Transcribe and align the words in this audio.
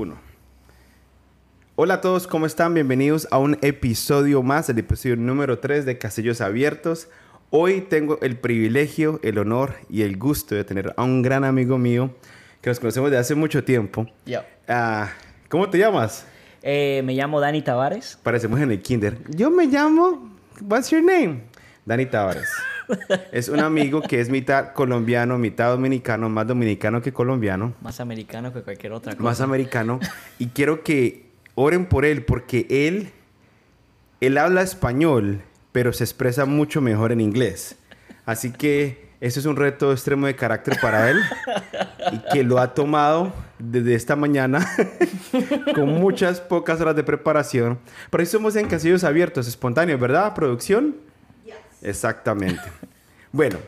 Uno. 0.00 0.16
Hola 1.74 1.94
a 1.94 2.00
todos, 2.00 2.28
¿cómo 2.28 2.46
están? 2.46 2.72
Bienvenidos 2.72 3.26
a 3.32 3.38
un 3.38 3.58
episodio 3.62 4.44
más, 4.44 4.68
el 4.68 4.78
episodio 4.78 5.16
número 5.16 5.58
3 5.58 5.84
de 5.86 5.98
Casillos 5.98 6.40
Abiertos. 6.40 7.08
Hoy 7.50 7.80
tengo 7.80 8.20
el 8.22 8.36
privilegio, 8.36 9.18
el 9.24 9.38
honor 9.38 9.74
y 9.90 10.02
el 10.02 10.16
gusto 10.16 10.54
de 10.54 10.62
tener 10.62 10.94
a 10.96 11.02
un 11.02 11.22
gran 11.22 11.42
amigo 11.42 11.78
mío 11.78 12.14
que 12.60 12.70
nos 12.70 12.78
conocemos 12.78 13.10
de 13.10 13.18
hace 13.18 13.34
mucho 13.34 13.64
tiempo. 13.64 14.06
Yo. 14.24 14.42
Ah, 14.68 15.10
¿Cómo 15.48 15.68
te 15.68 15.78
llamas? 15.78 16.24
Eh, 16.62 17.02
me 17.04 17.14
llamo 17.14 17.40
Dani 17.40 17.62
Tavares. 17.62 18.20
Parecemos 18.22 18.60
en 18.60 18.70
el 18.70 18.80
kinder. 18.80 19.18
Yo 19.30 19.50
me 19.50 19.66
llamo... 19.66 20.30
What's 20.60 20.90
your 20.90 21.02
name? 21.02 21.42
Dani 21.84 22.06
Tavares. 22.06 22.48
Es 23.32 23.48
un 23.48 23.60
amigo 23.60 24.02
que 24.02 24.20
es 24.20 24.30
mitad 24.30 24.72
colombiano, 24.72 25.38
mitad 25.38 25.70
dominicano, 25.70 26.28
más 26.28 26.46
dominicano 26.46 27.02
que 27.02 27.12
colombiano. 27.12 27.74
Más 27.80 28.00
americano 28.00 28.52
que 28.52 28.62
cualquier 28.62 28.92
otra 28.92 29.12
cosa. 29.12 29.22
más 29.22 29.40
americano. 29.40 30.00
Y 30.38 30.48
quiero 30.48 30.82
que 30.82 31.30
oren 31.54 31.86
por 31.86 32.04
él 32.04 32.24
porque 32.24 32.66
él, 32.70 33.10
él 34.20 34.38
habla 34.38 34.62
español, 34.62 35.42
pero 35.72 35.92
se 35.92 36.04
expresa 36.04 36.44
mucho 36.44 36.80
mejor 36.80 37.12
en 37.12 37.20
inglés. 37.20 37.76
Así 38.24 38.52
que 38.52 39.08
eso 39.20 39.40
es 39.40 39.46
un 39.46 39.56
reto 39.56 39.90
extremo 39.90 40.26
de 40.26 40.36
carácter 40.36 40.78
para 40.80 41.10
él 41.10 41.18
y 42.12 42.18
que 42.32 42.44
lo 42.44 42.58
ha 42.58 42.74
tomado 42.74 43.32
desde 43.58 43.94
esta 43.94 44.14
mañana 44.14 44.64
con 45.74 45.88
muchas 45.88 46.40
pocas 46.40 46.80
horas 46.80 46.94
de 46.94 47.02
preparación. 47.02 47.78
Por 48.10 48.20
ahí 48.20 48.26
somos 48.26 48.54
en 48.54 48.68
casillos 48.68 49.02
abiertos, 49.02 49.48
espontáneos, 49.48 49.98
¿verdad? 49.98 50.34
¿Producción? 50.34 51.07
Exactamente. 51.82 52.62
Bueno, 53.32 53.58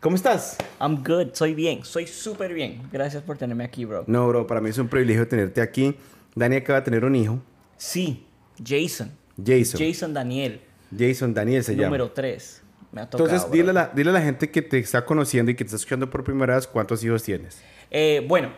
¿cómo 0.00 0.16
estás? 0.16 0.56
I'm 0.80 1.02
good, 1.04 1.28
soy 1.34 1.54
bien, 1.54 1.84
soy 1.84 2.06
súper 2.06 2.52
bien. 2.54 2.82
Gracias 2.92 3.22
por 3.22 3.36
tenerme 3.38 3.64
aquí, 3.64 3.84
bro. 3.84 4.04
No, 4.06 4.26
bro, 4.28 4.46
para 4.46 4.60
mí 4.60 4.70
es 4.70 4.78
un 4.78 4.88
privilegio 4.88 5.26
tenerte 5.28 5.60
aquí. 5.60 5.94
Dani 6.34 6.56
acaba 6.56 6.80
de 6.80 6.84
tener 6.84 7.04
un 7.04 7.14
hijo, 7.16 7.40
Sí, 7.76 8.26
Jason. 8.64 9.10
Jason. 9.44 9.80
Jason 9.80 10.12
Daniel, 10.14 10.60
Jason 10.96 11.32
Daniel 11.32 11.64
se 11.64 11.72
llama. 11.74 11.86
número 11.86 12.10
3. 12.12 12.62
Me 12.92 13.00
ha 13.02 13.08
tocado. 13.08 13.28
Entonces, 13.30 13.50
dile 13.52 13.70
a, 13.70 13.72
la, 13.72 13.92
dile 13.94 14.10
a 14.10 14.12
la 14.14 14.20
gente 14.22 14.50
que 14.50 14.62
te 14.62 14.78
está 14.78 15.04
conociendo 15.04 15.50
y 15.50 15.54
que 15.54 15.64
te 15.64 15.68
está 15.68 15.76
escuchando 15.76 16.10
por 16.10 16.24
primera 16.24 16.56
vez 16.56 16.66
cuántos 16.66 17.02
hijos 17.04 17.22
tienes. 17.22 17.60
Eh, 17.90 18.24
bueno, 18.28 18.50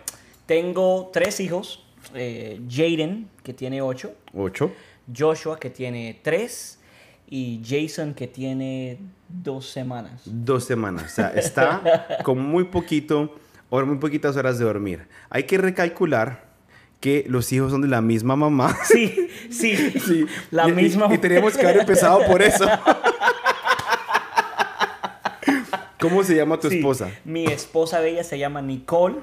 tengo 0.47 1.11
tres 1.13 1.39
hijos. 1.41 1.85
Eh, 2.15 2.61
Jaden, 2.69 3.29
que 3.45 3.53
tiene 3.55 3.81
8. 3.81 4.13
Ocho. 4.35 4.73
Joshua, 5.17 5.59
que 5.59 5.71
tiene 5.71 6.19
3. 6.23 6.79
Y 7.35 7.63
Jason, 7.67 8.13
que 8.13 8.27
tiene 8.27 8.99
dos 9.27 9.67
semanas. 9.67 10.21
Dos 10.27 10.65
semanas. 10.65 11.05
O 11.05 11.09
sea, 11.09 11.29
está 11.29 12.19
con 12.25 12.39
muy 12.39 12.65
poquito, 12.65 13.35
o 13.71 13.81
muy 13.87 13.97
poquitas 13.97 14.37
horas 14.37 14.59
de 14.59 14.67
dormir. 14.67 15.07
Hay 15.31 15.45
que 15.45 15.57
recalcular 15.57 16.45
que 17.01 17.25
los 17.27 17.51
hijos 17.51 17.73
son 17.73 17.81
de 17.81 17.89
la 17.89 18.03
misma 18.03 18.37
mamá. 18.37 18.77
Sí, 18.85 19.31
sí, 19.51 19.75
Sí. 19.99 20.27
La 20.51 20.69
Y- 20.69 20.73
y- 20.73 20.75
misma. 20.75 21.09
Y, 21.15 21.17
tenemos 21.17 21.57
que 21.57 21.65
haber 21.65 21.79
empezado 21.81 22.21
por 22.27 22.43
eso. 22.43 22.67
¿Cómo 25.99 26.23
se 26.25 26.35
llama 26.37 26.59
tu 26.59 26.69
Sí, 26.69 26.77
esposa? 26.79 27.11
Mi 27.25 27.45
esposa 27.47 28.01
bella 28.01 28.25
se 28.25 28.39
llama 28.39 28.61
Nicole. 28.61 29.17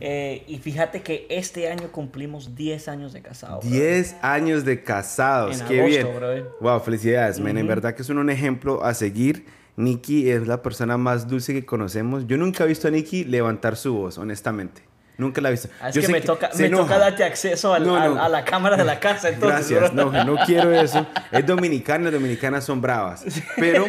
Eh, 0.00 0.44
y 0.48 0.58
fíjate 0.58 1.02
que 1.02 1.26
este 1.30 1.68
año 1.70 1.90
cumplimos 1.92 2.54
10 2.54 2.88
años 2.88 3.12
de 3.12 3.22
casado. 3.22 3.60
bro. 3.60 3.70
10 3.70 4.16
años 4.22 4.64
de 4.64 4.82
casados. 4.82 5.60
En 5.60 5.66
Qué 5.66 5.80
agosto, 5.80 6.02
bien. 6.02 6.16
brother. 6.16 6.50
Wow, 6.60 6.80
felicidades, 6.80 7.40
men. 7.40 7.58
En 7.58 7.66
verdad 7.66 7.94
que 7.94 8.02
es 8.02 8.08
un 8.08 8.30
ejemplo 8.30 8.84
a 8.84 8.94
seguir. 8.94 9.46
Nikki 9.76 10.30
es 10.30 10.46
la 10.46 10.62
persona 10.62 10.96
más 10.96 11.28
dulce 11.28 11.52
que 11.52 11.64
conocemos. 11.64 12.26
Yo 12.26 12.36
nunca 12.36 12.64
he 12.64 12.66
visto 12.68 12.86
a 12.88 12.90
Nikki 12.90 13.24
levantar 13.24 13.76
su 13.76 13.94
voz, 13.94 14.18
honestamente. 14.18 14.82
Nunca 15.16 15.40
la 15.40 15.48
he 15.48 15.52
visto. 15.52 15.68
Ah, 15.80 15.88
Es 15.90 15.94
Yo 15.94 16.02
que 16.02 16.08
me, 16.08 16.20
toca, 16.20 16.50
me 16.58 16.68
toca 16.68 16.98
darte 16.98 17.22
acceso 17.24 17.72
al- 17.72 17.86
No, 17.86 17.96
a 17.96 18.28
la 18.28 18.44
cámara 18.44 18.76
de 18.76 18.84
la 18.84 18.98
casa. 18.98 19.28
Entonces, 19.28 19.70
Gracias, 19.70 19.94
bro. 19.94 20.10
no, 20.12 20.24
no 20.24 20.36
quiero 20.44 20.72
eso. 20.80 21.06
Es 21.30 21.46
dominicana, 21.46 22.04
las 22.04 22.14
dominicanas 22.14 22.64
son 22.64 22.80
bravas. 22.80 23.24
Pero, 23.56 23.86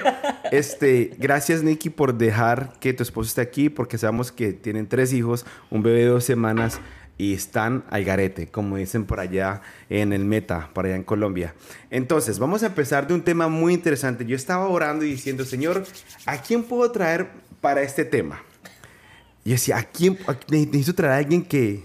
este, 0.51 1.11
gracias 1.17 1.63
Nikki 1.63 1.89
por 1.89 2.13
dejar 2.15 2.73
que 2.79 2.93
tu 2.93 3.03
esposo 3.03 3.29
esté 3.29 3.41
aquí, 3.41 3.69
porque 3.69 3.97
sabemos 3.97 4.31
que 4.31 4.53
tienen 4.53 4.87
tres 4.87 5.13
hijos, 5.13 5.45
un 5.69 5.81
bebé 5.83 5.99
de 6.01 6.05
dos 6.07 6.23
semanas 6.23 6.79
y 7.17 7.33
están 7.33 7.85
al 7.89 8.03
garete, 8.03 8.47
como 8.47 8.75
dicen 8.77 9.05
por 9.05 9.19
allá 9.21 9.61
en 9.89 10.11
el 10.13 10.25
Meta, 10.25 10.69
por 10.73 10.85
allá 10.85 10.95
en 10.95 11.03
Colombia. 11.03 11.55
Entonces, 11.89 12.39
vamos 12.39 12.61
a 12.63 12.67
empezar 12.67 13.07
de 13.07 13.13
un 13.13 13.21
tema 13.23 13.47
muy 13.47 13.73
interesante. 13.73 14.25
Yo 14.25 14.35
estaba 14.35 14.67
orando 14.67 15.05
y 15.05 15.11
diciendo, 15.11 15.45
Señor, 15.45 15.85
¿a 16.25 16.37
quién 16.41 16.63
puedo 16.63 16.91
traer 16.91 17.29
para 17.61 17.81
este 17.83 18.03
tema? 18.05 18.43
Y 19.45 19.51
yo 19.51 19.53
decía, 19.53 19.77
¿a 19.77 19.83
quién? 19.83 20.17
a- 20.27 20.35
necesito 20.49 20.93
traer 20.95 21.13
a 21.13 21.17
alguien 21.17 21.45
que, 21.45 21.83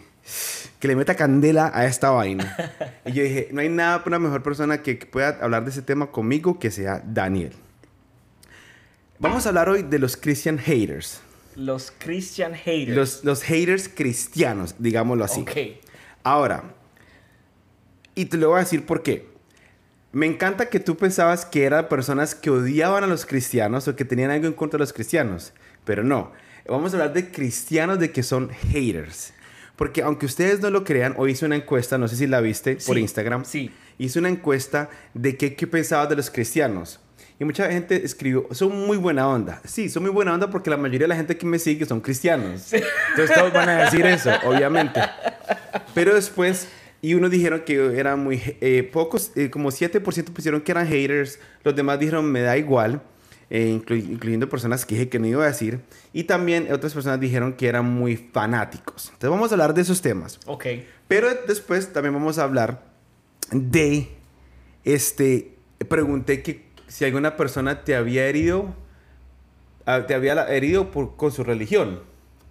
que 0.80 0.88
le 0.88 0.96
meta 0.96 1.14
candela 1.14 1.70
a 1.72 1.84
esta 1.86 2.10
vaina. 2.10 2.56
Y 3.06 3.12
yo 3.12 3.22
dije, 3.22 3.48
no 3.52 3.60
hay 3.60 3.68
nada 3.68 4.02
para 4.02 4.16
una 4.16 4.26
mejor 4.26 4.42
persona 4.42 4.82
que, 4.82 4.98
que 4.98 5.06
pueda 5.06 5.38
hablar 5.40 5.64
de 5.64 5.70
ese 5.70 5.82
tema 5.82 6.10
conmigo 6.10 6.58
que 6.58 6.70
sea 6.72 7.02
Daniel. 7.04 7.52
Vamos 9.18 9.44
a 9.46 9.50
hablar 9.50 9.68
hoy 9.68 9.82
de 9.82 9.98
los 9.98 10.16
Christian 10.16 10.58
haters. 10.58 11.20
Los 11.56 11.90
Christian 11.98 12.54
haters. 12.54 12.96
Los, 12.96 13.24
los 13.24 13.42
haters 13.42 13.88
cristianos, 13.88 14.74
digámoslo 14.78 15.24
así. 15.24 15.42
Ok. 15.42 15.50
Ahora, 16.22 16.64
y 18.14 18.26
te 18.26 18.36
lo 18.38 18.48
voy 18.50 18.56
a 18.56 18.60
decir 18.60 18.86
por 18.86 19.02
qué. 19.02 19.28
Me 20.12 20.26
encanta 20.26 20.66
que 20.70 20.80
tú 20.80 20.96
pensabas 20.96 21.44
que 21.44 21.64
eran 21.64 21.88
personas 21.88 22.34
que 22.34 22.50
odiaban 22.50 23.04
a 23.04 23.06
los 23.06 23.26
cristianos 23.26 23.86
o 23.88 23.94
que 23.96 24.04
tenían 24.04 24.30
algo 24.30 24.46
en 24.46 24.52
contra 24.54 24.78
de 24.78 24.82
los 24.82 24.92
cristianos, 24.92 25.52
pero 25.84 26.02
no. 26.02 26.32
Vamos 26.70 26.92
a 26.92 26.96
hablar 26.98 27.12
de 27.12 27.30
cristianos 27.30 27.98
de 27.98 28.10
que 28.12 28.22
son 28.22 28.50
haters. 28.70 29.32
Porque 29.76 30.02
aunque 30.02 30.26
ustedes 30.26 30.60
no 30.60 30.70
lo 30.70 30.84
crean, 30.84 31.14
hoy 31.16 31.32
hice 31.32 31.46
una 31.46 31.56
encuesta, 31.56 31.96
no 31.98 32.06
sé 32.06 32.16
si 32.16 32.26
la 32.26 32.40
viste 32.40 32.76
por 32.86 32.96
Sí, 32.96 33.00
Instagram. 33.00 33.44
sí. 33.44 33.70
Hice 33.98 34.18
una 34.18 34.28
encuesta 34.28 34.88
de 35.14 35.36
qué, 35.36 35.54
qué 35.54 35.66
pensabas 35.66 36.08
de 36.08 36.16
los 36.16 36.30
cristianos. 36.30 37.00
Y 37.38 37.44
mucha 37.44 37.70
gente 37.70 38.04
escribió, 38.04 38.46
son 38.52 38.86
muy 38.86 38.98
buena 38.98 39.26
onda. 39.26 39.60
Sí, 39.64 39.88
son 39.88 40.02
muy 40.02 40.12
buena 40.12 40.34
onda 40.34 40.50
porque 40.50 40.68
la 40.70 40.76
mayoría 40.76 41.04
de 41.06 41.08
la 41.08 41.16
gente 41.16 41.36
que 41.38 41.46
me 41.46 41.58
sigue 41.58 41.86
son 41.86 42.00
cristianos. 42.00 42.72
Entonces 42.72 43.34
todos 43.34 43.52
van 43.52 43.68
a 43.68 43.84
decir 43.84 44.04
eso, 44.06 44.30
obviamente. 44.44 45.00
Pero 45.94 46.14
después, 46.14 46.68
y 47.02 47.14
unos 47.14 47.30
dijeron 47.30 47.62
que 47.66 47.98
eran 47.98 48.22
muy, 48.22 48.40
eh, 48.60 48.88
pocos, 48.92 49.32
eh, 49.36 49.48
como 49.50 49.70
7% 49.70 50.24
pusieron 50.32 50.60
que 50.60 50.72
eran 50.72 50.86
haters, 50.86 51.38
los 51.64 51.74
demás 51.74 51.98
dijeron 51.98 52.30
me 52.30 52.42
da 52.42 52.56
igual, 52.58 53.02
eh, 53.50 53.78
inclu- 53.80 54.02
incluyendo 54.10 54.48
personas 54.48 54.86
que 54.86 54.94
dije 54.94 55.08
que 55.08 55.18
no 55.18 55.26
iba 55.26 55.44
a 55.44 55.48
decir, 55.48 55.80
y 56.12 56.24
también 56.24 56.72
otras 56.72 56.94
personas 56.94 57.18
dijeron 57.20 57.52
que 57.54 57.66
eran 57.68 57.84
muy 57.84 58.16
fanáticos. 58.16 59.06
Entonces 59.06 59.30
vamos 59.30 59.50
a 59.50 59.54
hablar 59.54 59.74
de 59.74 59.82
esos 59.82 60.00
temas. 60.02 60.38
Ok. 60.46 60.66
Pero 61.08 61.28
después 61.48 61.92
también 61.92 62.14
vamos 62.14 62.38
a 62.38 62.44
hablar 62.44 62.84
de, 63.50 64.08
este, 64.84 65.56
pregunté 65.88 66.42
que 66.42 66.64
si 66.86 67.04
alguna 67.04 67.36
persona 67.36 67.82
te 67.84 67.94
había 67.96 68.26
herido, 68.26 68.74
ah, 69.86 70.06
te 70.06 70.14
había 70.14 70.34
herido 70.48 70.90
por, 70.90 71.16
con 71.16 71.32
su 71.32 71.44
religión 71.44 72.00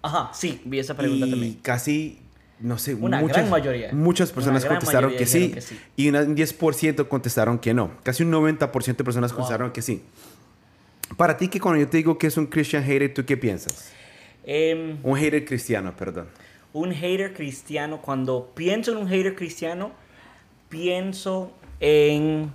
Ajá, 0.02 0.32
sí, 0.34 0.62
vi 0.66 0.80
esa 0.80 0.96
pregunta 0.96 1.26
y 1.26 1.30
también. 1.32 1.54
casi, 1.62 2.20
no 2.62 2.78
sé, 2.78 2.96
Una 2.96 3.20
muchas, 3.20 3.38
gran 3.38 3.50
mayoría. 3.50 3.90
Muchas 3.92 4.32
personas 4.32 4.64
contestaron 4.66 5.14
que 5.16 5.26
sí, 5.26 5.52
que 5.52 5.60
sí. 5.62 5.78
y 5.98 6.08
un 6.10 6.16
10% 6.38 7.08
contestaron 7.10 7.60
que 7.60 7.74
no. 7.74 7.92
Casi 8.04 8.24
un 8.24 8.32
90% 8.32 8.96
de 8.98 9.04
personas 9.04 9.32
Wow. 9.32 9.40
contestaron 9.42 9.72
que 9.72 9.82
sí. 9.82 10.02
Para 11.20 11.36
ti, 11.36 11.50
que 11.50 11.60
cuando 11.60 11.82
yo 11.82 11.90
te 11.90 11.98
digo 11.98 12.18
que 12.18 12.28
es 12.28 12.38
un 12.38 12.46
Christian 12.46 12.82
hater, 12.82 13.14
¿tú 13.14 13.26
qué 13.26 13.36
piensas? 13.36 13.92
Em, 14.46 14.98
Un 15.04 15.18
hater 15.18 15.44
cristiano, 15.44 15.94
perdón. 15.94 16.30
un 16.72 16.94
hater 16.94 17.34
cristiano, 17.34 18.02
cuando 18.02 18.54
pienso 18.56 18.94
en 18.94 19.00
un 19.00 19.10
hater 19.10 19.36
cristiano, 19.36 19.92
pienso 20.70 21.52
en... 21.82 22.54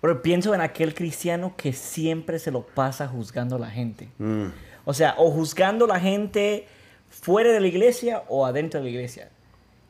Bro, 0.00 0.22
pienso 0.22 0.54
en 0.54 0.62
aquel 0.62 0.94
cristiano 0.94 1.52
que 1.54 1.74
siempre 1.74 2.38
se 2.38 2.50
lo 2.50 2.66
pasa 2.66 3.08
juzgando 3.08 3.56
a 3.56 3.58
la 3.58 3.68
gente. 3.68 4.08
Mm. 4.16 4.46
O 4.86 4.94
sea, 4.94 5.14
o 5.18 5.30
juzgando 5.30 5.84
a 5.84 5.88
la 5.88 6.00
gente 6.00 6.66
fuera 7.10 7.52
de 7.52 7.60
la 7.60 7.66
iglesia 7.66 8.22
o 8.28 8.46
adentro 8.46 8.80
de 8.80 8.84
la 8.84 8.90
iglesia. 8.90 9.28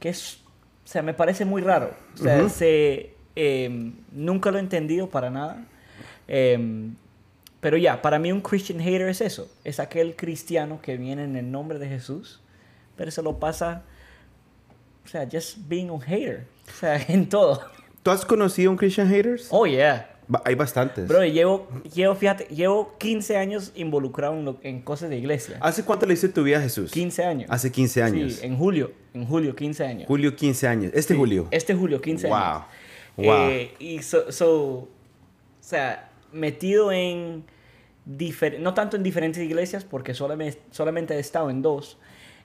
Que 0.00 0.08
es, 0.08 0.40
o 0.84 0.88
sea, 0.88 1.02
me 1.02 1.14
parece 1.14 1.44
muy 1.44 1.62
raro. 1.62 1.94
O 2.14 2.16
sea, 2.16 2.48
se, 2.48 3.14
em, 3.36 3.92
nunca 4.10 4.50
lo 4.50 4.58
he 4.58 4.60
entendido 4.60 5.08
para 5.08 5.30
nada. 5.30 5.64
Em, 6.26 6.96
pero 7.60 7.76
ya, 7.76 8.02
para 8.02 8.18
mí 8.18 8.30
un 8.32 8.40
Christian 8.40 8.78
hater 8.80 9.08
es 9.08 9.20
eso. 9.20 9.48
Es 9.64 9.80
aquel 9.80 10.14
cristiano 10.16 10.80
que 10.82 10.96
viene 10.96 11.24
en 11.24 11.36
el 11.36 11.50
nombre 11.50 11.78
de 11.78 11.88
Jesús, 11.88 12.40
pero 12.96 13.10
se 13.10 13.22
lo 13.22 13.38
pasa, 13.38 13.82
o 15.04 15.08
sea, 15.08 15.26
just 15.30 15.58
being 15.68 15.90
un 15.90 16.00
hater. 16.00 16.46
O 16.68 16.78
sea, 16.78 16.96
en 17.08 17.28
todo. 17.28 17.60
¿Tú 18.02 18.10
has 18.10 18.24
conocido 18.24 18.70
un 18.70 18.76
Christian 18.76 19.08
haters? 19.08 19.48
Oh, 19.50 19.66
yeah. 19.66 20.10
Ba- 20.28 20.42
Hay 20.44 20.54
bastantes. 20.56 21.06
Bro, 21.08 21.24
llevo, 21.24 21.68
llevo, 21.94 22.14
fíjate, 22.16 22.44
llevo 22.46 22.96
15 22.98 23.36
años 23.36 23.72
involucrado 23.76 24.34
en, 24.34 24.44
lo- 24.44 24.58
en 24.62 24.82
cosas 24.82 25.08
de 25.10 25.16
iglesia. 25.18 25.56
¿Hace 25.60 25.84
cuánto 25.84 26.04
le 26.06 26.14
diste 26.14 26.28
tu 26.28 26.42
vida 26.42 26.58
a 26.58 26.60
Jesús? 26.62 26.90
15 26.92 27.24
años. 27.24 27.50
Hace 27.50 27.70
15 27.70 28.02
años. 28.02 28.32
Sí, 28.34 28.46
en 28.46 28.56
julio. 28.56 28.92
En 29.14 29.24
julio, 29.26 29.54
15 29.54 29.84
años. 29.84 30.06
Julio, 30.08 30.34
15 30.36 30.66
años. 30.68 30.92
Este 30.94 31.14
Sí, 31.14 31.18
julio. 31.18 31.48
Este 31.52 31.74
julio, 31.74 32.00
15 32.00 32.26
Wow. 32.28 32.36
años. 32.36 32.62
Wow. 33.16 33.48
Eh, 33.50 33.74
y 33.78 34.02
so, 34.02 34.30
so, 34.32 34.50
o 34.64 34.88
sea, 35.60 36.05
metido 36.32 36.92
en, 36.92 37.44
difer- 38.06 38.58
no 38.58 38.74
tanto 38.74 38.96
en 38.96 39.02
diferentes 39.02 39.42
iglesias, 39.42 39.84
porque 39.84 40.14
solamente, 40.14 40.60
solamente 40.70 41.14
he 41.14 41.18
estado 41.18 41.50
en 41.50 41.62
dos, 41.62 41.98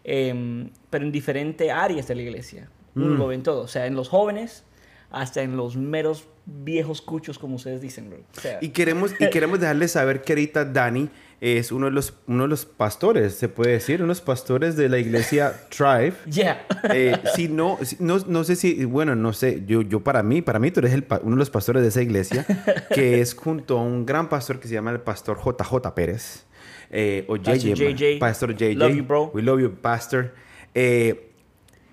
em, 0.04 0.69
pero 0.89 1.06
en 1.06 1.12
diferentes 1.12 1.69
áreas 1.72 2.07
de 2.07 2.16
la 2.16 2.22
iglesia. 2.22 2.69
Uno 2.95 3.16
lo 3.16 3.28
ve 3.28 3.36
en 3.36 3.44
todo. 3.44 3.62
O 3.62 3.68
sea, 3.68 3.86
en 3.86 3.95
los 3.95 4.10
jóvenes, 4.10 4.66
hasta 5.12 5.42
en 5.42 5.58
los 5.58 5.75
meros 5.75 6.25
viejos 6.46 7.02
cuchos, 7.02 7.38
como 7.38 7.56
ustedes 7.56 7.81
dicen, 7.81 8.10
bro. 8.10 8.19
O 8.38 8.40
sea, 8.42 8.58
Y 8.62 8.69
queremos, 8.69 9.13
y 9.19 9.30
queremos 9.30 9.60
dejarles 9.60 9.92
saber 9.92 10.22
que 10.22 10.34
ahorita 10.34 10.66
Dani 10.66 11.10
es 11.40 11.72
uno 11.72 11.88
de 11.88 11.92
los, 11.92 12.13
uno 12.28 12.44
de 12.44 12.50
los 12.50 12.66
pastores, 12.66 13.34
se 13.36 13.50
puede 13.50 13.72
decir, 13.74 13.96
uno 13.98 14.06
de 14.06 14.10
los 14.10 14.22
pastores 14.22 14.75
de 14.75 14.90
la 14.90 15.00
iglesia 15.00 15.54
Thrive. 15.69 16.13
yeah. 16.31 16.66
Eh, 16.94 17.18
si 17.36 17.48
no, 17.48 17.80
no, 18.00 18.19
no 18.28 18.44
sé 18.44 18.56
si, 18.56 18.86
bueno, 18.86 19.16
no 19.16 19.34
sé, 19.34 19.63
yo, 19.66 19.81
yo 19.81 20.02
para 20.02 20.24
mí, 20.24 20.42
para 20.42 20.60
mí 20.60 20.72
tú 20.72 20.80
eres 20.81 20.94
el 20.94 21.06
uno 21.24 21.31
de 21.31 21.40
los 21.40 21.50
pastores 21.50 21.81
de 21.81 21.90
esa 21.90 22.02
iglesia, 22.02 22.46
que 22.94 23.22
es 23.22 23.34
junto 23.34 23.80
a 23.80 23.81
un 23.81 24.06
gran 24.06 24.30
pastor 24.30 24.60
que 24.60 24.68
se 24.68 24.75
llama 24.75 24.92
el 24.92 25.00
pastor 25.02 25.40
JJ 25.44 25.94
Pérez, 25.96 26.46
eh, 26.92 27.25
o 27.28 27.38
Pastor 27.38 27.56
JJ, 27.58 27.69
ma- 27.69 27.90
JJ. 27.92 28.19
Pastor 28.19 28.56
JJ. 28.56 28.75
Love 28.75 28.96
you, 28.96 29.04
bro. 29.04 29.31
We 29.34 29.42
love 29.42 29.62
you, 29.62 29.72
pastor. 29.81 30.34
Eh, 30.75 31.31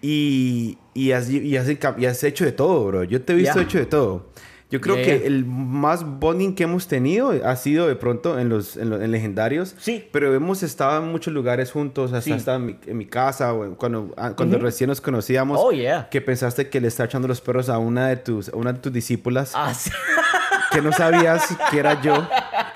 y, 0.03 0.79
y, 0.95 1.13
has, 1.13 1.29
y, 1.31 1.57
has, 1.57 1.69
y 1.99 2.07
has 2.07 2.25
hecho 2.25 2.45
de 2.45 2.53
todo, 2.53 2.85
bro. 2.87 3.05
Yo 3.05 3.21
te 3.23 3.33
he 3.33 3.37
visto 3.37 3.55
Yeah. 3.55 3.63
hecho 3.63 3.79
de 3.79 3.87
todo. 3.87 4.27
Yo 4.71 4.83
creo 4.83 4.97
Yeah, 4.97 5.05
que 5.07 5.27
el 5.27 5.47
más 5.47 6.05
bonding 6.21 6.55
que 6.55 6.65
hemos 6.65 6.89
tenido 6.89 7.31
ha 7.43 7.57
sido 7.57 7.89
de 7.89 7.97
pronto 7.97 8.39
en 8.39 8.51
los, 8.51 8.77
en 8.77 8.91
los 8.91 9.01
en 9.01 9.11
legendarios. 9.11 9.75
Sí. 9.79 10.05
Pero 10.13 10.35
hemos 10.35 10.63
estado 10.63 11.03
en 11.03 11.11
muchos 11.11 11.33
lugares 11.33 11.73
juntos, 11.73 12.13
hasta 12.13 12.21
Sí. 12.21 12.33
estado 12.33 12.59
en 12.59 12.67
mi, 12.67 12.77
en 12.87 12.99
mi 12.99 13.07
casa 13.07 13.55
o 13.55 13.75
cuando, 13.77 14.13
ah, 14.19 14.35
cuando 14.37 14.57
Ujú. 14.59 14.67
recién 14.67 14.89
nos 14.89 15.01
conocíamos. 15.01 15.59
Oh, 15.59 15.73
yeah. 15.73 16.09
Que 16.11 16.21
pensaste 16.21 16.69
que 16.69 16.83
le 16.83 16.89
estaba 16.89 17.07
echando 17.07 17.27
los 17.27 17.41
perros 17.41 17.71
a 17.71 17.79
una 17.79 18.09
de 18.09 18.17
tus, 18.19 18.51
a 18.51 18.57
una 18.57 18.75
de 18.75 18.81
tus 18.81 18.93
discípulas 18.93 19.53
Ah, 19.55 19.73
sí. 19.73 19.91
que 20.71 20.83
no 20.83 20.93
sabías 20.93 21.47
que 21.71 21.79
era 21.79 22.01
yo 22.01 22.29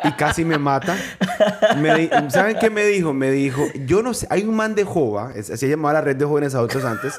y 0.05 0.13
casi 0.13 0.45
me 0.45 0.59
mata. 0.59 0.97
Me 1.77 2.11
¿Saben 2.31 2.57
qué 2.59 2.71
me 2.71 2.85
dijo? 2.85 3.13
Me 3.13 3.31
dijo, 3.31 3.63
yo 3.87 4.03
no 4.03 4.15
sé, 4.15 4.27
hay 4.31 4.43
un 4.45 4.57
man 4.57 4.75
de 4.75 4.85
Jova, 4.85 5.33
se 5.43 5.69
llamaba 5.69 5.95
la 5.95 6.01
red 6.01 6.17
de 6.17 6.25
jóvenes 6.25 6.55
adultos 6.55 6.85
antes, 6.85 7.19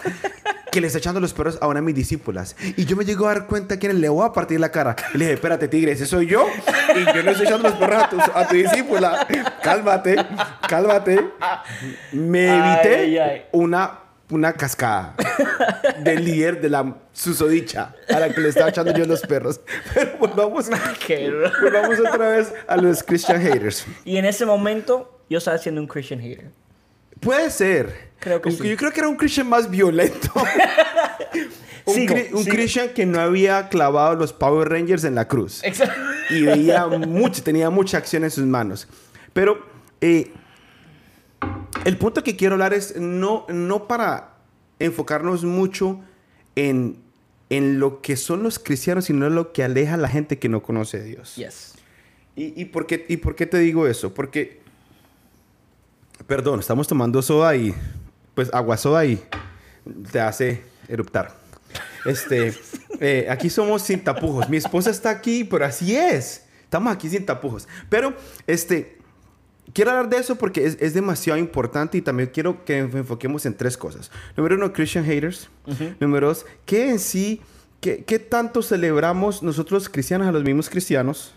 que 0.71 0.81
le 0.81 0.87
está 0.87 0.97
echando 0.99 1.19
los 1.19 1.33
perros 1.33 1.59
a 1.61 1.67
una 1.67 1.79
de 1.81 1.85
mis 1.85 1.95
discípulas. 1.95 2.55
Y 2.75 2.85
yo 2.85 2.95
me 2.95 3.05
llego 3.05 3.27
a 3.27 3.33
dar 3.35 3.47
cuenta 3.47 3.77
que 3.77 3.93
le 3.93 4.09
voy 4.09 4.25
a 4.27 4.33
partir 4.33 4.59
la 4.59 4.71
cara. 4.71 4.95
Y 5.13 5.17
le 5.19 5.25
dije, 5.25 5.33
espérate, 5.35 5.67
tigre, 5.67 5.91
ese 5.91 6.05
soy 6.05 6.25
yo. 6.27 6.47
Y 6.95 7.05
yo 7.15 7.23
no 7.23 7.31
estoy 7.31 7.45
echando 7.45 7.69
los 7.69 7.77
perros 7.77 8.03
a 8.03 8.09
tu, 8.09 8.19
a 8.19 8.47
tu 8.47 8.55
discípula. 8.55 9.27
Cálmate, 9.61 10.15
cálmate. 10.67 11.29
Me 12.11 12.47
evité 12.47 12.95
Ay, 12.95 13.17
ay. 13.17 13.45
una 13.51 13.99
una 14.29 14.53
cascada 14.53 15.15
del 15.99 16.23
líder 16.25 16.59
de 16.61 16.69
la 16.69 16.95
susodicha 17.13 17.93
a 18.09 18.19
la 18.19 18.33
que 18.33 18.41
le 18.41 18.49
estaba 18.49 18.69
echando 18.69 18.93
yo 18.93 19.05
los 19.05 19.21
perros. 19.21 19.61
Pero 19.93 20.17
volvamos, 20.19 20.69
volvamos 21.61 21.99
otra 21.99 22.29
vez 22.29 22.53
a 22.67 22.77
los 22.77 23.03
Christian 23.03 23.41
haters. 23.41 23.85
Y 24.05 24.17
en 24.17 24.25
ese 24.25 24.45
momento, 24.45 25.19
yo 25.29 25.37
estaba 25.37 25.57
siendo 25.57 25.81
un 25.81 25.87
Christian 25.87 26.19
hater. 26.21 26.49
Puede 27.19 27.49
ser. 27.51 28.11
Creo 28.19 28.41
que 28.41 28.51
sí. 28.51 28.67
Yo 28.67 28.75
creo 28.77 28.91
que 28.91 28.99
era 29.01 29.07
un 29.09 29.15
Christian 29.15 29.47
más 29.47 29.69
violento. 29.69 30.31
un 31.85 31.93
Sigo, 31.93 32.15
cri- 32.15 32.29
un 32.33 32.43
sigo. 32.43 32.55
Christian 32.55 32.89
que 32.89 33.05
no 33.05 33.19
había 33.19 33.69
clavado 33.69 34.15
los 34.15 34.33
Power 34.33 34.69
Rangers 34.69 35.03
en 35.03 35.15
la 35.15 35.27
cruz. 35.27 35.61
Exacto. 35.63 35.99
y 36.29 36.41
veía 36.43 36.87
mucho, 36.87 37.43
tenía 37.43 37.69
mucha 37.69 37.97
acción 37.97 38.23
en 38.23 38.31
sus 38.31 38.45
manos. 38.45 38.87
Pero 39.33 39.65
eh, 40.01 40.31
el 41.85 41.97
punto 41.97 42.23
que 42.23 42.35
quiero 42.35 42.55
hablar 42.55 42.73
es 42.73 42.97
no, 42.97 43.45
no 43.49 43.87
para 43.87 44.35
enfocarnos 44.79 45.43
mucho 45.43 46.01
en, 46.55 46.97
en 47.49 47.79
lo 47.79 48.01
que 48.01 48.15
son 48.15 48.43
los 48.43 48.59
cristianos, 48.59 49.05
sino 49.05 49.27
en 49.27 49.35
lo 49.35 49.53
que 49.53 49.63
aleja 49.63 49.95
a 49.95 49.97
la 49.97 50.07
gente 50.07 50.39
que 50.39 50.49
no 50.49 50.63
conoce 50.63 50.97
a 50.97 51.03
Dios. 51.03 51.35
Yes. 51.35 51.73
¿Y, 52.35 52.59
y 52.59 52.65
por 52.65 52.87
qué, 52.87 53.05
¿Y 53.07 53.17
por 53.17 53.35
qué 53.35 53.45
te 53.45 53.57
digo 53.59 53.87
eso? 53.87 54.13
Porque, 54.13 54.61
perdón, 56.25 56.59
estamos 56.59 56.87
tomando 56.87 57.21
soda 57.21 57.55
y, 57.55 57.73
pues, 58.33 58.53
agua 58.53 58.77
soda 58.77 59.05
y 59.05 59.21
te 60.11 60.19
hace 60.19 60.63
eruptar. 60.87 61.35
Este, 62.05 62.53
eh, 62.99 63.27
aquí 63.29 63.49
somos 63.49 63.81
sin 63.83 64.03
tapujos. 64.03 64.49
Mi 64.49 64.57
esposa 64.57 64.89
está 64.89 65.09
aquí, 65.09 65.43
pero 65.43 65.65
así 65.65 65.95
es. 65.95 66.45
Estamos 66.63 66.93
aquí 66.93 67.09
sin 67.09 67.25
tapujos. 67.25 67.67
Pero, 67.89 68.15
este, 68.47 68.97
quiero 69.73 69.91
hablar 69.91 70.09
de 70.09 70.17
eso 70.17 70.35
porque 70.35 70.65
es, 70.65 70.77
es 70.79 70.93
demasiado 70.93 71.39
importante 71.39 71.97
y 71.97 72.01
también 72.01 72.29
quiero 72.33 72.65
que 72.65 72.79
enfoquemos 72.79 73.45
en 73.45 73.55
tres 73.55 73.77
cosas. 73.77 74.11
Número 74.35 74.55
uno, 74.55 74.73
Christian 74.73 75.05
haters. 75.05 75.49
Número 75.99 76.27
dos, 76.27 76.45
¿qué 76.65 76.89
en 76.89 76.99
sí, 76.99 77.41
qué, 77.79 78.03
qué 78.03 78.19
tanto 78.19 78.61
celebramos 78.61 79.43
nosotros 79.43 79.87
cristianos 79.89 80.27
a 80.27 80.31
los 80.31 80.43
mismos 80.43 80.69
cristianos? 80.69 81.33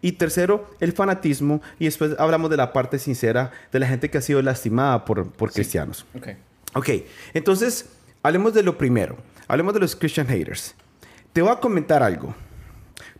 Y 0.00 0.12
tercero, 0.12 0.70
el 0.80 0.92
fanatismo. 0.92 1.60
Y 1.78 1.86
después 1.86 2.14
hablamos 2.18 2.50
de 2.50 2.56
la 2.56 2.72
parte 2.72 2.98
sincera 2.98 3.50
de 3.72 3.80
la 3.80 3.88
gente 3.88 4.10
que 4.10 4.18
ha 4.18 4.22
sido 4.22 4.40
lastimada 4.42 5.04
por, 5.04 5.30
por 5.30 5.52
cristianos. 5.52 6.06
Ok. 6.16 6.28
Ok, 6.74 6.88
entonces, 7.34 7.88
hablemos 8.22 8.54
de 8.54 8.62
lo 8.62 8.76
primero. 8.78 9.16
Hablemos 9.48 9.74
de 9.74 9.80
los 9.80 9.96
Christian 9.96 10.26
haters. 10.26 10.74
Te 11.32 11.42
voy 11.42 11.50
a 11.50 11.56
comentar 11.56 12.02
algo. 12.02 12.34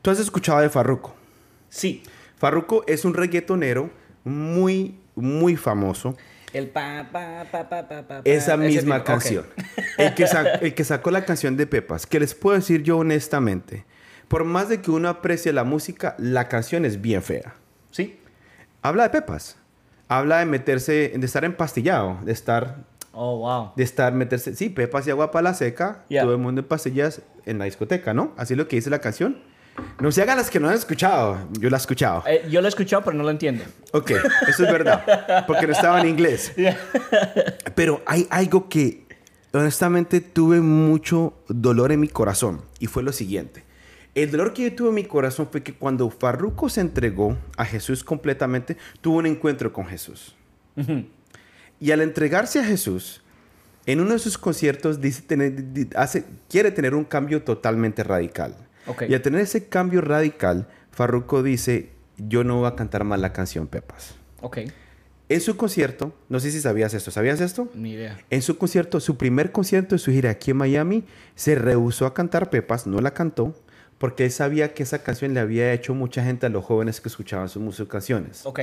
Tú 0.02 0.10
has 0.10 0.20
escuchado 0.20 0.60
de 0.60 0.68
Farruko. 0.68 1.14
Sí. 1.68 2.02
Farruko 2.36 2.84
es 2.86 3.04
un 3.04 3.14
reggaetonero 3.14 3.90
muy, 4.28 4.98
muy 5.14 5.56
famoso. 5.56 6.16
El 6.52 6.68
pa, 6.68 7.08
pa, 7.12 7.44
pa, 7.50 7.68
pa, 7.68 7.88
pa, 7.88 8.08
pa, 8.08 8.20
Esa 8.24 8.56
misma 8.56 8.96
tipo. 8.96 9.04
canción. 9.04 9.46
El, 9.98 10.14
que 10.14 10.24
el 10.62 10.74
que 10.74 10.84
sacó 10.84 11.10
la 11.10 11.24
canción 11.24 11.56
de 11.56 11.66
Pepas. 11.66 12.06
Que 12.06 12.20
les 12.20 12.34
puedo 12.34 12.56
decir 12.56 12.82
yo 12.82 12.98
honestamente. 12.98 13.84
Por 14.28 14.44
más 14.44 14.68
de 14.68 14.80
que 14.80 14.90
uno 14.90 15.08
aprecie 15.08 15.52
la 15.52 15.64
música, 15.64 16.14
la 16.18 16.48
canción 16.48 16.84
es 16.84 17.00
bien 17.00 17.22
fea. 17.22 17.54
Sí. 17.90 18.18
Habla 18.82 19.04
de 19.04 19.10
Pepas. 19.10 19.56
Habla 20.08 20.38
de 20.38 20.46
meterse, 20.46 21.12
de 21.14 21.26
estar 21.26 21.44
empastillado, 21.44 22.18
de 22.24 22.32
estar, 22.32 22.76
Oh, 23.12 23.38
wow. 23.38 23.72
de 23.76 23.82
estar, 23.84 24.12
meterse. 24.14 24.54
Sí, 24.54 24.70
Pepas 24.70 25.06
y 25.06 25.10
agua 25.10 25.30
para 25.30 25.42
la 25.42 25.54
seca. 25.54 26.04
Ya. 26.08 26.22
Todo 26.22 26.32
el 26.32 26.38
mundo 26.38 26.62
en 26.62 26.66
pastillas 26.66 27.20
en 27.44 27.58
la 27.58 27.66
discoteca, 27.66 28.14
¿no? 28.14 28.32
Así 28.38 28.54
es 28.54 28.58
lo 28.58 28.68
que 28.68 28.76
dice 28.76 28.88
la 28.90 29.00
canción. 29.00 29.42
No 30.00 30.10
se 30.12 30.22
hagan 30.22 30.36
las 30.36 30.50
que 30.50 30.60
no 30.60 30.68
han 30.68 30.74
escuchado. 30.74 31.38
Yo 31.58 31.70
la 31.70 31.76
he 31.76 31.80
escuchado. 31.80 32.22
Eh, 32.26 32.46
yo 32.50 32.60
lo 32.60 32.66
he 32.66 32.70
escuchado, 32.70 33.02
pero 33.04 33.16
no 33.16 33.22
lo 33.24 33.30
entiendo. 33.30 33.64
Ok, 33.92 34.10
eso 34.48 34.64
es 34.64 34.72
verdad. 34.72 35.44
Porque 35.46 35.66
no 35.66 35.72
estaba 35.72 36.00
en 36.00 36.08
inglés. 36.08 36.52
Pero 37.74 38.02
hay 38.06 38.26
algo 38.30 38.68
que 38.68 39.06
honestamente 39.52 40.20
tuve 40.20 40.60
mucho 40.60 41.34
dolor 41.48 41.92
en 41.92 42.00
mi 42.00 42.08
corazón. 42.08 42.62
Y 42.78 42.86
fue 42.86 43.02
lo 43.02 43.12
siguiente. 43.12 43.64
El 44.14 44.30
dolor 44.30 44.52
que 44.52 44.64
yo 44.70 44.74
tuve 44.74 44.88
en 44.88 44.94
mi 44.96 45.04
corazón 45.04 45.48
fue 45.50 45.62
que 45.62 45.74
cuando 45.74 46.10
Farruko 46.10 46.68
se 46.68 46.80
entregó 46.80 47.36
a 47.56 47.64
Jesús 47.64 48.02
completamente, 48.02 48.76
tuvo 49.00 49.18
un 49.18 49.26
encuentro 49.26 49.72
con 49.72 49.86
Jesús. 49.86 50.34
Y 51.80 51.90
al 51.92 52.00
entregarse 52.00 52.58
a 52.60 52.64
Jesús, 52.64 53.22
en 53.86 54.00
uno 54.00 54.12
de 54.12 54.18
sus 54.18 54.36
conciertos 54.38 55.00
dice 55.00 55.22
tener- 55.22 55.64
hace, 55.96 56.24
quiere 56.48 56.70
tener 56.72 56.94
un 56.94 57.04
cambio 57.04 57.42
totalmente 57.42 58.02
radical. 58.02 58.56
Y 59.08 59.14
al 59.14 59.22
tener 59.22 59.40
ese 59.40 59.68
cambio 59.68 60.00
radical, 60.00 60.68
Farruko 60.90 61.42
dice, 61.42 61.90
yo 62.16 62.44
no 62.44 62.58
voy 62.58 62.68
a 62.68 62.74
cantar 62.74 63.04
más 63.04 63.20
la 63.20 63.32
canción 63.32 63.66
Pepas. 63.66 64.14
Ok. 64.40 64.58
En 65.30 65.40
su 65.42 65.56
concierto, 65.56 66.14
no 66.30 66.40
sé 66.40 66.50
si 66.50 66.60
sabías 66.60 66.94
esto, 66.94 67.10
¿sabías 67.10 67.40
esto? 67.40 67.68
Ni 67.74 67.92
idea. 67.92 68.18
En 68.30 68.40
su 68.40 68.56
concierto, 68.56 68.98
su 68.98 69.18
primer 69.18 69.52
concierto 69.52 69.94
de 69.94 69.98
su 69.98 70.10
gira 70.10 70.30
aquí 70.30 70.52
en 70.52 70.56
Miami, 70.56 71.04
se 71.34 71.54
rehusó 71.54 72.06
a 72.06 72.14
cantar 72.14 72.48
Pepas, 72.48 72.86
no 72.86 73.00
la 73.00 73.12
cantó, 73.12 73.54
porque 73.98 74.24
él 74.24 74.30
sabía 74.30 74.72
que 74.72 74.84
esa 74.84 75.02
canción 75.02 75.34
le 75.34 75.40
había 75.40 75.72
hecho 75.72 75.94
mucha 75.94 76.24
gente 76.24 76.46
a 76.46 76.48
los 76.48 76.64
jóvenes 76.64 77.00
que 77.00 77.08
escuchaban 77.08 77.50
sus, 77.50 77.74
sus 77.74 77.88
canciones. 77.88 78.46
Ok. 78.46 78.60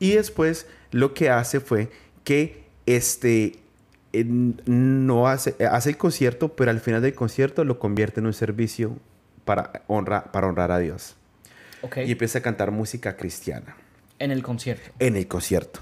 Y 0.00 0.12
después 0.12 0.66
lo 0.90 1.14
que 1.14 1.30
hace 1.30 1.60
fue 1.60 1.90
que 2.24 2.64
este 2.86 3.60
no 4.66 5.28
hace, 5.28 5.56
hace 5.66 5.90
el 5.90 5.96
concierto, 5.96 6.54
pero 6.54 6.70
al 6.70 6.80
final 6.80 7.02
del 7.02 7.14
concierto 7.14 7.64
lo 7.64 7.78
convierte 7.78 8.20
en 8.20 8.26
un 8.26 8.32
servicio 8.32 8.96
para, 9.44 9.82
honra, 9.86 10.24
para 10.32 10.46
honrar 10.46 10.70
a 10.70 10.78
Dios. 10.78 11.16
Ok. 11.82 11.98
Y 12.06 12.12
empieza 12.12 12.38
a 12.38 12.42
cantar 12.42 12.70
música 12.70 13.16
cristiana 13.16 13.76
En 14.18 14.30
el 14.30 14.42
concierto. 14.42 14.90
en 14.98 15.16
el 15.16 15.28
concierto. 15.28 15.80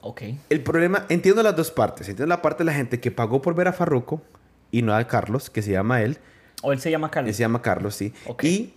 Ok. 0.00 0.22
El 0.50 0.62
problema, 0.62 1.06
entiendo 1.08 1.42
las 1.42 1.56
dos 1.56 1.70
partes. 1.70 2.08
Entiendo 2.08 2.28
la 2.28 2.42
parte 2.42 2.58
de 2.62 2.66
la 2.66 2.74
gente 2.74 3.00
que 3.00 3.10
pagó 3.10 3.40
por 3.42 3.54
ver 3.54 3.68
a 3.68 3.72
Farruko 3.72 4.22
y 4.70 4.82
no 4.82 4.94
a 4.94 5.06
Carlos, 5.06 5.50
que 5.50 5.62
se 5.62 5.70
llama 5.72 6.02
él. 6.02 6.18
O 6.62 6.72
él 6.72 6.80
se 6.80 6.90
llama 6.90 7.06
Él 7.08 7.12
Carlos. 7.12 7.36
se 7.36 7.40
llama 7.40 7.62
Carlos, 7.62 7.94
sí. 7.94 8.12
Ok. 8.26 8.44
Y 8.44 8.74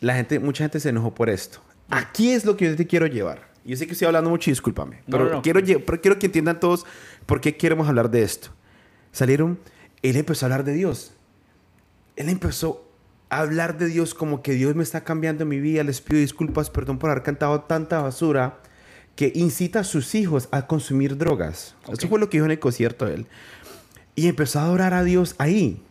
la 0.00 0.14
gente, 0.14 0.38
mucha 0.38 0.64
gente 0.64 0.80
se 0.80 0.88
enojó 0.90 1.14
por 1.14 1.30
esto. 1.30 1.60
Aquí 1.90 2.32
es 2.32 2.44
lo 2.44 2.56
que 2.56 2.66
yo 2.66 2.76
te 2.76 2.86
quiero 2.86 3.06
llevar. 3.06 3.48
Yo 3.64 3.76
sé 3.76 3.86
que 3.86 3.92
estoy 3.92 4.06
hablando 4.06 4.30
mucho 4.30 4.50
discúlpame. 4.50 4.96
No, 5.06 5.18
pero, 5.18 5.24
no, 5.24 5.30
no. 5.32 5.42
Quiero, 5.42 5.60
pero 5.84 6.00
quiero 6.00 6.18
que 6.18 6.26
entiendan 6.26 6.58
todos 6.60 6.86
por 7.26 7.40
qué 7.40 7.56
queremos 7.56 7.88
hablar 7.88 8.10
de 8.10 8.22
esto. 8.22 8.48
Salieron, 9.12 9.58
él 10.02 10.16
empezó 10.16 10.44
a 10.44 10.46
hablar 10.46 10.64
de 10.64 10.72
Dios. 10.72 11.12
Él 12.16 12.28
empezó 12.28 12.87
hablar 13.30 13.78
de 13.78 13.86
Dios 13.86 14.14
como 14.14 14.42
que 14.42 14.52
Dios 14.52 14.74
me 14.74 14.82
está 14.82 15.04
cambiando 15.04 15.44
mi 15.44 15.60
vida. 15.60 15.82
Les 15.84 16.00
pido 16.00 16.20
disculpas, 16.20 16.70
perdón 16.70 16.98
por 16.98 17.10
haber 17.10 17.22
cantado 17.22 17.60
tanta 17.62 18.00
basura 18.00 18.58
que 19.16 19.32
incita 19.34 19.80
a 19.80 19.84
sus 19.84 20.14
hijos 20.14 20.48
a 20.52 20.66
consumir 20.66 21.16
drogas. 21.16 21.74
Eso 21.90 22.08
fue 22.08 22.20
lo 22.20 22.30
que 22.30 22.38
dijo 22.38 22.46
en 22.46 22.52
el 22.52 22.60
concierto 22.60 23.06
él. 23.06 23.26
Y 24.14 24.28
empezó 24.28 24.60
a 24.60 24.64
adorar 24.64 24.94
a 24.94 25.04
Dios 25.04 25.34
ahí. 25.38 25.82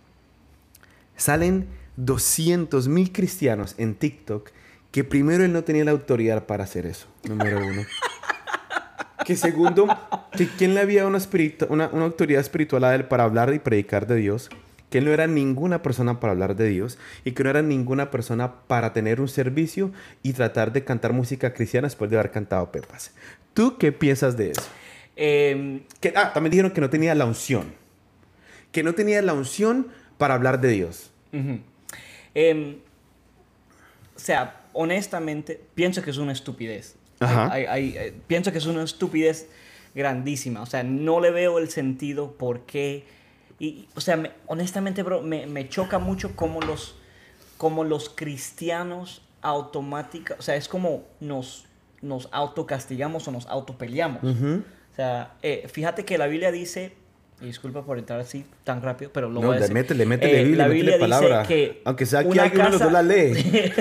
Salen 1.16 1.68
200 1.98 2.88
mil 2.88 3.12
cristianos 3.12 3.76
en 3.78 3.96
TikTok 3.96 4.52
que 4.92 5.04
primero 5.04 5.44
él 5.44 5.52
no 5.52 5.64
tenía 5.64 5.84
la 5.84 5.92
autoridad 5.92 6.46
para 6.46 6.64
hacer 6.64 6.86
eso, 6.86 7.08
número 7.24 7.58
uno. 7.58 7.84
que 9.26 9.36
segundo, 9.36 9.88
que 10.32 10.48
quién 10.48 10.74
le 10.74 10.80
había 10.80 11.06
una, 11.06 11.20
una, 11.70 11.90
una 11.90 12.06
autoridad 12.06 12.42
espiritual 12.42 12.84
a 12.86 12.96
él 12.96 13.06
para 13.06 13.26
hablar 13.26 13.54
y 13.54 13.60
predicar 13.60 14.08
de 14.08 14.16
Dios. 14.16 14.50
Que 14.90 15.00
él 15.00 15.06
no 15.06 15.12
era 15.12 15.28
ninguna 15.28 15.82
persona 15.82 16.20
para 16.20 16.32
hablar 16.34 16.56
de 16.56 16.68
Dios 16.70 16.98
y 17.26 17.32
que 17.32 17.44
no 17.44 17.50
era 17.50 17.62
ninguna 17.62 18.10
persona 18.12 18.62
para 18.68 18.94
tener 18.94 19.20
un 19.20 19.28
servicio 19.28 19.92
y 20.24 20.34
tratar 20.34 20.72
de 20.72 20.84
cantar 20.86 21.12
música 21.14 21.54
cristiana 21.54 21.88
después 21.88 22.10
de 22.10 22.18
haber 22.18 22.32
cantado 22.32 22.72
Pepas. 22.72 23.12
¿Tú 23.54 23.78
qué 23.78 23.92
piensas 23.92 24.38
de 24.38 24.52
eso? 24.52 24.62
Em, 25.16 25.82
Que, 26.00 26.14
ah, 26.16 26.32
también 26.34 26.52
dijeron 26.52 26.72
que 26.72 26.80
no 26.82 26.90
tenía 26.90 27.14
la 27.16 27.26
unción. 27.26 27.74
Que 28.72 28.84
no 28.84 28.94
tenía 28.94 29.22
la 29.22 29.34
unción 29.34 29.88
para 30.18 30.36
hablar 30.36 30.62
de 30.62 30.70
Dios. 30.70 31.12
Em, 32.34 32.78
o 34.16 34.20
sea, 34.20 34.62
honestamente, 34.74 35.60
pienso 35.76 36.02
que 36.02 36.12
es 36.12 36.18
una 36.18 36.32
estupidez. 36.32 36.96
Ajá. 37.20 37.52
Hay- 37.52 37.66
hay- 37.66 37.98
eh, 37.98 38.14
pienso 38.28 38.52
que 38.52 38.58
es 38.60 38.66
una 38.68 38.84
estupidez 38.84 39.48
grandísima. 39.96 40.62
O 40.62 40.66
sea, 40.66 40.84
no 40.84 41.20
le 41.20 41.32
veo 41.32 41.58
el 41.58 41.70
sentido 41.70 42.34
por 42.34 42.62
qué. 42.62 43.04
Y, 43.60 43.88
o 43.96 44.02
sea, 44.02 44.18
me- 44.18 44.32
honestamente, 44.46 45.02
bro, 45.04 45.22
me, 45.22 45.46
me 45.48 45.68
choca 45.68 45.98
mucho 46.00 46.36
cómo 46.36 46.62
los, 46.62 46.96
como 47.58 47.84
los 47.84 48.10
cristianos 48.10 49.22
automáticos. 49.42 50.38
O 50.40 50.42
sea, 50.42 50.56
es 50.56 50.68
como 50.68 51.04
nos, 51.20 51.66
nos 52.02 52.30
autocastigamos 52.32 53.28
o 53.28 53.32
nos 53.32 53.48
autopeleamos. 53.48 54.24
Ujú. 54.24 54.62
O 54.92 54.96
sea, 54.96 55.34
eh, 55.42 55.68
fíjate 55.72 56.06
que 56.06 56.18
la 56.18 56.28
Biblia 56.28 56.52
dice. 56.52 56.94
y 57.42 57.46
Disculpa 57.46 57.84
por 57.84 57.98
entrar 58.00 58.20
así 58.20 58.46
tan 58.64 58.82
rápido, 58.82 59.12
pero 59.14 59.28
lo 59.30 59.42
No, 59.42 59.48
voy 59.48 59.58
a 59.58 59.60
decir. 59.60 59.74
métele, 59.74 60.06
métele 60.06 60.40
Eh, 60.42 60.44
Biblia, 60.44 60.58
la 60.64 60.70
métele 60.70 60.92
Biblia 60.92 61.00
palabra. 61.00 61.42
dice 61.44 61.48
que 61.54 61.82
Aunque 61.86 62.06
sea 62.06 62.24
que 62.28 62.40
alguien 62.40 62.66
casa- 62.72 62.92
la 62.92 63.02
lee. 63.04 63.34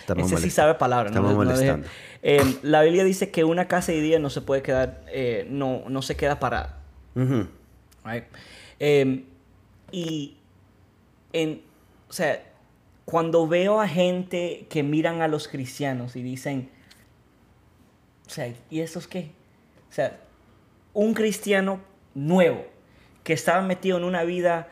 Estamos 0.00 0.32
Ese 0.32 0.42
sí 0.42 0.50
sabe 0.50 0.74
palabra. 0.74 1.04
¿no? 1.10 1.16
Estamos 1.16 1.30
No 1.32 1.36
molestando. 1.38 1.86
Eh, 2.22 2.56
la 2.62 2.82
Biblia 2.82 3.04
dice 3.04 3.30
que 3.30 3.44
una 3.44 3.68
casa 3.68 3.92
de 3.92 4.00
día 4.00 4.18
no 4.18 4.30
se 4.30 4.40
puede 4.40 4.62
quedar, 4.62 5.00
eh, 5.08 5.46
no, 5.48 5.84
no 5.88 6.02
se 6.02 6.16
queda 6.16 6.38
parada. 6.40 6.78
Right? 7.14 8.24
Eh, 8.80 9.24
y, 9.90 10.36
en, 11.32 11.62
o 12.08 12.12
sea, 12.12 12.42
cuando 13.04 13.46
veo 13.46 13.80
a 13.80 13.88
gente 13.88 14.66
que 14.68 14.82
miran 14.82 15.22
a 15.22 15.28
los 15.28 15.48
cristianos 15.48 16.16
y 16.16 16.22
dicen, 16.22 16.70
o 18.26 18.30
sea, 18.30 18.52
¿y 18.70 18.80
estos 18.80 19.06
qué? 19.06 19.30
O 19.90 19.92
sea, 19.92 20.18
un 20.94 21.14
cristiano 21.14 21.80
nuevo 22.14 22.64
que 23.24 23.32
estaba 23.32 23.62
metido 23.62 23.98
en 23.98 24.04
una 24.04 24.24
vida 24.24 24.68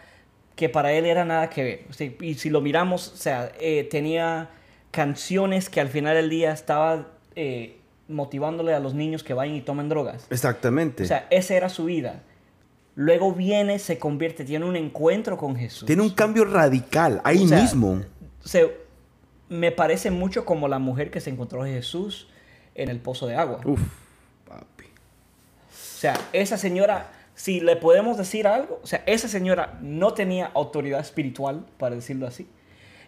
que 0.56 0.68
para 0.68 0.92
él 0.92 1.06
era 1.06 1.24
nada 1.24 1.50
que 1.50 1.64
ver. 1.64 1.84
O 1.88 1.92
sea, 1.92 2.10
y 2.20 2.34
si 2.34 2.50
lo 2.50 2.60
miramos, 2.60 3.12
o 3.12 3.16
sea, 3.16 3.52
eh, 3.60 3.84
tenía 3.84 4.50
canciones 4.90 5.70
que 5.70 5.80
al 5.80 5.88
final 5.88 6.16
del 6.16 6.28
día 6.28 6.52
estaba 6.52 7.08
eh, 7.36 7.78
motivándole 8.08 8.74
a 8.74 8.80
los 8.80 8.94
niños 8.94 9.22
que 9.22 9.34
vayan 9.34 9.56
y 9.56 9.60
tomen 9.62 9.88
drogas. 9.88 10.26
Exactamente. 10.30 11.04
O 11.04 11.06
sea, 11.06 11.26
esa 11.30 11.54
era 11.54 11.68
su 11.68 11.84
vida. 11.84 12.22
Luego 12.94 13.32
viene, 13.32 13.78
se 13.78 13.98
convierte, 13.98 14.44
tiene 14.44 14.64
un 14.64 14.76
encuentro 14.76 15.36
con 15.36 15.56
Jesús. 15.56 15.86
Tiene 15.86 16.02
un 16.02 16.10
cambio 16.10 16.44
radical 16.44 17.20
ahí 17.24 17.44
O 17.44 17.48
sea, 17.48 17.60
mismo. 17.60 18.02
Se, 18.44 18.70
me 19.48 19.72
parece 19.72 20.10
mucho 20.10 20.44
como 20.44 20.68
la 20.68 20.78
mujer 20.78 21.10
que 21.10 21.20
se 21.20 21.30
encontró 21.30 21.62
a 21.62 21.66
Jesús 21.66 22.28
en 22.74 22.88
el 22.88 23.00
pozo 23.00 23.26
de 23.26 23.36
agua. 23.36 23.60
Uf, 23.64 23.80
papi. 24.48 24.84
O 24.84 24.88
sea, 25.70 26.18
esa 26.32 26.56
señora, 26.56 27.12
si 27.34 27.60
le 27.60 27.76
podemos 27.76 28.16
decir 28.16 28.46
algo, 28.46 28.80
o 28.82 28.86
sea, 28.86 29.02
esa 29.06 29.28
señora 29.28 29.78
no 29.82 30.14
tenía 30.14 30.50
autoridad 30.54 31.00
espiritual, 31.00 31.66
para 31.78 31.96
decirlo 31.96 32.26
así. 32.26 32.48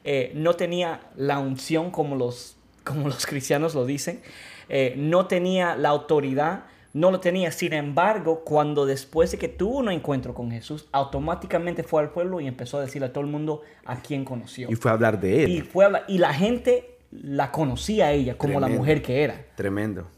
Eh, 0.04 0.32
no 0.34 0.54
tenía 0.56 1.00
la 1.16 1.38
unción 1.38 1.90
como 1.90 2.16
los, 2.16 2.56
como 2.84 3.08
los 3.08 3.24
cristianos 3.26 3.74
lo 3.74 3.86
dicen. 3.86 4.20
Eh, 4.68 4.94
no 4.96 5.26
tenía 5.26 5.76
la 5.76 5.90
autoridad, 5.90 6.64
no 6.92 7.10
lo 7.10 7.20
tenía. 7.20 7.50
Sin 7.52 7.72
embargo, 7.72 8.44
cuando 8.44 8.86
después 8.86 9.30
de 9.30 9.38
que 9.38 9.48
tuvo 9.48 9.78
un 9.78 9.90
encuentro 9.90 10.34
con 10.34 10.50
Jesús, 10.50 10.88
automáticamente 10.92 11.82
fue 11.82 12.02
al 12.02 12.10
pueblo 12.10 12.40
y 12.40 12.46
empezó 12.46 12.78
a 12.78 12.82
decirle 12.82 13.06
a 13.06 13.12
todo 13.12 13.24
el 13.24 13.30
mundo 13.30 13.62
a 13.84 14.00
quién 14.00 14.24
conoció. 14.24 14.70
Y 14.70 14.74
fue 14.76 14.90
a 14.90 14.94
hablar 14.94 15.20
de 15.20 15.44
él. 15.44 15.50
Y, 15.50 15.60
fue 15.62 15.84
a 15.84 15.86
hablar- 15.88 16.04
y 16.08 16.18
la 16.18 16.34
gente 16.34 16.98
la 17.10 17.50
conocía 17.52 18.06
a 18.06 18.12
ella 18.12 18.36
como 18.36 18.60
la 18.60 18.68
mujer 18.68 19.02
que 19.02 19.22
era. 19.22 19.46
Tremendo. 19.54 20.08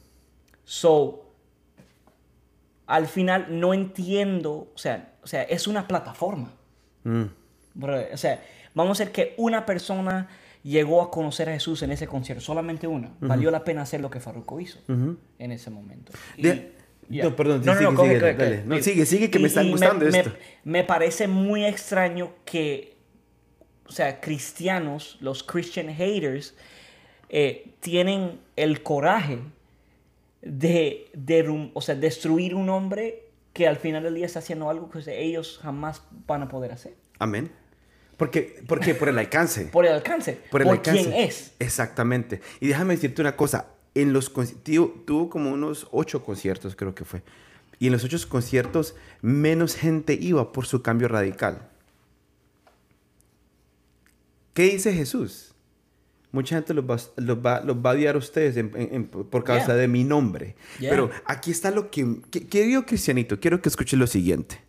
So, 0.65 1.25
al 2.87 3.07
final 3.07 3.47
no 3.51 3.75
entiendo, 3.75 4.71
o 4.75 4.79
sea, 4.79 5.15
o 5.23 5.27
sea, 5.27 5.43
es 5.43 5.67
una 5.67 5.87
plataforma. 5.89 6.53
Mm. 7.05 7.25
O 8.13 8.17
sea, 8.17 8.43
vamos 8.75 9.01
a 9.01 9.05
ver 9.05 9.13
que 9.13 9.35
una 9.37 9.67
persona 9.67 10.29
llegó 10.65 11.03
a 11.03 11.11
conocer 11.13 11.49
a 11.51 11.53
Jesús 11.53 11.83
en 11.83 11.93
ese 11.93 12.09
concierto, 12.09 12.43
solamente 12.43 12.87
una. 12.89 13.15
Valió 13.21 13.51
la 13.53 13.63
pena 13.63 13.83
hacer 13.83 14.01
lo 14.01 14.11
que 14.11 14.19
Farruko 14.19 14.59
hizo 14.59 14.81
en 14.89 15.53
ese 15.53 15.71
momento. 15.71 16.11
De-. 16.37 16.73
No, 17.09 17.37
perdón, 17.37 17.61
No, 17.65 17.75
no, 17.75 17.79
sigue, 17.79 17.93
no, 17.93 18.03
sigue, 18.03 18.35
dale. 18.35 18.63
No, 18.65 18.83
sigue, 18.83 19.05
sigue, 19.07 19.31
que 19.31 19.39
me 19.39 19.45
y- 19.45 19.47
está 19.49 19.63
y 19.63 19.71
gustando 19.71 20.07
me, 20.07 20.19
esto. 20.19 20.33
Me 20.65 20.85
parece 20.85 21.29
muy 21.29 21.67
extraño 21.67 22.33
que, 22.47 22.97
o 23.87 23.93
sea, 23.93 24.21
cristianos, 24.23 25.19
los 25.21 25.43
Christian 25.43 25.89
haters, 25.95 26.55
eh, 27.29 27.75
tienen 27.81 28.41
el 28.57 28.83
coraje 28.83 29.39
de, 30.41 31.11
de 31.13 31.71
o 31.75 31.81
sea, 31.83 31.95
destruir 31.95 32.55
un 32.55 32.71
hombre 32.71 33.25
que 33.53 33.69
al 33.69 33.77
final 33.77 34.03
del 34.03 34.15
día 34.15 34.27
está 34.27 34.39
haciendo 34.39 34.69
algo 34.71 34.89
que 34.91 35.23
ellos 35.23 35.61
jamás 35.63 36.03
van 36.27 36.43
a 36.43 36.49
poder 36.49 36.73
hacer. 36.73 36.95
Amén. 37.19 37.51
Porque, 38.17 38.63
porque 38.67 38.95
por 38.95 39.09
el 39.09 39.19
alcance. 39.19 39.65
Por 39.73 39.87
el 39.87 39.93
alcance. 39.93 40.39
Por 40.51 40.63
el 40.63 40.69
alcance. 40.69 41.03
quién 41.05 41.15
es. 41.15 41.53
Exactamente. 41.59 42.41
Y 42.61 42.69
déjame 42.69 42.95
decirte 42.95 43.21
una 43.23 43.37
cosa. 43.37 43.67
En 43.95 44.13
los 44.13 44.33
conci- 44.33 44.57
tuvo, 44.63 44.89
tuvo 45.07 45.31
como 45.31 45.51
unos 45.53 45.87
ocho 45.93 46.25
conciertos, 46.25 46.75
creo 46.77 46.95
que 46.95 47.05
fue. 47.05 47.23
Y 47.79 47.87
en 47.87 47.93
los 47.93 48.05
ocho 48.05 48.19
conciertos, 48.29 48.95
menos 49.21 49.75
gente 49.77 50.15
iba 50.21 50.53
por 50.53 50.67
su 50.67 50.83
cambio 50.83 51.09
radical. 51.09 51.69
¿Qué 54.53 54.65
dice 54.65 54.93
Jesús? 54.93 55.55
Mucha 56.33 56.57
gente 56.57 56.75
los 56.75 56.85
va, 56.85 56.97
los 57.17 57.39
va, 57.39 57.61
los 57.61 57.77
va 57.77 57.91
a 57.91 57.93
odiar 57.95 58.15
a 58.17 58.19
ustedes 58.19 58.57
en- 58.57 58.73
en- 58.77 58.95
en- 58.95 59.07
por 59.07 59.45
causa 59.45 59.67
Yeah. 59.67 59.75
de 59.77 59.89
mi 59.89 60.05
nombre. 60.05 60.57
Yeah. 60.81 60.91
Pero 60.91 61.11
aquí 61.27 61.51
está 61.51 61.71
lo 61.71 61.91
que, 61.91 62.21
que... 62.31 62.47
Querido 62.47 62.85
cristianito, 62.87 63.39
quiero 63.39 63.61
que 63.63 63.69
escuches 63.69 63.99
lo 63.99 64.07
siguiente. 64.07 64.61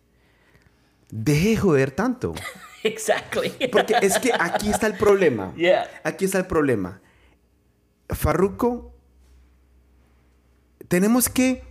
Deje 1.10 1.50
de 1.50 1.56
joder 1.56 1.90
tanto. 1.92 2.34
Exactly. 2.82 3.50
Porque 3.72 3.94
es 4.02 4.18
que 4.18 4.32
aquí 4.38 4.68
está 4.70 4.86
el 4.86 4.94
problema. 4.94 5.52
Yeah. 5.56 5.88
Aquí 6.04 6.24
está 6.24 6.38
el 6.38 6.46
problema. 6.46 7.00
Farruko, 8.08 8.94
tenemos 10.88 11.28
que, 11.28 11.64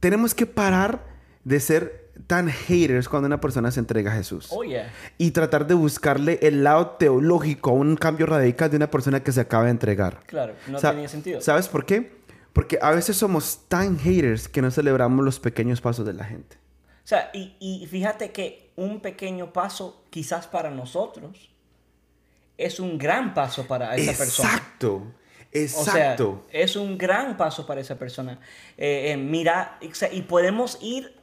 tenemos 0.00 0.34
que 0.34 0.46
parar 0.46 1.04
de 1.44 1.60
ser 1.60 2.06
tan 2.26 2.48
haters 2.48 3.08
cuando 3.08 3.26
una 3.26 3.40
persona 3.40 3.70
se 3.70 3.80
entrega 3.80 4.10
a 4.12 4.14
Jesús. 4.16 4.48
Oh, 4.50 4.64
yeah. 4.64 4.90
Y 5.18 5.32
tratar 5.32 5.66
de 5.66 5.74
buscarle 5.74 6.38
el 6.42 6.64
lado 6.64 6.90
teológico 6.98 7.70
a 7.70 7.74
un 7.74 7.96
cambio 7.96 8.26
radical 8.26 8.70
de 8.70 8.76
una 8.78 8.90
persona 8.90 9.22
que 9.22 9.32
se 9.32 9.40
acaba 9.40 9.64
de 9.64 9.70
entregar. 9.70 10.20
Claro, 10.26 10.54
no 10.68 10.78
Sa- 10.78 10.92
tenía 10.92 11.08
sentido. 11.08 11.40
¿Sabes 11.42 11.68
por 11.68 11.84
qué? 11.84 12.16
Porque 12.54 12.78
a 12.80 12.90
veces 12.92 13.16
somos 13.18 13.60
tan 13.68 13.98
haters 13.98 14.48
que 14.48 14.62
no 14.62 14.70
celebramos 14.70 15.22
los 15.24 15.38
pequeños 15.40 15.82
pasos 15.82 16.06
de 16.06 16.14
la 16.14 16.24
gente. 16.24 16.56
O 17.06 17.08
sea, 17.08 17.30
y, 17.32 17.54
y 17.60 17.86
fíjate 17.86 18.32
que 18.32 18.72
un 18.74 18.98
pequeño 18.98 19.52
paso, 19.52 20.02
quizás 20.10 20.48
para 20.48 20.72
nosotros, 20.72 21.50
es 22.58 22.80
un 22.80 22.98
gran 22.98 23.32
paso 23.32 23.64
para 23.68 23.94
esa 23.94 24.12
persona. 24.18 24.48
Exacto. 24.50 24.94
O 24.96 25.12
Exacto. 25.52 26.44
sea, 26.50 26.60
es 26.60 26.74
un 26.74 26.98
gran 26.98 27.36
paso 27.36 27.64
para 27.64 27.80
esa 27.80 27.96
persona. 27.96 28.40
Eh, 28.76 29.12
eh, 29.12 29.16
mira, 29.16 29.78
o 29.80 30.14
y 30.14 30.22
podemos 30.22 30.78
ir 30.82 31.14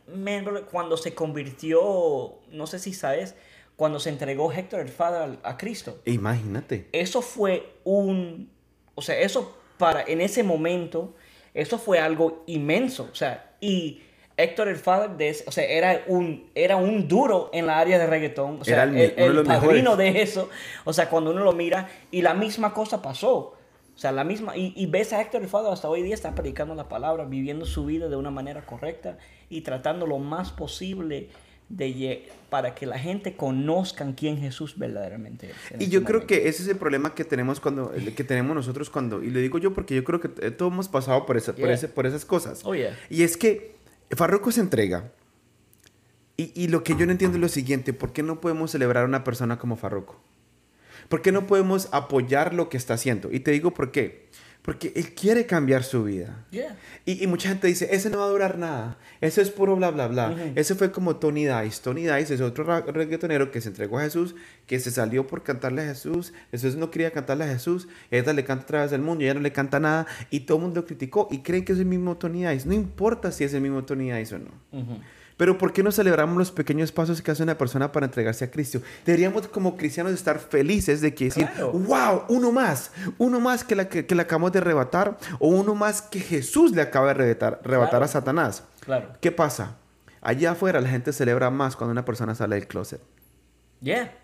cuando 0.71 0.95
se 0.95 1.13
convirtió, 1.13 2.39
no 2.49 2.65
sé 2.65 2.79
si 2.79 2.93
sabes, 2.93 3.35
cuando 3.75 3.99
se 3.99 4.09
entregó 4.09 4.53
Héctor 4.53 4.79
el 4.79 4.87
Father 4.87 5.37
a, 5.43 5.49
a 5.49 5.57
Cristo. 5.57 5.99
Imagínate. 6.05 6.87
Eso 6.93 7.21
fue 7.21 7.75
un, 7.83 8.49
o 8.95 9.01
sea, 9.01 9.19
eso 9.19 9.57
para, 9.77 10.03
en 10.03 10.21
ese 10.21 10.43
momento, 10.43 11.13
eso 11.53 11.77
fue 11.77 11.99
algo 11.99 12.45
inmenso. 12.47 13.09
O 13.11 13.15
sea, 13.15 13.57
y 13.59 14.01
Héctor 14.43 14.67
el 14.67 14.75
Father, 14.75 15.11
de 15.17 15.35
o 15.47 15.51
sea, 15.51 15.63
era 15.65 16.03
un, 16.07 16.49
era 16.55 16.75
un 16.75 17.07
duro 17.07 17.49
en 17.53 17.65
la 17.67 17.79
área 17.79 17.97
de 17.97 18.05
reggaetón. 18.07 18.59
O 18.61 18.63
sea, 18.65 18.73
Era 18.75 18.83
el 18.83 18.97
el, 19.17 19.35
de 19.37 19.43
padrino 19.43 19.91
mejores. 19.91 20.13
de 20.13 20.21
eso. 20.21 20.49
O 20.85 20.93
sea, 20.93 21.09
cuando 21.09 21.31
uno 21.31 21.43
lo 21.43 21.53
mira, 21.53 21.89
y 22.11 22.21
la 22.21 22.33
misma 22.33 22.73
cosa 22.73 23.01
pasó. 23.01 23.55
O 23.95 23.97
sea, 23.99 24.11
la 24.11 24.23
misma, 24.23 24.57
y, 24.57 24.73
y 24.75 24.87
ves 24.87 25.13
a 25.13 25.21
Héctor 25.21 25.43
el 25.43 25.47
Father 25.47 25.71
hasta 25.71 25.87
hoy 25.87 26.01
día, 26.01 26.15
está 26.15 26.33
predicando 26.33 26.73
la 26.75 26.89
palabra, 26.89 27.25
viviendo 27.25 27.65
su 27.65 27.85
vida 27.85 28.09
de 28.09 28.15
una 28.15 28.31
manera 28.31 28.65
correcta 28.65 29.17
y 29.49 29.61
tratando 29.61 30.07
lo 30.07 30.17
más 30.17 30.51
posible 30.51 31.29
de 31.69 32.27
para 32.49 32.75
que 32.75 32.85
la 32.85 32.99
gente 32.99 33.35
conozca 33.35 34.05
quién 34.15 34.37
Jesús 34.37 34.77
verdaderamente 34.77 35.47
es. 35.51 35.55
Y 35.71 35.73
este 35.75 35.89
yo 35.89 36.03
creo 36.03 36.27
que 36.27 36.47
ese 36.47 36.63
es 36.63 36.67
el 36.69 36.77
problema 36.77 37.15
que 37.15 37.23
tenemos 37.23 37.59
cuando 37.59 37.91
que 38.15 38.23
tenemos 38.23 38.55
nosotros 38.55 38.89
cuando 38.89 39.23
y 39.23 39.29
lo 39.31 39.39
digo 39.39 39.57
yo 39.57 39.73
porque 39.73 39.95
yo 39.95 40.03
creo 40.03 40.19
que 40.19 40.27
todos 40.29 40.71
hemos 40.71 40.87
pasado 40.89 41.25
por 41.25 41.37
esa, 41.37 41.53
por, 41.55 41.69
ese- 41.71 41.87
por 41.87 42.05
esas 42.05 42.25
cosas. 42.25 42.61
Oh, 42.65 42.75
yeah. 42.75 42.95
Y 43.09 43.23
es 43.23 43.37
que 43.37 43.75
Farruko 44.11 44.51
se 44.51 44.61
entrega. 44.61 45.11
Y, 46.37 46.51
y 46.55 46.67
lo 46.67 46.83
que 46.83 46.95
yo 46.95 47.05
no 47.05 47.11
entiendo 47.11 47.37
es 47.37 47.41
lo 47.41 47.49
siguiente, 47.49 47.93
¿por 47.93 48.11
qué 48.11 48.23
no 48.23 48.41
podemos 48.41 48.71
celebrar 48.71 49.03
a 49.03 49.07
una 49.07 49.23
persona 49.23 49.59
como 49.59 49.75
Farruko? 49.75 50.19
¿Por 51.09 51.21
qué 51.21 51.31
no 51.31 51.47
podemos 51.47 51.89
apoyar 51.91 52.53
lo 52.53 52.69
que 52.69 52.77
está 52.77 52.95
haciendo? 52.95 53.31
Y 53.31 53.39
te 53.39 53.51
digo 53.51 53.73
por 53.73 53.91
qué. 53.91 54.29
Porque 54.63 54.93
Él 54.95 55.13
quiere 55.13 55.45
cambiar 55.45 55.83
su 55.83 56.05
vida. 56.05 56.45
Yeah. 56.49 56.77
Y, 57.05 57.21
y 57.21 57.27
mucha 57.27 57.49
gente 57.49 57.67
dice, 57.67 57.89
ese 57.91 58.09
no 58.09 58.19
va 58.19 58.25
a 58.25 58.29
durar 58.29 58.57
nada. 58.57 58.97
Eso 59.19 59.41
es 59.41 59.49
puro 59.49 59.75
bla, 59.75 59.91
bla, 59.91 60.07
bla. 60.07 60.35
Ese 60.55 60.73
fue 60.73 60.89
como 60.89 61.17
Tony 61.17 61.45
Dice. 61.45 61.81
Tony 61.83 62.03
Dice 62.03 62.33
es 62.33 62.41
otro 62.41 62.63
reggaetonero 62.81 63.51
que 63.51 63.59
se 63.59 63.69
entregó 63.69 63.99
a 63.99 64.03
Jesús, 64.03 64.35
que 64.65 64.79
se 64.79 64.89
salió 64.89 65.27
por 65.27 65.43
cantarle 65.43 65.81
a 65.81 65.85
Jesús. 65.85 66.33
Jesús 66.51 66.77
no 66.77 66.91
quería 66.91 67.11
cantarle 67.11 67.43
a 67.43 67.47
Jesús. 67.47 67.89
Ahorita 68.09 68.31
le 68.31 68.45
canta 68.45 68.63
a 68.63 68.67
través 68.67 68.91
del 68.91 69.01
mundo, 69.01 69.25
ya 69.25 69.33
no 69.33 69.41
le 69.41 69.51
canta 69.51 69.81
nada. 69.81 70.07
Y 70.29 70.41
todo 70.41 70.57
el 70.57 70.63
mundo 70.63 70.79
lo 70.79 70.87
criticó 70.87 71.27
y 71.29 71.39
creen 71.39 71.65
que 71.65 71.73
es 71.73 71.79
el 71.79 71.85
mismo 71.85 72.15
Tony 72.15 72.45
Dice. 72.45 72.65
No 72.65 72.73
importa 72.73 73.33
si 73.33 73.43
es 73.43 73.53
el 73.53 73.61
mismo 73.61 73.83
Tony 73.83 74.11
Dice 74.11 74.35
o 74.35 74.39
no. 74.39 74.51
Ujú. 74.71 74.99
Pero 75.37 75.57
¿por 75.57 75.73
qué 75.73 75.81
no 75.83 75.91
celebramos 75.91 76.37
los 76.37 76.51
pequeños 76.51 76.91
pasos 76.91 77.21
que 77.21 77.31
hace 77.31 77.43
una 77.43 77.57
persona 77.57 77.91
para 77.91 78.05
entregarse 78.05 78.45
a 78.45 78.51
Cristo? 78.51 78.81
Deberíamos 79.05 79.47
como 79.47 79.75
cristianos 79.77 80.13
estar 80.13 80.39
felices 80.39 81.01
de 81.01 81.13
que 81.15 81.25
decir, 81.25 81.47
Claro. 81.47 81.71
wow, 81.71 82.23
uno 82.29 82.51
más, 82.51 82.91
uno 83.17 83.39
más 83.39 83.63
que 83.63 83.75
la 83.75 83.89
que, 83.89 84.05
que 84.05 84.15
le 84.15 84.21
acabamos 84.21 84.51
de 84.51 84.59
arrebatar 84.59 85.17
o 85.39 85.47
uno 85.47 85.73
más 85.75 86.01
que 86.01 86.19
Jesús 86.19 86.71
le 86.71 86.81
acaba 86.81 87.05
de 87.07 87.11
arrebatar, 87.11 87.61
arrebatar 87.63 87.89
Claro. 87.91 88.05
a 88.05 88.07
Satanás. 88.07 88.63
Claro. 88.81 89.09
¿Qué 89.21 89.31
pasa? 89.31 89.77
Allá 90.21 90.51
afuera 90.51 90.79
la 90.81 90.89
gente 90.89 91.11
celebra 91.13 91.49
más 91.49 91.75
cuando 91.75 91.91
una 91.91 92.05
persona 92.05 92.35
sale 92.35 92.55
del 92.55 92.67
closet. 92.67 93.01
Yeah. 93.81 94.15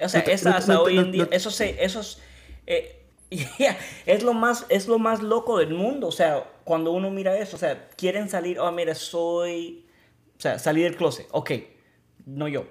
O 0.00 0.08
sea, 0.08 0.22
No 0.26 0.32
esa 0.32 0.60
no 0.60 0.66
no 0.74 0.82
hoy 0.82 0.98
en 0.98 1.12
día, 1.12 1.28
eso 1.30 1.50
se, 1.50 1.82
esos, 1.84 2.20
eh, 2.66 3.06
yeah, 3.30 3.78
es 4.04 4.22
lo 4.22 4.34
más, 4.34 4.66
es 4.68 4.88
lo 4.88 4.98
más 4.98 5.22
loco 5.22 5.58
del 5.58 5.72
mundo. 5.74 6.08
O 6.08 6.12
sea, 6.12 6.44
cuando 6.64 6.90
uno 6.92 7.10
mira 7.10 7.36
eso, 7.38 7.56
o 7.56 7.58
sea, 7.58 7.88
quieren 7.96 8.28
salir, 8.28 8.58
oh, 8.58 8.70
mira, 8.72 8.94
soy, 8.94 9.81
sea, 10.42 10.58
salir 10.58 10.84
del 10.84 10.96
closet. 10.96 11.26
Ok, 11.30 11.52
no 12.26 12.48
yo, 12.48 12.66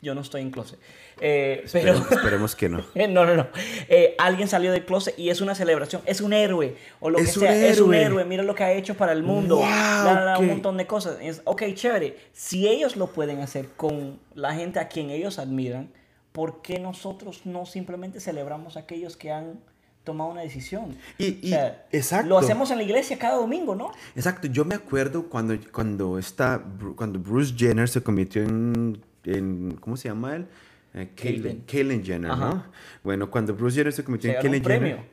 yo 0.00 0.14
no 0.14 0.20
estoy 0.20 0.42
en 0.42 0.50
closet. 0.50 0.78
Eh, 1.20 1.64
pero, 1.72 1.92
Esperemos, 1.92 2.10
esperemos 2.12 2.56
que 2.56 2.68
no. 2.68 2.84
No, 3.08 3.24
no, 3.24 3.34
no. 3.36 3.46
Eh, 3.88 4.16
alguien 4.18 4.48
salió 4.48 4.72
del 4.72 4.84
closet 4.84 5.16
y 5.18 5.30
es 5.30 5.40
una 5.40 5.54
celebración. 5.54 6.02
Es 6.04 6.20
un 6.20 6.32
héroe. 6.32 6.76
O 7.00 7.10
lo 7.10 7.18
Es 7.18 7.32
que 7.32 7.38
un 7.38 7.46
sea. 7.46 7.66
Es 7.68 7.80
un 7.80 7.94
héroe. 7.94 8.24
Mira 8.24 8.42
lo 8.42 8.54
que 8.54 8.64
ha 8.64 8.72
hecho 8.72 8.96
para 8.96 9.12
el 9.12 9.22
mundo. 9.22 9.56
Wow, 9.56 9.64
La, 9.66 10.24
la, 10.24 10.38
un 10.38 10.48
montón 10.48 10.76
de 10.76 10.86
cosas. 10.86 11.18
Es, 11.22 11.42
ok, 11.44 11.62
chévere. 11.74 12.18
Si 12.32 12.66
ellos 12.66 12.96
lo 12.96 13.06
pueden 13.08 13.40
hacer 13.40 13.68
con 13.76 14.18
la 14.34 14.54
gente 14.54 14.80
a 14.80 14.88
quien 14.88 15.10
ellos 15.10 15.38
admiran, 15.38 15.92
¿por 16.32 16.62
qué 16.62 16.80
nosotros 16.80 17.42
no 17.46 17.66
simplemente 17.66 18.18
celebramos 18.18 18.76
a 18.76 18.80
aquellos 18.80 19.16
que 19.16 19.30
han 19.30 19.60
tomado 20.04 20.30
una 20.30 20.40
decisión? 20.42 20.96
Y- 21.18 21.38
y- 21.42 21.52
O 21.52 21.56
sea, 21.56 21.86
exacto. 21.92 22.28
Lo 22.28 22.38
hacemos 22.38 22.70
en 22.70 22.78
la 22.78 22.82
iglesia 22.84 23.18
cada 23.18 23.36
domingo, 23.36 23.74
¿no? 23.74 23.92
Exacto, 24.16 24.48
yo 24.48 24.64
me 24.64 24.74
acuerdo 24.74 25.28
cuando, 25.28 25.56
cuando, 25.72 26.18
esta, 26.18 26.62
cuando 26.96 27.18
Bruce 27.18 27.54
Jenner 27.56 27.88
se 27.88 28.02
convirtió 28.02 28.42
en, 28.42 29.00
en 29.24 29.76
¿cómo 29.80 29.96
se 29.96 30.08
llama 30.08 30.36
él? 30.36 30.46
Eh, 30.94 31.10
Caitlyn. 31.16 31.60
Caitlyn 31.66 32.04
Jenner, 32.04 32.36
¿no? 32.36 32.64
Bueno, 33.02 33.30
cuando 33.30 33.54
Bruce 33.54 33.76
Jenner 33.76 33.92
se 33.92 34.04
convirtió 34.04 34.30
Se 34.30 34.36
en 34.36 34.42
ganó 34.42 34.56
un 34.56 34.60
Caitlyn 34.62 34.80
Jenner, 34.80 34.96
premio. 34.96 35.12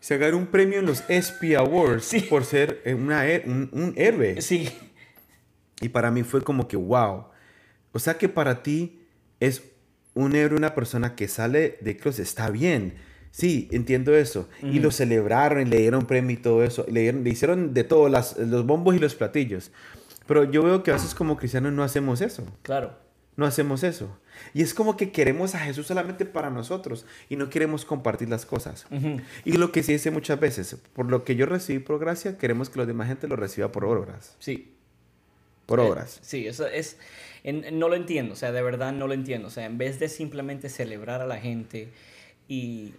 se 0.00 0.18
ganó 0.18 0.36
un 0.36 0.46
premio 0.48 0.78
en 0.80 0.86
los 0.86 1.02
ESPY 1.08 1.54
Awards 1.54 2.04
Sí. 2.04 2.20
por 2.20 2.44
ser 2.44 2.82
eh, 2.84 2.94
una, 2.94 3.22
un 3.46 3.94
héroe. 3.96 4.42
Sí. 4.42 4.68
Y 5.80 5.88
para 5.88 6.10
mí 6.10 6.22
fue 6.24 6.42
como 6.42 6.68
que, 6.68 6.76
wow. 6.76 7.26
O 7.92 7.98
sea 7.98 8.18
que 8.18 8.28
para 8.28 8.62
ti 8.62 9.00
es 9.40 9.62
un 10.14 10.34
héroe, 10.36 10.58
una 10.58 10.74
persona 10.74 11.14
que 11.16 11.26
sale 11.28 11.78
de 11.80 11.96
closet. 11.96 12.24
Está 12.24 12.50
bien. 12.50 12.94
Sí, 13.36 13.68
entiendo 13.72 14.14
eso. 14.14 14.48
Y 14.62 14.78
lo 14.78 14.92
celebraron 14.92 15.60
y 15.62 15.64
le 15.64 15.78
dieron 15.78 16.06
premio 16.06 16.34
y 16.34 16.36
todo 16.40 16.62
eso. 16.62 16.86
Le, 16.88 17.00
dieron- 17.00 17.24
le 17.24 17.30
hicieron 17.30 17.74
de 17.74 17.82
todo, 17.82 18.08
las, 18.08 18.38
los 18.38 18.64
bombos 18.64 18.94
y 18.94 19.00
los 19.00 19.16
platillos. 19.16 19.72
Pero 20.28 20.44
yo 20.44 20.62
veo 20.62 20.84
que 20.84 20.92
a 20.92 20.94
veces 20.94 21.16
como 21.16 21.36
cristianos 21.36 21.72
no 21.72 21.82
hacemos 21.82 22.20
eso. 22.20 22.46
Claro. 22.62 22.96
No 23.34 23.44
hacemos 23.44 23.82
eso. 23.82 24.16
Y 24.52 24.62
es 24.62 24.72
como 24.72 24.96
que 24.96 25.10
queremos 25.10 25.56
a 25.56 25.58
Jesús 25.58 25.88
solamente 25.88 26.24
para 26.26 26.48
nosotros 26.48 27.06
y 27.28 27.34
no 27.34 27.50
queremos 27.50 27.84
compartir 27.84 28.28
las 28.28 28.46
cosas. 28.46 28.86
Y 29.44 29.52
lo 29.54 29.72
que 29.72 29.82
se 29.82 29.90
dice 29.90 30.12
muchas 30.12 30.38
veces, 30.38 30.76
por 30.92 31.10
lo 31.10 31.24
que 31.24 31.34
yo 31.34 31.44
recibí 31.46 31.80
por 31.80 31.98
gracia, 31.98 32.38
queremos 32.38 32.70
que 32.70 32.78
los 32.78 32.86
demás 32.86 33.08
gente 33.08 33.26
lo 33.26 33.34
reciba 33.34 33.72
por 33.72 33.84
obras. 33.84 34.36
Sí. 34.38 34.74
Por 35.66 35.80
Eh, 35.80 35.82
obras. 35.82 36.20
Sí, 36.22 36.46
eso 36.46 36.68
es. 36.68 36.98
en- 37.42 37.80
no 37.80 37.88
lo 37.88 37.96
entiendo, 37.96 38.34
o 38.34 38.36
sea, 38.36 38.52
de 38.52 38.62
verdad 38.62 38.92
no 38.92 39.08
lo 39.08 39.14
entiendo. 39.14 39.48
O 39.48 39.50
sea, 39.50 39.66
en 39.66 39.76
vez 39.76 39.98
de 39.98 40.08
simplemente 40.08 40.68
celebrar 40.68 41.20
a 41.20 41.26
la 41.26 41.38
gente 41.38 41.88
y. 42.46 42.94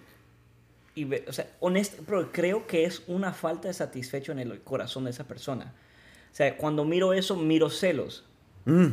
y 0.95 1.03
ve- 1.03 1.25
o 1.27 1.33
sea, 1.33 1.47
honesto, 1.59 2.01
pero 2.05 2.31
creo 2.31 2.65
que 2.67 2.85
es 2.85 3.03
una 3.07 3.33
falta 3.33 3.67
de 3.67 3.73
satisfecho 3.73 4.31
en 4.31 4.39
el 4.39 4.61
corazón 4.61 5.03
de 5.05 5.11
esa 5.11 5.25
persona. 5.25 5.73
O 6.31 6.35
sea, 6.35 6.57
cuando 6.57 6.83
miro 6.85 7.13
eso, 7.13 7.35
miro 7.35 7.69
celos. 7.69 8.25
Mm. 8.65 8.87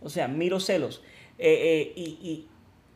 O 0.00 0.08
sea, 0.08 0.28
miro 0.28 0.58
celos. 0.60 1.02
Eh, 1.38 1.58
eh, 1.62 1.92
y, 1.96 2.02
y- 2.02 2.48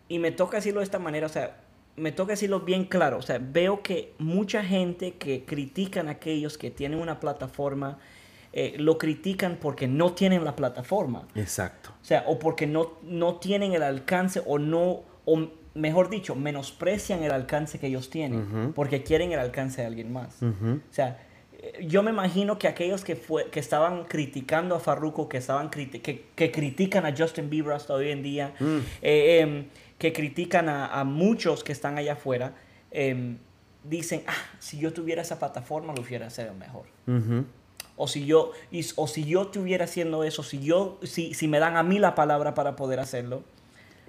y 0.09 0.19
me 0.21 0.31
toca 0.31 0.59
decirlo 0.59 0.81
de 0.81 0.85
esta 0.85 0.99
manera, 1.01 1.27
o 1.27 1.31
sea, 1.31 1.61
me 1.97 2.13
toca 2.13 2.33
decirlo 2.33 2.61
bien 2.61 2.85
claro. 2.85 3.19
O 3.19 3.23
sea, 3.23 3.39
veo 3.41 3.83
que 3.83 4.13
mucha 4.19 4.63
gente 4.65 5.15
que 5.15 5.45
critican 5.45 6.09
a 6.09 6.13
aquellos 6.13 6.57
que 6.59 6.71
tienen 6.71 7.01
una 7.01 7.19
plataforma, 7.21 7.99
eh, 8.53 8.75
lo 8.79 8.99
critican 8.99 9.57
porque 9.61 9.89
no 9.89 10.13
tienen 10.15 10.45
la 10.45 10.55
plataforma. 10.57 11.27
Exacto. 11.35 11.91
O 12.01 12.05
sea, 12.05 12.25
o 12.27 12.39
porque 12.39 12.67
no, 12.67 12.99
no 13.03 13.37
tienen 13.37 13.73
el 13.73 13.83
alcance 13.83 14.43
o 14.47 14.59
no, 14.59 15.03
o 15.25 15.49
mejor 15.77 16.09
dicho, 16.11 16.35
menosprecian 16.35 17.23
el 17.23 17.31
alcance 17.33 17.79
que 17.79 17.87
ellos 17.87 18.11
tienen 18.11 18.43
Ujú. 18.43 18.73
porque 18.73 19.03
quieren 19.03 19.33
el 19.33 19.39
alcance 19.39 19.81
de 19.83 19.87
alguien 19.87 20.13
más. 20.13 20.43
Ujú. 20.43 20.81
O 20.91 20.93
sea, 20.95 21.21
eh, 21.53 21.87
yo 21.87 22.03
me 22.03 22.11
imagino 22.11 22.59
que 22.59 22.67
aquellos 22.69 23.05
que, 23.05 23.15
fue, 23.17 23.51
que 23.51 23.61
estaban 23.61 24.05
criticando 24.05 24.75
a 24.75 24.81
Farruko, 24.81 25.29
que, 25.29 25.37
estaban 25.39 25.71
criti- 25.71 26.03
que, 26.03 26.27
que 26.35 26.51
critican 26.51 27.07
a 27.07 27.15
Justin 27.17 27.49
Bieber 27.51 27.73
hasta 27.75 27.95
hoy 27.95 28.11
en 28.11 28.23
día, 28.23 28.55
Mm. 28.59 28.79
eh, 29.03 29.41
em, 29.41 29.67
que 29.99 30.13
critican 30.13 30.69
a, 30.69 30.87
a 30.87 31.05
muchos 31.05 31.63
que 31.65 31.73
están 31.73 31.97
allá 31.99 32.15
afuera, 32.15 32.55
em, 32.91 33.39
dicen, 33.85 34.23
ah, 34.27 34.33
si 34.59 34.79
yo 34.79 34.93
tuviera 34.93 35.23
esa 35.23 35.39
plataforma 35.39 35.95
lo 35.95 36.03
hubiera 36.03 36.29
sido 36.31 36.53
mejor. 36.55 36.85
Ujú. 37.07 37.45
O 37.99 38.09
si 38.09 38.27
yo, 38.27 38.53
y- 38.71 38.85
o 38.97 39.07
si 39.07 39.25
yo 39.25 39.43
estuviera 39.43 39.85
haciendo 39.85 40.23
eso, 40.25 40.43
si, 40.43 40.61
yo, 40.61 40.99
si, 41.03 41.33
si 41.35 41.49
me 41.49 41.59
dan 41.59 41.77
a 41.77 41.83
mí 41.83 41.99
la 41.99 42.15
palabra 42.15 42.53
para 42.55 42.77
poder 42.77 43.01
hacerlo, 43.01 43.43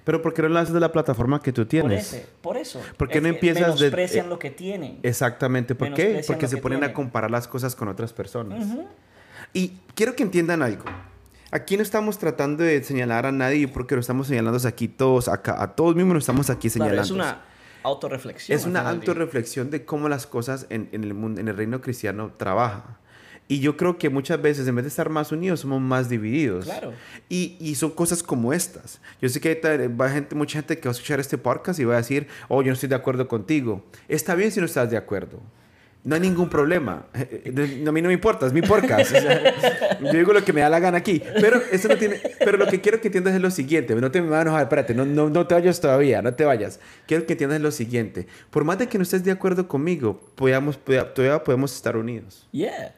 Pero 0.08 0.22
¿por 0.22 0.32
qué 0.32 0.40
no 0.40 0.48
lo 0.48 0.58
haces 0.58 0.72
de 0.72 0.80
la 0.80 0.90
plataforma 0.90 1.42
que 1.42 1.52
tú 1.52 1.60
por, 1.60 1.68
tienes? 1.68 2.14
ese, 2.14 2.26
por 2.40 2.56
eso. 2.56 2.80
¿Por 2.96 3.10
qué 3.10 3.20
no 3.20 3.28
empiezas 3.28 3.74
de- 3.78 3.90
menosprecian 3.90 4.24
eh, 4.24 4.28
lo 4.30 4.38
que 4.38 4.50
tienen. 4.50 5.00
Exactamente. 5.02 5.74
¿Por 5.74 5.92
qué? 5.92 6.22
Porque 6.26 6.48
se 6.48 6.56
ponen 6.56 6.82
a 6.82 6.94
comparar 6.94 7.30
las 7.30 7.46
cosas 7.46 7.76
con 7.76 7.88
otras 7.88 8.14
personas. 8.14 8.66
Y 9.52 9.74
quiero 9.94 10.16
que 10.16 10.22
entiendan 10.22 10.62
algo. 10.62 10.86
Aquí 11.50 11.76
no 11.76 11.82
estamos 11.82 12.16
tratando 12.16 12.64
de 12.64 12.82
señalar 12.82 13.26
a 13.26 13.32
nadie 13.32 13.68
porque 13.68 13.96
lo 13.96 14.00
estamos 14.00 14.28
señalando 14.28 14.66
aquí 14.66 14.88
todos, 14.88 15.28
acá, 15.28 15.62
a 15.62 15.74
todos 15.76 15.94
mismos 15.94 16.14
lo 16.14 16.20
estamos 16.20 16.48
aquí 16.48 16.70
Claro, 16.70 16.84
señalando. 16.90 17.02
es 17.02 17.10
una 17.10 17.42
autorreflexión. 17.82 18.58
Es 18.58 18.64
una 18.64 18.88
autorreflexión 18.88 19.68
de 19.70 19.84
cómo 19.84 20.08
las 20.08 20.26
cosas 20.26 20.64
en, 20.70 20.88
en 20.92 21.04
el 21.04 21.12
mundo, 21.12 21.38
en 21.38 21.48
el 21.48 21.54
reino 21.58 21.82
cristiano 21.82 22.32
trabajan. 22.34 22.96
Y 23.50 23.60
yo 23.60 23.78
creo 23.78 23.96
que 23.96 24.10
muchas 24.10 24.40
veces, 24.42 24.68
en 24.68 24.76
vez 24.76 24.84
de 24.84 24.90
estar 24.90 25.08
más 25.08 25.32
unidos, 25.32 25.60
somos 25.60 25.80
más 25.80 26.10
divididos. 26.10 26.66
Claro. 26.66 26.92
Y, 27.30 27.56
y 27.58 27.76
son 27.76 27.90
cosas 27.90 28.22
como 28.22 28.52
estas. 28.52 29.00
Yo 29.22 29.28
sé 29.30 29.40
que 29.40 29.58
va 29.88 30.10
gente, 30.10 30.34
mucha 30.34 30.58
gente 30.58 30.76
que 30.78 30.86
va 30.86 30.90
a 30.90 30.92
escuchar 30.92 31.18
este 31.18 31.38
podcast 31.38 31.80
y 31.80 31.84
va 31.84 31.94
a 31.94 31.96
decir, 31.96 32.26
oh, 32.48 32.60
yo 32.60 32.68
no 32.68 32.74
estoy 32.74 32.90
de 32.90 32.94
acuerdo 32.94 33.26
contigo. 33.26 33.82
Está 34.06 34.34
bien 34.34 34.52
si 34.52 34.60
no 34.60 34.66
estás 34.66 34.90
de 34.90 34.98
acuerdo. 34.98 35.40
No 36.04 36.14
hay 36.14 36.20
ningún 36.20 36.48
problema. 36.48 37.06
Eh, 37.14 37.84
A 37.86 37.92
mí 37.92 38.00
no 38.02 38.08
me 38.08 38.14
importa, 38.14 38.46
es 38.46 38.52
mi 38.52 38.62
podcast. 38.62 39.12
O 39.14 39.20
sea, 39.20 39.98
yo 40.00 40.12
digo 40.12 40.32
lo 40.32 40.44
que 40.44 40.52
me 40.52 40.60
da 40.60 40.68
la 40.70 40.78
gana 40.78 40.98
aquí. 40.98 41.22
Pero, 41.40 41.60
eso 41.72 41.88
no 41.88 41.96
tiene, 41.96 42.20
pero 42.38 42.56
lo 42.56 42.66
que 42.66 42.80
quiero 42.80 43.00
que 43.00 43.08
entiendas 43.08 43.34
es 43.34 43.40
lo 43.40 43.50
siguiente. 43.50 43.94
No 43.94 44.10
te 44.10 44.22
me 44.22 44.28
van 44.28 44.40
a 44.40 44.42
enojar, 44.42 44.62
espérate, 44.62 44.94
no, 44.94 45.04
no, 45.04 45.28
no 45.28 45.46
te 45.46 45.54
vayas 45.54 45.80
todavía, 45.80 46.22
no 46.22 46.32
te 46.34 46.44
vayas. 46.44 46.80
Quiero 47.06 47.26
que 47.26 47.32
entiendas 47.32 47.60
lo 47.60 47.70
siguiente. 47.70 48.26
Por 48.50 48.64
más 48.64 48.78
de 48.78 48.88
que 48.88 48.96
no 48.98 49.02
estés 49.02 49.24
de 49.24 49.32
acuerdo 49.32 49.68
conmigo, 49.68 50.20
podamos, 50.34 50.78
todavía 50.84 51.42
podemos 51.42 51.74
estar 51.74 51.96
unidos. 51.96 52.46
Yeah. 52.52 52.94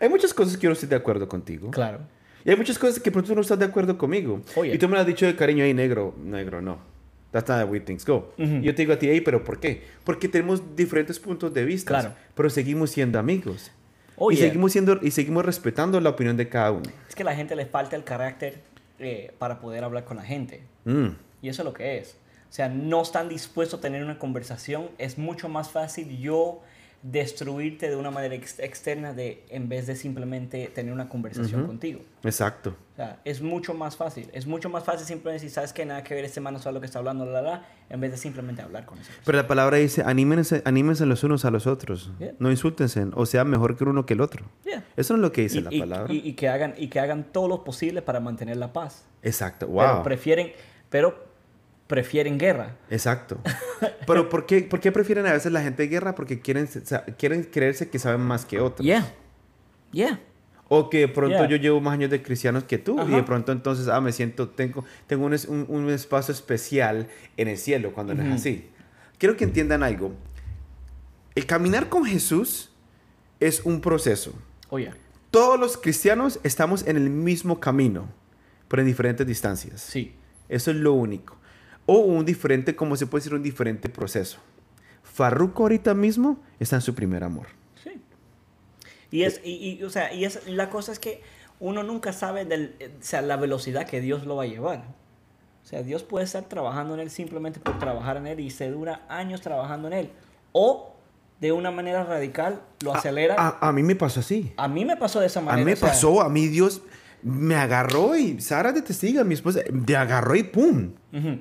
Hay 0.00 0.08
muchas 0.08 0.34
cosas 0.34 0.56
que 0.56 0.62
yo 0.62 0.70
no 0.70 0.74
estoy 0.74 0.88
de 0.88 0.96
acuerdo 0.96 1.28
contigo. 1.28 1.70
Claro. 1.70 2.00
Y 2.44 2.50
hay 2.50 2.56
muchas 2.56 2.78
cosas 2.78 3.00
que 3.00 3.10
por 3.10 3.22
tú 3.22 3.34
no 3.34 3.40
estás 3.40 3.58
de 3.58 3.64
acuerdo 3.64 3.96
conmigo. 3.96 4.42
Oye. 4.54 4.74
Y 4.74 4.78
tú 4.78 4.88
me 4.88 4.94
lo 4.94 5.00
has 5.00 5.06
dicho 5.06 5.24
de 5.26 5.34
cariño, 5.34 5.64
ahí 5.64 5.72
negro, 5.72 6.14
negro, 6.22 6.60
no. 6.60 6.78
That's 7.30 7.48
not 7.48 7.58
the 7.58 7.64
way 7.64 7.80
things 7.80 8.04
go. 8.04 8.32
Ujú. 8.38 8.56
Y 8.56 8.62
yo 8.62 8.74
te 8.74 8.82
digo 8.82 8.92
a 8.92 8.98
ti, 8.98 9.08
hey, 9.08 9.20
pero 9.20 9.42
¿por 9.42 9.58
qué? 9.58 9.82
Porque 10.04 10.28
tenemos 10.28 10.76
diferentes 10.76 11.18
puntos 11.18 11.52
de 11.52 11.64
vista. 11.64 11.88
Claro. 11.88 12.14
Pero 12.34 12.50
seguimos 12.50 12.90
siendo 12.90 13.18
amigos. 13.18 13.72
Oye. 14.16 14.36
Y 14.36 14.40
seguimos, 14.40 14.72
siendo, 14.72 15.00
y 15.02 15.10
seguimos 15.10 15.44
respetando 15.44 16.00
la 16.00 16.10
opinión 16.10 16.36
de 16.36 16.48
cada 16.48 16.70
uno. 16.70 16.90
Es 17.08 17.14
que 17.14 17.22
a 17.22 17.26
la 17.26 17.34
gente 17.34 17.56
le 17.56 17.66
falta 17.66 17.96
el 17.96 18.04
carácter 18.04 18.60
eh, 19.00 19.32
para 19.38 19.58
poder 19.58 19.82
hablar 19.82 20.04
con 20.04 20.16
la 20.16 20.22
gente. 20.22 20.62
Mm. 20.84 21.08
Y 21.42 21.48
eso 21.48 21.62
es 21.62 21.66
lo 21.66 21.72
que 21.72 21.98
es. 21.98 22.16
O 22.50 22.52
sea, 22.54 22.68
no 22.68 23.02
están 23.02 23.28
dispuestos 23.28 23.80
a 23.80 23.82
tener 23.82 24.04
una 24.04 24.18
conversación. 24.18 24.90
Es 24.98 25.18
mucho 25.18 25.48
más 25.48 25.70
fácil 25.70 26.16
yo 26.18 26.62
destruirte 27.14 27.90
de 27.90 27.96
una 27.96 28.10
manera 28.10 28.34
ex- 28.34 28.58
externa 28.58 29.12
de, 29.12 29.44
en 29.50 29.68
vez 29.68 29.86
de 29.86 29.94
simplemente 29.94 30.68
tener 30.74 30.90
una 30.90 31.06
conversación 31.10 31.66
contigo. 31.66 32.00
Exacto. 32.22 32.74
O 32.94 32.96
sea, 32.96 33.20
es 33.26 33.42
mucho 33.42 33.74
más 33.74 33.94
fácil. 33.96 34.30
Es 34.32 34.46
mucho 34.46 34.70
más 34.70 34.84
fácil 34.84 35.06
simplemente 35.06 35.44
decir, 35.44 35.50
¿sabes 35.54 35.74
qué? 35.74 35.84
Nada 35.84 36.02
que 36.02 36.14
ver, 36.14 36.24
este 36.24 36.40
man 36.40 36.54
no 36.54 36.60
sabe 36.60 36.74
lo 36.74 36.80
que 36.80 36.86
está 36.86 37.00
hablando, 37.00 37.26
la, 37.26 37.42
la, 37.42 37.42
la", 37.42 37.66
en 37.90 38.00
vez 38.00 38.10
de 38.10 38.16
simplemente 38.16 38.62
hablar 38.62 38.86
con 38.86 38.96
esa 38.98 39.08
persona. 39.08 39.22
Pero 39.26 39.36
la 39.36 39.46
palabra 39.46 39.76
dice, 39.76 40.02
anímense, 40.06 40.62
anímense 40.64 41.04
los 41.04 41.22
unos 41.24 41.44
a 41.44 41.50
los 41.50 41.66
otros. 41.66 42.10
Yeah. 42.18 42.32
No 42.38 42.50
insúltense. 42.50 43.04
O 43.14 43.26
sea, 43.26 43.44
mejor 43.44 43.76
que 43.76 43.84
uno 43.84 44.06
que 44.06 44.14
el 44.14 44.22
otro. 44.22 44.46
Yeah. 44.64 44.82
Eso 44.96 45.12
no 45.12 45.18
es 45.18 45.22
lo 45.22 45.32
que 45.32 45.42
dice 45.42 45.58
Y, 45.58 45.60
la 45.60 45.74
y- 45.74 45.80
palabra. 45.80 46.10
y- 46.12 46.26
y 46.26 46.32
que 46.32 46.48
hagan, 46.48 46.72
y 46.78 46.88
que 46.88 47.00
hagan 47.00 47.24
todo 47.32 47.48
lo 47.48 47.64
posible 47.64 48.00
para 48.00 48.18
mantener 48.20 48.56
la 48.56 48.72
paz. 48.72 49.04
Exacto. 49.22 49.66
Pero 49.66 49.94
Wow. 49.96 50.02
prefieren, 50.04 50.52
pero 50.88 51.33
prefieren 51.94 52.38
guerra. 52.38 52.76
Exacto. 52.90 53.38
Pero 54.06 54.28
¿por 54.28 54.46
qué, 54.46 54.62
¿por 54.62 54.80
qué 54.80 54.90
prefieren 54.90 55.26
a 55.26 55.32
veces 55.32 55.52
la 55.52 55.62
gente 55.62 55.86
guerra? 55.86 56.14
Porque 56.14 56.40
quieren, 56.40 56.68
quieren 57.18 57.44
creerse 57.44 57.88
que 57.88 57.98
saben 57.98 58.20
más 58.20 58.44
que 58.44 58.58
otros. 58.60 58.84
Yeah. 58.84 59.12
Yeah. 59.92 60.20
O 60.68 60.90
que 60.90 61.00
de 61.00 61.08
pronto 61.08 61.36
Yeah. 61.38 61.48
yo 61.48 61.56
llevo 61.56 61.80
más 61.80 61.94
años 61.94 62.10
de 62.10 62.20
cristianos 62.22 62.64
que 62.64 62.78
tú 62.78 63.00
y 63.06 63.10
de 63.12 63.22
pronto 63.22 63.52
entonces, 63.52 63.86
ah, 63.88 64.00
me 64.00 64.10
siento, 64.12 64.48
tengo, 64.48 64.84
tengo 65.06 65.26
un, 65.26 65.34
un- 65.48 65.66
un 65.68 65.90
espacio 65.90 66.32
especial 66.32 67.06
en 67.36 67.48
el 67.48 67.58
cielo 67.58 67.92
cuando 67.92 68.14
no 68.14 68.22
es 68.24 68.32
así. 68.40 68.68
Quiero 69.18 69.36
que 69.36 69.44
entiendan 69.44 69.82
algo. 69.82 70.12
El 71.34 71.46
caminar 71.46 71.88
con 71.88 72.04
Jesús 72.04 72.70
es 73.40 73.64
un 73.64 73.80
proceso. 73.80 74.32
Oh, 74.70 74.78
yeah. 74.78 74.96
Todos 75.30 75.58
los 75.60 75.76
cristianos 75.76 76.40
estamos 76.44 76.86
en 76.86 76.96
el 76.96 77.10
mismo 77.10 77.60
camino, 77.60 78.08
pero 78.68 78.82
en 78.82 78.86
diferentes 78.88 79.26
distancias. 79.26 79.80
Sí. 79.80 80.14
Eso 80.48 80.70
es 80.70 80.76
lo 80.76 80.92
único. 80.92 81.36
O 81.86 81.98
un 81.98 82.24
diferente, 82.24 82.74
como 82.76 82.96
se 82.96 83.06
puede 83.06 83.20
decir, 83.22 83.34
un 83.34 83.42
diferente 83.42 83.88
proceso. 83.88 84.38
Farruko 85.02 85.64
ahorita 85.64 85.94
mismo 85.94 86.38
está 86.58 86.76
en 86.76 86.82
su 86.82 86.94
primer 86.94 87.22
amor. 87.24 87.46
Sí. 87.82 88.00
Y 89.10 89.22
es, 89.24 89.40
y, 89.44 89.78
y, 89.78 89.82
o 89.84 89.90
sea, 89.90 90.12
y 90.12 90.24
es, 90.24 90.46
la 90.48 90.70
cosa 90.70 90.92
es 90.92 90.98
que 90.98 91.22
uno 91.60 91.82
nunca 91.82 92.12
sabe 92.12 92.44
del, 92.44 92.74
eh, 92.80 92.90
o 92.98 93.02
sea, 93.02 93.22
la 93.22 93.36
velocidad 93.36 93.86
que 93.86 94.00
Dios 94.00 94.24
lo 94.26 94.36
va 94.36 94.44
a 94.44 94.46
llevar. 94.46 94.84
O 95.62 95.66
sea, 95.66 95.82
Dios 95.82 96.02
puede 96.02 96.24
estar 96.24 96.44
trabajando 96.44 96.94
en 96.94 97.00
él 97.00 97.10
simplemente 97.10 97.60
por 97.60 97.78
trabajar 97.78 98.16
en 98.16 98.26
él 98.26 98.40
y 98.40 98.50
se 98.50 98.70
dura 98.70 99.02
años 99.08 99.40
trabajando 99.40 99.88
en 99.88 99.94
él. 99.94 100.10
O 100.52 100.94
de 101.40 101.52
una 101.52 101.70
manera 101.70 102.04
radical 102.04 102.60
lo 102.82 102.94
acelera. 102.94 103.34
A, 103.38 103.48
A, 103.60 103.68
a 103.68 103.72
mí 103.72 103.82
me 103.82 103.94
pasó 103.96 104.20
así. 104.20 104.52
mí 104.68 104.84
me 104.84 104.96
pasó 104.96 105.20
de 105.20 105.26
esa 105.26 105.40
A 105.40 105.42
manera. 105.42 105.64
mí 105.64 105.70
me 105.70 105.76
sea, 105.76 105.88
pasó, 105.90 106.20
a 106.22 106.28
mí 106.28 106.48
Dios 106.48 106.82
me 107.22 107.54
agarró 107.54 108.16
y 108.16 108.40
Sara 108.40 108.72
de 108.72 108.82
testiga, 108.82 109.24
mi 109.24 109.34
esposa, 109.34 109.60
me 109.72 109.96
agarró 109.96 110.34
y 110.34 110.42
¡pum! 110.42 110.90
Eh, 111.12 111.40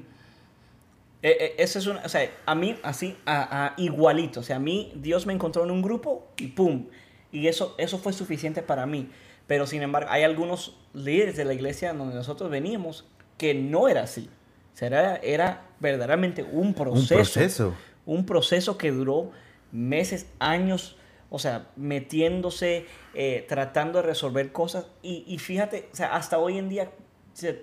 eh, 1.30 1.56
eso 1.58 1.80
es 1.80 1.88
una, 1.88 2.02
o 2.04 2.10
sea, 2.10 2.30
a 2.46 2.56
mí 2.56 2.78
así, 2.84 3.18
a, 3.26 3.68
a 3.68 3.74
igualito. 3.78 4.42
O 4.42 4.44
sea, 4.44 4.58
a 4.58 4.60
mí 4.60 4.92
Dios 4.96 5.26
me 5.26 5.34
encontró 5.34 5.64
en 5.64 5.72
un 5.72 5.82
grupo 5.82 6.28
y 6.38 6.48
pum. 6.48 6.88
Y 7.32 7.48
eso, 7.48 7.76
eso 7.78 7.98
fue 7.98 8.14
suficiente 8.14 8.62
para 8.62 8.86
mí. 8.86 9.10
Pero 9.48 9.68
sin 9.68 9.82
embargo, 9.82 10.10
hay 10.12 10.24
algunos 10.24 10.78
líderes 10.94 11.36
de 11.36 11.46
la 11.46 11.54
iglesia 11.54 11.94
donde 11.94 12.16
nosotros 12.16 12.50
veníamos 12.50 13.06
que 13.38 13.54
no 13.54 13.88
era 13.88 14.04
así. 14.04 14.30
O 14.74 14.78
sea, 14.78 14.88
era, 14.88 15.16
era 15.18 15.68
verdaderamente 15.80 16.44
un 16.44 16.74
proceso. 16.74 17.16
Un 17.16 17.20
proceso. 17.20 17.76
Un 18.06 18.26
proceso 18.26 18.78
que 18.78 18.92
duró 18.92 19.32
meses, 19.72 20.28
años, 20.40 20.98
o 21.30 21.40
sea, 21.40 21.68
metiéndose, 21.76 22.86
eh, 23.14 23.46
tratando 23.48 24.02
de 24.02 24.08
resolver 24.08 24.52
cosas. 24.52 24.88
Y, 25.02 25.24
y 25.28 25.40
fíjate, 25.40 25.90
o 25.92 25.96
sea, 25.96 26.16
hasta 26.16 26.38
hoy 26.38 26.58
en 26.58 26.70
día 26.70 26.92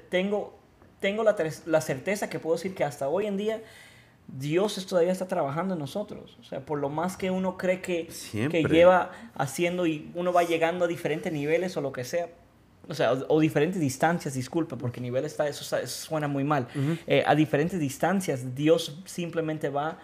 tengo, 0.09 0.60
tengo 1.01 1.25
la, 1.25 1.35
la 1.67 1.81
certeza 1.81 2.29
que 2.31 2.39
puedo 2.39 2.57
decir 2.57 2.75
que 2.75 2.85
hasta 2.85 3.09
hoy 3.09 3.27
en 3.27 3.37
día 3.37 3.63
Dios 4.29 4.87
todavía 4.87 5.11
está 5.13 5.27
trabajando 5.27 5.75
en 5.75 5.81
nosotros. 5.81 6.37
O 6.41 6.45
sea, 6.45 6.61
por 6.61 6.79
lo 6.79 6.89
más 6.89 7.17
que 7.17 7.31
uno 7.31 7.57
cree 7.59 7.81
que, 7.81 8.09
Siempre. 8.11 8.63
que 8.63 8.69
lleva 8.69 9.11
haciendo 9.35 9.87
y 9.87 10.11
uno 10.15 10.33
va 10.33 10.45
llegando 10.45 10.85
a 10.85 10.89
diferentes 10.89 11.33
niveles 11.33 11.77
o 11.77 11.81
lo 11.81 11.91
que 11.93 12.05
sea. 12.05 12.29
O 12.89 12.95
sea, 12.95 13.13
o, 13.13 13.25
o 13.37 13.41
diferentes 13.41 13.81
distancias, 13.81 14.35
disculpa, 14.35 14.77
porque 14.77 15.01
nivel 15.01 15.25
está, 15.25 15.49
eso, 15.49 15.63
está- 15.63 15.81
eso 15.81 16.07
suena 16.07 16.29
muy 16.29 16.45
mal. 16.45 16.69
Eh, 17.07 17.23
a 17.27 17.35
diferentes 17.35 17.79
distancias, 17.81 18.55
Dios 18.55 19.01
simplemente 19.05 19.69
va 19.69 19.99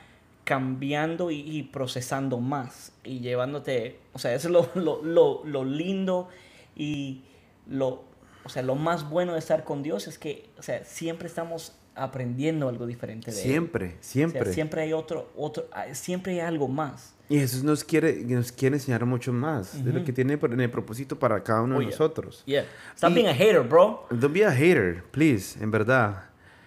cambiando 0.44 1.30
y, 1.30 1.40
y 1.40 1.62
procesando 1.64 2.38
más 2.38 2.92
y 3.02 3.18
llevándote, 3.20 3.98
o 4.12 4.18
sea, 4.18 4.32
eso 4.35 4.48
es 4.48 4.52
lo, 4.52 4.70
lo, 4.80 5.02
lo, 5.02 5.42
lo 5.44 5.64
lindo 5.64 6.28
y 6.76 7.22
lo, 7.68 8.04
o 8.46 8.48
sea, 8.48 8.62
lo 8.62 8.74
más 8.76 9.09
bueno 9.11 9.35
de 9.35 9.38
estar 9.40 9.62
con 9.64 9.82
Dios 9.82 10.06
es 10.09 10.18
que, 10.18 10.48
o 10.59 10.62
sea, 10.62 10.82
siempre 10.85 11.28
estamos 11.28 11.72
aprendiendo 11.94 12.68
algo 12.68 12.87
diferente 12.87 13.30
de 13.30 13.37
Él. 13.42 13.42
Siempre, 13.42 13.87
O 13.87 13.90
sea, 13.90 13.98
siempre. 14.02 14.52
siempre 14.52 14.82
hay 14.82 14.92
otro, 14.92 15.30
otro, 15.37 15.66
ah, 15.72 15.87
siempre 15.92 16.32
hay 16.35 16.40
algo 16.40 16.68
más. 16.68 17.14
Y 17.28 17.38
Jesús 17.38 17.64
nos 17.64 17.82
quiere, 17.82 18.14
nos 18.24 18.52
quiere 18.52 18.76
enseñar 18.76 19.04
mucho 19.04 19.32
más 19.32 19.85
de 19.85 19.92
lo 19.92 20.04
que 20.04 20.12
tiene 20.12 20.35
en 20.40 20.61
el 20.61 20.70
propósito 20.70 21.18
para 21.18 21.42
cada 21.42 21.62
uno 21.62 21.76
Oh, 21.76 21.78
de 21.80 21.87
yeah. 21.87 21.90
nosotros. 21.90 22.42
Yeah. 22.46 22.64
Stop 22.94 23.11
Y- 23.11 23.14
being 23.14 23.26
a 23.26 23.35
hater, 23.35 23.62
bro. 23.62 24.06
Don't 24.11 24.32
be 24.32 24.44
a 24.44 24.50
hater, 24.52 25.02
please, 25.11 25.59
en 25.62 25.70
verdad. 25.70 26.24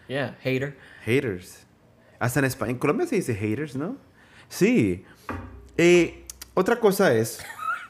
Yeah, 0.08 0.36
hater. 0.42 0.76
Haters. 1.06 1.66
Hasta 2.20 2.40
en 2.40 2.46
España, 2.46 2.72
en 2.72 2.78
Colombia 2.78 3.08
se 3.08 3.16
dice 3.16 3.34
haters, 3.36 3.76
¿no? 3.78 3.96
Sí. 4.50 5.06
Eh, 5.78 6.26
otra 6.56 6.78
cosa 6.80 7.14
es, 7.14 7.40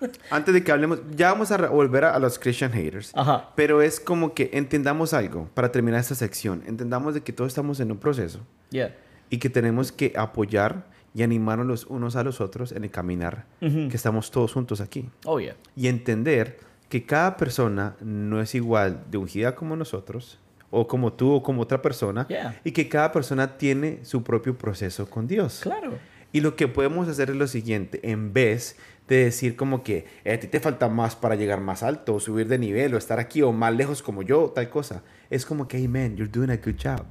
antes 0.32 0.54
de 0.54 0.64
que 0.64 0.72
hablemos, 0.72 1.00
ya 1.16 1.32
vamos 1.32 1.52
a 1.52 1.68
volver 1.70 2.06
a, 2.06 2.16
a 2.16 2.20
los 2.20 2.40
Christian 2.40 2.72
haters. 2.72 3.12
Ajá. 3.16 3.50
Pero 3.56 3.82
es 3.82 4.00
como 4.00 4.34
que 4.34 4.50
entendamos 4.54 5.14
algo 5.14 5.50
para 5.54 5.72
terminar 5.72 6.00
esta 6.00 6.16
sección. 6.16 6.64
Entendamos 6.68 7.14
de 7.14 7.22
que 7.22 7.34
todos 7.34 7.50
estamos 7.50 7.80
en 7.80 7.92
un 7.92 7.98
proceso 7.98 8.40
Yeah. 8.72 8.96
y 9.30 9.38
que 9.40 9.50
tenemos 9.50 9.92
que 9.92 10.14
apoyar 10.16 10.86
y 11.14 11.24
animarnos 11.24 11.66
los 11.66 11.86
unos 11.88 12.16
a 12.16 12.24
los 12.24 12.40
otros 12.40 12.72
en 12.72 12.84
el 12.84 12.92
caminar, 12.92 13.46
Ujú. 13.62 13.90
que 13.90 13.96
estamos 13.96 14.30
todos 14.32 14.54
juntos 14.54 14.80
aquí. 14.80 15.10
Oh, 15.26 15.40
yeah. 15.40 15.56
Y 15.76 15.88
entender 15.88 16.60
que 16.88 17.06
cada 17.06 17.36
persona 17.38 17.96
no 18.00 18.42
es 18.42 18.54
igual 18.56 19.04
de 19.10 19.18
ungida 19.18 19.56
como 19.56 19.76
nosotros, 19.76 20.40
o 20.72 20.88
como 20.88 21.12
tú 21.14 21.34
o 21.34 21.42
como 21.42 21.64
otra 21.64 21.82
persona, 21.82 22.28
Yeah. 22.28 22.60
y 22.64 22.72
que 22.74 22.88
cada 22.88 23.12
persona 23.12 23.58
tiene 23.58 24.00
su 24.06 24.22
propio 24.24 24.56
proceso 24.56 25.10
con 25.10 25.26
Dios. 25.28 25.62
Claro. 25.64 25.94
Y 26.32 26.42
lo 26.42 26.56
que 26.56 26.68
podemos 26.68 27.08
hacer 27.08 27.30
es 27.30 27.36
lo 27.36 27.48
siguiente, 27.48 28.00
en 28.12 28.34
vez 28.34 28.76
de 29.08 29.24
decir 29.26 29.56
como 29.56 29.82
que 29.84 30.06
"Eh, 30.24 30.34
a 30.34 30.40
ti 30.40 30.48
te 30.48 30.60
falta 30.60 30.88
más 30.90 31.16
para 31.16 31.34
llegar 31.36 31.62
más 31.62 31.82
alto, 31.82 32.14
o 32.16 32.20
subir 32.20 32.48
de 32.48 32.60
nivel, 32.60 32.94
o 32.94 32.98
estar 32.98 33.20
aquí, 33.20 33.42
o 33.42 33.52
más 33.52 33.74
lejos 33.76 34.04
como 34.04 34.22
yo, 34.22 34.50
tal 34.54 34.70
cosa, 34.70 35.02
es 35.32 35.46
como 35.46 35.68
que, 35.68 35.78
hey 35.78 35.88
man, 35.88 36.16
you're 36.16 36.32
doing 36.32 36.52
a 36.52 36.58
good 36.58 36.76
job. 36.82 37.06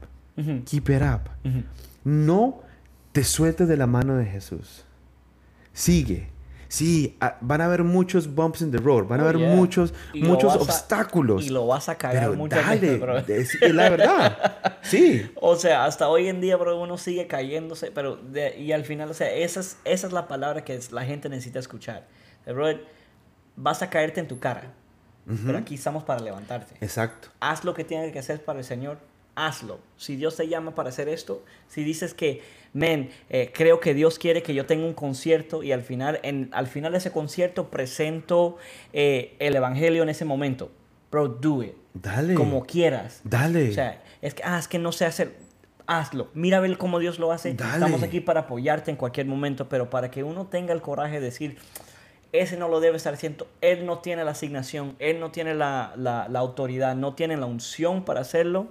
Keep 0.64 0.90
it 0.90 1.02
up. 1.02 1.31
No 2.04 2.61
te 3.11 3.24
sueltes 3.24 3.66
de 3.66 3.76
la 3.76 3.88
mano 3.88 4.16
de 4.16 4.24
Jesús. 4.26 4.85
Sigue. 5.72 6.28
Sí, 6.68 7.16
ah, 7.20 7.38
van 7.40 7.62
a 7.62 7.64
haber 7.64 7.83
muchos 7.83 8.35
bumps 8.35 8.61
in 8.61 8.70
the 8.70 8.76
road, 8.78 9.04
van 9.09 9.20
a 9.20 9.24
Oh, 9.24 9.28
haber 9.28 9.38
yeah. 9.40 9.54
muchos, 9.54 9.94
Y 10.12 10.22
muchos 10.22 10.52
a- 10.52 10.59
obstáculos. 10.59 11.42
Y 11.44 11.48
lo 11.48 11.66
vas 11.66 11.88
a 11.88 11.94
cagar 11.96 12.24
pero 12.24 12.35
muchas 12.37 12.64
dale, 12.66 12.81
veces, 12.81 13.00
bro. 13.00 13.18
es, 13.18 13.54
es 13.62 13.74
la 13.74 13.88
verdad. 13.90 14.76
Sí. 14.83 15.31
O 15.40 15.57
sea, 15.57 15.85
hasta 15.87 16.09
hoy 16.09 16.28
en 16.28 16.40
día, 16.40 16.57
bro, 16.57 16.81
uno 16.81 16.96
sigue 16.98 17.26
cayéndose, 17.26 17.90
pero 17.90 18.16
de- 18.16 18.59
y 18.59 18.72
al 18.72 18.85
final, 18.85 19.11
o 19.11 19.14
sea, 19.14 19.31
esa 19.33 19.61
es, 19.61 19.78
esa 19.85 20.07
es 20.07 20.12
la 20.12 20.28
palabra 20.28 20.62
que 20.64 20.78
la 20.92 21.04
gente 21.04 21.28
necesita 21.28 21.59
escuchar. 21.59 22.07
Bro, 22.46 22.66
vas 23.57 23.83
a 23.83 23.90
caerte 23.90 24.20
en 24.20 24.28
tu 24.28 24.38
cara, 24.38 24.72
pero 25.46 25.59
aquí 25.59 25.74
estamos 25.74 26.04
para 26.04 26.20
levantarte. 26.22 26.74
Exacto. 26.81 27.28
Haz 27.40 27.64
lo 27.64 27.74
que 27.74 27.85
tienes 27.85 28.12
que 28.12 28.18
hacer 28.18 28.42
para 28.44 28.59
el 28.61 28.64
Señor, 28.64 28.98
hazlo. 29.46 29.79
Si 29.96 30.16
Dios 30.16 30.37
te 30.37 30.48
llama 30.48 30.74
para 30.74 30.88
hacer 30.88 31.09
esto, 31.09 31.44
si 31.68 31.85
dices 31.85 32.14
que, 32.14 32.42
men, 32.72 33.11
eh, 33.31 33.51
creo 33.55 33.81
que 33.81 33.94
Dios 33.94 34.18
quiere 34.18 34.42
que 34.42 34.55
yo 34.55 34.66
tenga 34.66 34.85
un 34.87 34.94
concierto 34.94 35.62
y 35.62 35.72
al 35.72 35.83
final, 35.83 36.20
en, 36.22 36.48
al 36.53 36.66
final 36.66 36.92
de 36.92 36.98
ese 36.98 37.12
concierto 37.12 37.68
presento 37.70 38.57
eh, 38.92 39.35
el 39.38 39.55
Evangelio 39.57 40.03
en 40.03 40.09
ese 40.09 40.24
momento, 40.24 40.70
bro, 41.11 41.29
do 41.29 41.62
it. 41.62 41.74
Dale. 41.94 42.35
Como 42.35 42.64
quieras. 42.64 43.20
Dale. 43.24 43.70
O 43.70 43.72
sea, 43.72 44.03
es 44.22 44.35
que, 44.35 44.42
ah, 44.44 44.59
es 44.59 44.68
que 44.68 44.79
no 44.79 44.92
sé 44.92 45.05
hacer. 45.07 45.37
Hazlo. 45.87 46.29
Mira 46.35 46.59
a 46.59 46.61
ver 46.61 46.77
cómo 46.77 46.98
Dios 46.98 47.18
lo 47.18 47.33
hace. 47.33 47.55
Dale. 47.55 47.72
Estamos 47.74 48.03
aquí 48.03 48.20
para 48.20 48.40
apoyarte 48.40 48.90
en 48.90 48.96
cualquier 48.98 49.27
momento, 49.27 49.68
pero 49.68 49.88
para 49.88 50.11
que 50.11 50.22
uno 50.22 50.46
tenga 50.46 50.74
el 50.74 50.83
coraje 50.83 51.14
de 51.14 51.20
decir, 51.22 51.57
ese 52.33 52.59
no 52.59 52.68
lo 52.68 52.79
debe 52.81 52.98
estar 52.98 53.14
haciendo. 53.14 53.48
Él 53.62 53.87
no 53.87 53.98
tiene 54.01 54.22
la 54.22 54.33
asignación, 54.33 54.94
él 54.98 55.18
no 55.18 55.31
tiene 55.31 55.55
la, 55.55 55.94
la- 55.96 56.29
la 56.29 56.38
autoridad, 56.40 56.94
no 56.94 57.14
tiene 57.14 57.37
la 57.38 57.46
unción 57.46 58.05
para 58.05 58.20
hacerlo. 58.20 58.68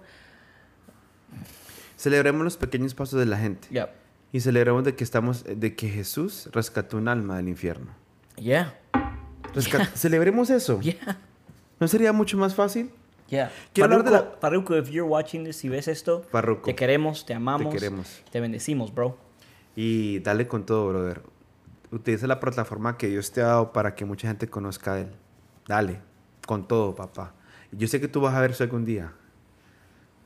Celebremos 1.97 2.43
los 2.43 2.55
pequeños 2.57 2.93
pasos 2.95 3.19
de 3.19 3.25
la 3.25 3.37
gente. 3.37 3.67
Ya. 3.71 3.93
Y 4.31 4.39
celebremos 4.39 4.83
de 4.85 4.95
que 4.95 5.03
estamos, 5.03 5.43
de 5.43 5.75
que 5.75 5.89
Jesús 5.89 6.49
rescató 6.53 6.97
un 6.97 7.07
alma 7.07 7.37
del 7.37 7.49
infierno. 7.49 7.91
Yeah. 8.37 8.73
Resca- 9.53 9.85
Celebremos 9.95 10.49
eso. 10.49 10.79
Yeah. 10.79 11.17
¿No 11.79 11.87
sería 11.87 12.13
mucho 12.13 12.37
más 12.37 12.55
fácil? 12.55 12.91
Yeah. 13.29 13.51
Quiero 13.73 13.85
hablar 13.95 14.03
de 14.05 14.11
Farruko, 14.11 14.31
la- 14.35 14.39
Farruko, 14.39 14.77
if 14.77 14.89
you're 14.89 15.09
watching 15.09 15.43
this, 15.43 15.57
si 15.57 15.67
ves 15.69 15.87
esto, 15.87 16.25
te 16.63 16.75
queremos, 16.75 17.25
te 17.25 17.33
amamos, 17.33 17.73
Te 17.73 17.79
queremos. 17.79 18.21
te 18.31 18.39
bendecimos, 18.39 18.93
bro. 18.93 19.17
Y 19.75 20.19
dale 20.19 20.47
con 20.47 20.65
todo, 20.65 20.89
brother. 20.89 21.21
Utiliza 21.91 22.27
la 22.27 22.39
plataforma 22.39 22.97
que 22.97 23.07
Dios 23.07 23.31
te 23.31 23.41
ha 23.41 23.47
dado 23.47 23.73
para 23.73 23.95
que 23.95 24.05
mucha 24.05 24.27
gente 24.27 24.49
conozca 24.49 24.93
a 24.93 24.99
Él. 24.99 25.07
Dale, 25.67 25.99
con 26.45 26.67
todo, 26.67 26.95
papá. 26.95 27.33
Yo 27.71 27.87
sé 27.87 27.99
que 28.01 28.07
tú 28.07 28.21
vas 28.21 28.33
a 28.35 28.41
ver 28.41 28.51
eso 28.51 28.63
algún 28.63 28.85
día. 28.85 29.13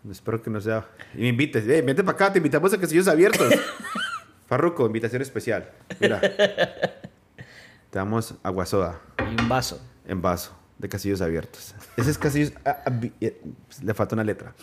Espero 0.09 0.41
que 0.41 0.49
no 0.49 0.59
sea. 0.61 0.87
Y 1.13 1.19
me 1.21 1.27
invites. 1.29 1.63
Hey, 1.67 1.81
vente 1.81 2.03
para 2.03 2.15
acá, 2.15 2.33
te 2.33 2.39
invitamos 2.39 2.73
a 2.73 2.79
Casillos 2.79 3.07
Abiertos. 3.07 3.53
Farruco, 4.47 4.85
invitación 4.85 5.21
especial. 5.21 5.69
Mira. 5.99 6.19
Te 6.19 7.99
damos 7.99 8.35
agua 8.43 8.65
soda 8.65 9.01
Y 9.19 9.41
un 9.41 9.49
vaso. 9.49 9.81
en 10.07 10.21
vaso 10.21 10.57
de 10.77 10.89
Casillos 10.89 11.21
Abiertos. 11.21 11.75
Ese 11.97 12.09
es 12.11 12.17
Casillos. 12.17 12.53
ah, 12.65 12.77
ah, 12.85 12.99
eh, 13.21 13.41
le 13.83 13.93
falta 13.93 14.15
una 14.15 14.23
letra. 14.23 14.53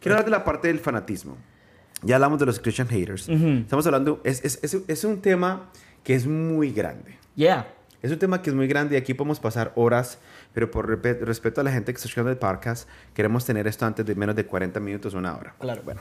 Quiero 0.00 0.14
hablar 0.16 0.24
de 0.24 0.30
la 0.30 0.44
parte 0.44 0.68
del 0.68 0.78
fanatismo. 0.80 1.36
Ya 2.02 2.14
hablamos 2.16 2.38
de 2.40 2.46
los 2.46 2.58
Christian 2.60 2.88
haters. 2.88 3.28
Ujú. 3.28 3.46
Estamos 3.62 3.84
hablando. 3.86 4.20
Es, 4.24 4.42
es, 4.44 4.58
es, 4.62 4.78
es 4.88 5.04
un 5.04 5.20
tema 5.20 5.70
que 6.02 6.14
es 6.14 6.26
muy 6.26 6.72
grande. 6.72 7.18
Yeah. 7.36 7.68
Es 8.02 8.10
un 8.10 8.18
tema 8.18 8.40
que 8.42 8.50
es 8.50 8.56
muy 8.56 8.66
grande 8.66 8.94
y 8.94 8.98
aquí 8.98 9.12
podemos 9.14 9.40
pasar 9.40 9.72
horas, 9.76 10.18
pero 10.54 10.70
por 10.70 10.88
respeto 10.88 11.60
a 11.60 11.64
la 11.64 11.70
gente 11.72 11.92
que 11.92 11.96
está 11.96 12.08
escuchando 12.08 12.30
el 12.30 12.38
podcast, 12.38 12.88
queremos 13.14 13.44
tener 13.44 13.66
esto 13.66 13.84
antes 13.84 14.06
de 14.06 14.14
menos 14.14 14.34
de 14.36 14.46
40 14.46 14.80
minutos 14.80 15.14
o 15.14 15.18
una 15.18 15.36
hora. 15.36 15.54
Claro. 15.58 15.82
Bueno, 15.84 16.00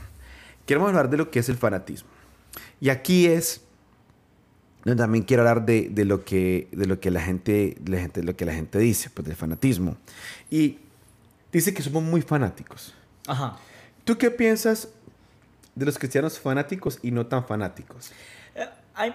queremos 0.66 0.88
hablar 0.90 1.10
de 1.10 1.18
lo 1.18 1.30
que 1.30 1.40
es 1.40 1.50
el 1.50 1.58
fanatismo. 1.58 2.10
Y 2.80 2.90
aquí 2.90 3.28
es 3.28 3.62
donde 4.86 5.04
también 5.04 5.26
quiero 5.26 5.42
hablar 5.44 5.66
de, 5.66 5.90
de 5.92 6.06
lo 6.06 6.24
que 6.24 6.70
de 6.72 6.86
lo 6.86 7.02
que 7.02 7.12
la 7.12 7.22
gente, 7.22 7.76
la 7.86 8.00
gente 8.00 8.24
lo 8.24 8.36
que 8.38 8.46
la 8.46 8.54
gente 8.54 8.80
dice, 8.80 9.10
pues 9.10 9.28
del 9.28 9.36
fanatismo. 9.36 9.98
Y 10.50 10.80
dice 11.52 11.74
que 11.74 11.82
somos 11.84 12.02
muy 12.02 12.22
fanáticos. 12.22 12.96
Ajá. 13.28 13.58
¿Tú 14.06 14.18
qué 14.18 14.32
piensas 14.32 14.88
de 15.76 15.86
los 15.86 15.98
cristianos 16.00 16.40
fanáticos 16.40 16.98
y 17.02 17.12
no 17.12 17.28
tan 17.28 17.46
fanáticos? 17.46 18.12
Eh, 18.56 18.66
hay- 18.96 19.14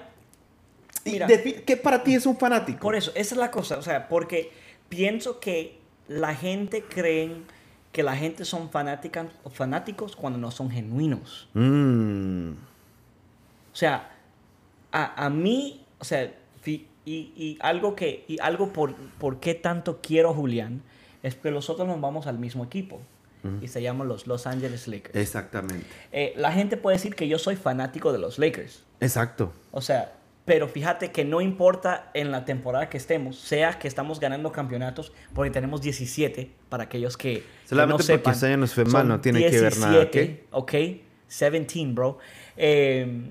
Mira. 1.05 1.27
¿Qué 1.27 1.77
para 1.77 2.03
ti 2.03 2.15
es 2.15 2.27
un 2.27 2.37
fanático? 2.37 2.81
Por 2.81 2.95
eso, 2.95 3.11
esa 3.15 3.35
es 3.35 3.39
la 3.39 3.51
cosa, 3.51 3.79
o 3.79 3.83
sea, 3.83 4.09
porque 4.09 4.51
pienso 4.89 5.41
que 5.41 5.79
la 6.09 6.35
gente 6.35 6.83
creen 6.83 7.45
que 7.93 8.03
la 8.03 8.17
gente 8.17 8.45
son 8.45 8.71
fanáticas, 8.71 9.27
fanáticos 9.53 10.17
cuando 10.17 10.39
no 10.39 10.51
son 10.51 10.71
genuinos. 10.71 11.49
Mm, 11.55 12.53
O 13.73 13.77
sea, 13.77 14.11
a, 14.93 15.25
a 15.27 15.31
mí, 15.31 15.85
o 15.99 16.05
sea, 16.05 16.33
y, 16.67 16.87
y 17.07 17.59
algo 17.61 17.95
que, 17.95 18.25
y 18.27 18.39
algo 18.41 18.73
por, 18.73 18.95
por 19.19 19.39
qué 19.41 19.55
tanto 19.55 20.01
quiero 20.03 20.31
a 20.31 20.35
Julián, 20.35 20.83
es 21.23 21.35
que 21.35 21.51
nosotros 21.51 21.87
nos 21.87 22.01
vamos 22.01 22.27
al 22.27 22.39
mismo 22.39 22.65
equipo. 22.65 23.01
Y 23.61 23.69
se 23.69 23.83
llaman 23.83 24.09
los 24.09 24.27
Los 24.27 24.47
Angeles 24.47 24.89
Lakers. 24.89 25.15
exactamente. 25.17 25.85
Eh, 26.13 26.33
la 26.35 26.51
gente 26.51 26.79
puede 26.79 26.97
decir 26.97 27.15
que 27.15 27.29
yo 27.29 27.39
soy 27.39 27.57
fanático 27.57 28.11
de 28.11 28.19
los 28.19 28.39
Lakers. 28.39 28.85
Exacto. 29.01 29.53
O 29.71 29.83
sea, 29.83 30.15
pero 30.45 30.69
fíjate 30.69 31.11
que 31.11 31.25
no 31.25 31.41
importa 31.41 32.11
en 32.15 32.31
la 32.31 32.45
temporada 32.45 32.89
que 32.91 32.99
estemos, 32.99 33.39
sea 33.39 33.79
que 33.79 33.89
estamos 33.89 34.21
ganando 34.21 34.53
campeonatos, 34.53 35.13
porque 35.33 35.51
tenemos 35.51 35.81
17 35.81 36.51
para 36.69 36.85
aquellos 36.85 37.17
que, 37.17 37.35
que 37.37 37.45
Solamente 37.69 37.93
no 37.93 37.97
porque 37.97 38.05
sepan. 38.13 38.35
ese 38.35 38.47
año 38.47 38.57
nos 38.59 38.75
fue 38.75 38.85
mal, 38.85 39.09
no 39.09 39.21
tiene 39.21 39.41
que 39.49 39.61
ver 39.61 39.77
nada, 39.79 40.05
17, 40.05 40.45
¿ok? 40.51 40.73
17, 41.29 41.87
bro. 41.93 42.19
Eh, 42.57 43.31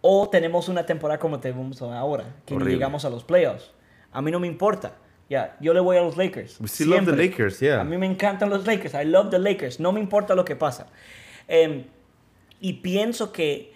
o 0.00 0.28
tenemos 0.28 0.68
una 0.68 0.84
temporada 0.84 1.18
como 1.18 1.38
tenemos 1.40 1.80
ahora, 1.82 2.36
que 2.44 2.54
Horrible. 2.54 2.74
llegamos 2.74 3.04
a 3.04 3.10
los 3.10 3.24
playoffs. 3.24 3.70
A 4.12 4.20
mí 4.22 4.30
no 4.30 4.40
me 4.40 4.46
importa. 4.46 4.96
Ya, 5.28 5.56
yo 5.60 5.72
le 5.72 5.80
voy 5.80 5.96
a 5.96 6.02
los 6.02 6.16
Lakers. 6.16 6.60
We 6.60 6.66
still 6.66 6.90
love 6.90 7.06
the. 7.06 7.16
Lakers, 7.16 7.60
yeah. 7.60 7.80
A 7.80 7.84
mí 7.84 7.96
me 7.96 8.06
encantan 8.06 8.50
los 8.50 8.66
Lakers. 8.66 8.94
I 8.94 9.04
love 9.04 9.30
the 9.30 9.38
Lakers. 9.38 9.80
No 9.80 9.90
me 9.92 10.00
importa 10.00 10.34
lo 10.34 10.44
que 10.44 10.56
pasa. 10.56 10.88
Em, 11.48 11.84
y 12.60 12.74
pienso 12.74 13.32
que, 13.32 13.72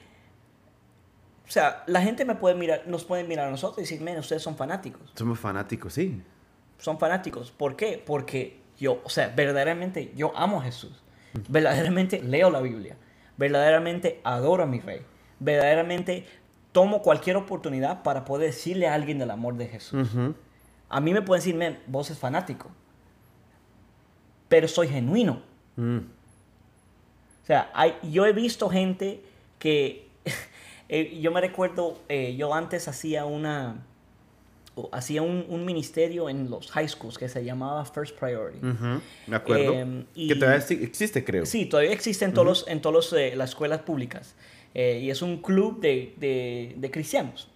o 1.47 1.51
sea, 1.51 1.85
la 1.87 2.03
gente 2.03 2.25
me 2.25 2.35
puede 2.35 2.55
mirar, 2.55 2.83
nos 2.87 3.05
puede 3.05 3.25
mirar 3.25 3.49
a 3.49 3.51
nosotros 3.51 3.79
y 3.79 3.83
decir, 3.83 4.01
men, 4.01 4.19
ustedes 4.19 4.43
son 4.43 4.57
fanáticos. 4.57 5.13
Somos 5.15 5.39
fanáticos, 5.39 5.95
sí. 5.95 6.23
Son 6.79 6.99
fanáticos. 6.99 7.53
¿Por 7.53 7.77
qué? 7.77 8.03
Porque 8.05 8.61
yo, 8.79 9.01
o 9.05 9.09
sea, 9.09 9.29
verdaderamente 9.29 10.13
yo 10.17 10.37
amo 10.37 10.61
a 10.61 10.65
Jesús. 10.65 11.03
Verdaderamente 11.49 12.21
leo 12.21 12.51
la 12.51 12.61
Biblia. 12.61 12.97
Verdaderamente 13.37 14.21
adoro 14.25 14.65
a 14.65 14.67
mi 14.67 14.81
rey. 14.81 15.03
Verdaderamente 15.39 16.27
tomo 16.73 17.01
cualquier 17.03 17.37
oportunidad 17.37 18.03
para 18.03 18.25
poder 18.25 18.51
decirle 18.51 18.89
a 18.89 18.95
alguien 18.95 19.19
del 19.19 19.31
amor 19.31 19.57
de 19.57 19.69
Jesús. 19.69 20.09
A 20.89 21.01
mí 21.01 21.13
me 21.13 21.23
pueden 21.23 21.41
decir, 21.41 21.55
men, 21.55 21.79
vos 21.87 22.11
es 22.11 22.19
fanático. 22.19 22.71
Pero 24.49 24.69
soy 24.69 24.89
genuino. 24.89 25.43
Mm. 25.77 25.99
O 25.99 27.47
sea, 27.47 27.71
hay, 27.75 27.97
yo 28.03 28.27
he 28.27 28.33
visto 28.33 28.69
gente 28.69 29.25
que, 29.59 30.06
eh, 30.89 31.19
yo 31.21 31.31
me 31.33 31.41
recuerdo, 31.41 31.99
eh, 32.09 32.37
yo 32.37 32.55
antes 32.55 32.87
hacía 32.89 33.25
una, 33.25 33.85
hacía 34.93 35.23
un, 35.23 35.45
un 35.49 35.65
ministerio 35.65 36.29
en 36.29 36.51
los 36.51 36.71
high 36.71 36.89
schools 36.89 37.19
que 37.19 37.29
se 37.29 37.45
llamaba 37.45 37.85
First 37.85 38.19
Priority. 38.19 38.59
De 39.27 39.37
acuerdo. 39.37 39.73
Em, 39.73 40.05
y- 40.15 40.29
Que 40.29 40.35
todavía 40.37 40.65
existe, 40.69 41.25
creo. 41.25 41.47
Sí, 41.47 41.67
todavía 41.67 41.93
existe 41.93 42.25
en 42.25 42.33
todas 42.35 42.47
los, 42.47 42.69
en 42.69 42.81
todos 42.81 42.95
los, 42.95 43.13
eh, 43.13 43.35
las 43.37 43.51
escuelas 43.51 43.81
públicas. 43.81 44.35
Eh, 44.75 45.01
y 45.03 45.11
es 45.11 45.23
un 45.23 45.39
club 45.41 45.81
de, 45.81 46.15
de- 46.19 46.75
de 46.77 46.91
cristianos 46.91 47.49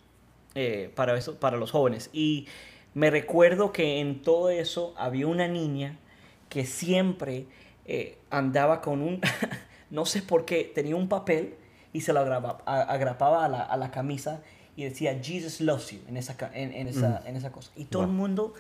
para, 0.95 1.17
eso, 1.17 1.39
para 1.39 1.57
los 1.57 1.71
jóvenes. 1.71 2.11
Y 2.13 2.47
me 2.95 3.11
recuerdo 3.11 3.73
que 3.73 4.01
en 4.01 4.23
todo 4.23 4.51
eso 4.51 4.95
había 4.97 5.27
una 5.27 5.47
niña 5.47 5.99
que 6.49 6.65
siempre 6.67 7.47
andaba 8.31 8.81
con 8.81 9.01
un, 9.03 9.21
no 9.91 10.07
sé 10.07 10.23
por 10.23 10.45
qué, 10.45 10.71
tenía 10.75 10.97
un 10.97 11.09
papel 11.09 11.55
y 11.93 12.01
se 12.03 12.13
lo 12.13 12.21
agrapa- 12.21 12.63
a- 12.67 12.83
agrapaba 12.83 13.45
a 13.45 13.49
la, 13.49 13.63
a 13.63 13.77
la 13.77 13.91
camisa 13.91 14.41
y 14.77 14.85
decía, 14.85 15.19
Jesus 15.23 15.61
loves 15.61 15.91
you, 15.91 15.99
en 16.09 16.17
esa, 16.17 16.37
en, 16.55 16.73
en 16.73 16.87
esa, 16.89 17.23
en 17.27 17.37
esa 17.37 17.51
cosa. 17.53 17.71
Y 17.77 17.85
todo 17.87 18.03
el 18.03 18.09
Wow. 18.09 18.17
mundo, 18.17 18.55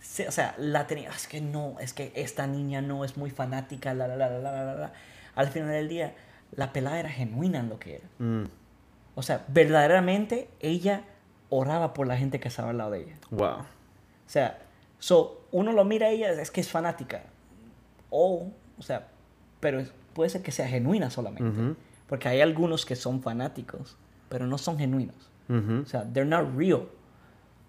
se- 0.00 0.28
o 0.28 0.32
sea, 0.32 0.54
la 0.58 0.86
tenía, 0.86 1.10
es 1.10 1.26
que 1.28 1.40
no, 1.40 1.76
es 1.80 1.92
que 1.94 2.12
esta 2.16 2.46
niña 2.46 2.82
no 2.82 3.04
es 3.04 3.16
muy 3.16 3.30
fanática, 3.30 3.94
la, 3.94 4.06
la, 4.08 4.16
la, 4.16 4.28
la, 4.28 4.40
la, 4.40 4.64
la, 4.64 4.74
la. 4.74 4.92
Al 5.34 5.48
final 5.48 5.70
del 5.70 5.88
día, 5.88 6.14
la 6.54 6.72
pelada 6.72 6.98
era 7.00 7.08
genuina 7.08 7.60
en 7.60 7.68
lo 7.68 7.78
que 7.78 7.96
era. 7.96 8.04
Mm. 8.18 8.44
O 9.14 9.22
sea, 9.22 9.44
verdaderamente 9.48 10.48
ella 10.60 11.04
oraba 11.50 11.94
por 11.94 12.06
la 12.06 12.16
gente 12.16 12.40
que 12.40 12.48
estaba 12.48 12.70
al 12.70 12.78
lado 12.78 12.90
de 12.92 13.02
ella. 13.02 13.14
Wow. 13.30 13.58
O 13.60 13.64
sea, 14.26 14.58
so, 14.98 15.46
uno 15.52 15.72
lo 15.72 15.84
mira 15.84 16.06
a 16.06 16.10
ella, 16.10 16.32
es 16.32 16.50
que 16.50 16.60
es 16.60 16.68
fanática. 16.70 17.22
O, 18.10 18.48
o 18.78 18.82
sea, 18.82 19.08
pero 19.60 19.82
puede 20.14 20.30
ser 20.30 20.42
que 20.42 20.50
sea 20.52 20.66
genuina 20.68 21.10
solamente. 21.10 21.48
Ujú. 21.48 21.76
Porque 22.12 22.28
hay 22.28 22.42
algunos 22.42 22.84
que 22.84 22.94
son 22.94 23.22
fanáticos, 23.22 23.96
pero 24.28 24.46
no 24.46 24.58
son 24.58 24.76
genuinos. 24.78 25.16
Ujú, 25.48 25.80
O 25.82 25.86
sea, 25.86 26.04
they're 26.12 26.28
not 26.28 26.46
real. 26.54 26.80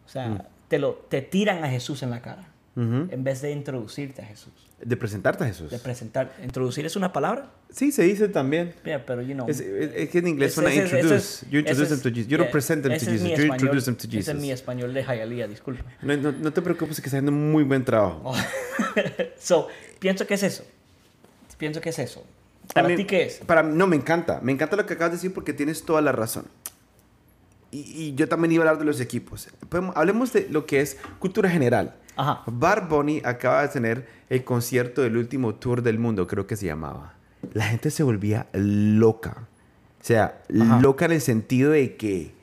O 0.06 0.10
sea, 0.10 0.50
te, 0.68 0.80
lo, 0.80 0.96
te 1.08 1.22
tiran 1.22 1.64
a 1.64 1.70
Jesús 1.70 2.04
en 2.04 2.10
la 2.10 2.22
cara 2.22 2.50
ujú. 2.76 3.08
en 3.10 3.24
vez 3.24 3.42
de 3.42 3.54
introducirte 3.54 4.22
a 4.22 4.26
Jesús. 4.26 4.52
De 4.82 4.98
presentarte 4.98 5.46
a 5.46 5.48
Jesús. 5.48 5.72
De 5.72 5.80
presentar. 5.80 6.34
¿Introducir 6.44 6.86
es 6.86 6.98
una 6.98 7.14
palabra? 7.14 7.52
Sí, 7.70 7.94
se 7.94 8.04
dice 8.04 8.28
también. 8.28 8.74
Yeah, 8.84 9.06
pero 9.06 9.22
you 9.22 9.34
know. 9.34 9.48
Es, 9.48 9.62
es- 9.62 9.92
es 9.96 10.10
que 10.10 10.18
en 10.18 10.28
inglés 10.28 10.54
suena 10.56 10.76
introduce. 10.76 11.16
es- 11.16 11.46
you 11.50 11.60
introduce 11.60 11.88
them 11.96 12.02
to 12.02 12.10
Jesus. 12.10 12.28
You 12.28 12.38
don't 12.38 12.52
present 12.52 12.84
them 12.84 12.92
to 12.92 13.00
Jesus. 13.00 13.22
You 13.38 13.46
introduce 13.46 13.86
them 13.86 13.96
to 13.96 14.08
Ese 14.10 14.32
es 14.32 14.36
mi 14.36 14.50
Jesus. 14.50 14.60
español 14.60 14.94
de 14.94 15.04
Hialeah, 15.06 15.48
disculpa. 15.48 15.86
No, 16.02 16.18
no, 16.18 16.34
no 16.34 16.52
te 16.52 16.62
preocupes 16.62 16.98
que 17.00 17.08
está 17.08 17.16
haciendo 17.16 17.32
muy 17.32 17.64
buen 17.64 17.86
trabajo. 17.86 18.20
Oh. 18.26 18.36
so, 19.40 19.70
pienso 20.00 20.28
que 20.28 20.34
es 20.34 20.44
eso. 20.44 20.66
Pienso 21.58 21.80
que 21.80 21.92
es 21.92 22.00
eso. 22.00 22.26
¿Para 22.74 22.96
ti 22.96 23.06
qué 23.06 23.24
es? 23.24 23.38
Para 23.40 23.64
no, 23.64 23.88
me 23.88 23.96
encanta. 23.96 24.40
Me 24.42 24.52
encanta 24.52 24.76
lo 24.76 24.86
que 24.86 24.94
acabas 24.94 25.12
de 25.12 25.18
decir 25.18 25.34
porque 25.34 25.54
tienes 25.54 25.84
toda 25.84 26.02
la 26.02 26.12
razón. 26.12 26.46
Y, 27.72 27.80
y 27.80 28.16
yo 28.16 28.30
también 28.30 28.52
iba 28.52 28.64
a 28.64 28.68
hablar 28.68 28.80
de 28.80 28.86
los 28.86 29.00
equipos. 29.00 29.50
Hablemos 29.96 30.32
de 30.34 30.48
lo 30.50 30.66
que 30.66 30.82
es 30.82 30.98
cultura 31.20 31.50
general. 31.50 31.96
Ajá. 32.16 32.44
Bar 32.46 32.88
Bunny 32.88 33.22
acaba 33.26 33.64
de 33.64 33.70
tener 33.70 34.08
el 34.30 34.44
concierto 34.44 35.02
del 35.02 35.18
último 35.18 35.56
tour 35.56 35.82
del 35.82 36.00
mundo, 36.00 36.28
creo 36.28 36.46
que 36.48 36.56
se 36.56 36.68
llamaba. 36.68 37.16
La 37.54 37.66
gente 37.66 37.92
se 37.92 38.04
volvía 38.04 38.48
loca. 38.54 39.48
O 40.02 40.06
sea, 40.06 40.42
Ajá. 40.62 40.80
loca 40.80 41.06
en 41.06 41.14
el 41.14 41.22
sentido 41.22 41.72
de 41.72 41.96
que 41.96 42.34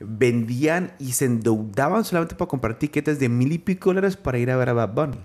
vendían 0.00 0.92
y 0.98 1.12
se 1.12 1.24
endeudaban 1.24 2.04
solamente 2.04 2.34
para 2.36 2.48
comprar 2.48 2.78
tiquetes 2.78 3.18
de 3.18 3.28
mil 3.28 3.52
y 3.52 3.58
pico 3.58 3.90
dólares 3.90 4.16
para 4.16 4.38
ir 4.38 4.50
a 4.50 4.56
ver 4.56 4.68
a 4.68 4.72
Bad 4.72 4.94
Bunny. 4.94 5.18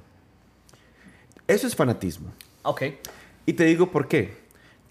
Eso 1.47 1.67
es 1.67 1.75
fanatismo. 1.75 2.31
Ok. 2.63 2.83
Y 3.45 3.53
te 3.53 3.65
digo 3.65 3.91
por 3.91 4.07
qué. 4.07 4.42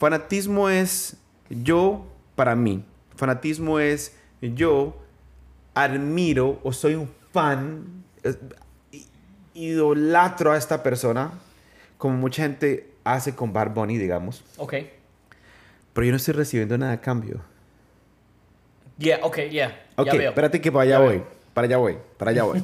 Fanatismo 0.03 0.69
es 0.69 1.17
yo, 1.49 2.05
para 2.35 2.57
mí, 2.57 2.85
fanatismo 3.15 3.79
es 3.79 4.17
yo 4.41 4.97
admiro 5.75 6.59
o 6.65 6.73
soy 6.73 6.97
un 6.97 7.09
fan, 7.33 8.03
idolatro 9.55 10.51
a 10.51 10.57
esta 10.59 10.83
persona, 10.83 11.31
como 11.99 12.17
mucha 12.17 12.43
gente 12.43 12.91
hace 13.05 13.37
con 13.37 13.53
Bad 13.53 13.75
Bunny, 13.75 13.97
digamos, 13.97 14.43
Ok. 14.57 14.75
pero 15.93 16.05
yo 16.05 16.11
no 16.11 16.17
estoy 16.17 16.35
recibiendo 16.35 16.77
nada 16.77 16.95
a 16.95 17.01
cambio. 17.01 17.41
Yeah, 18.99 19.21
ok, 19.23 19.37
yeah. 19.51 19.85
Ok, 19.95 20.07
ya 20.07 20.15
veo. 20.15 20.29
espérate 20.31 20.61
que 20.61 20.73
para 20.73 20.83
allá 20.83 20.99
voy. 20.99 21.19
veo. 21.19 21.27
Para 21.55 21.67
allá 21.67 21.77
voy, 21.77 21.99
para 22.17 22.31
allá 22.31 22.45
voy. 22.45 22.63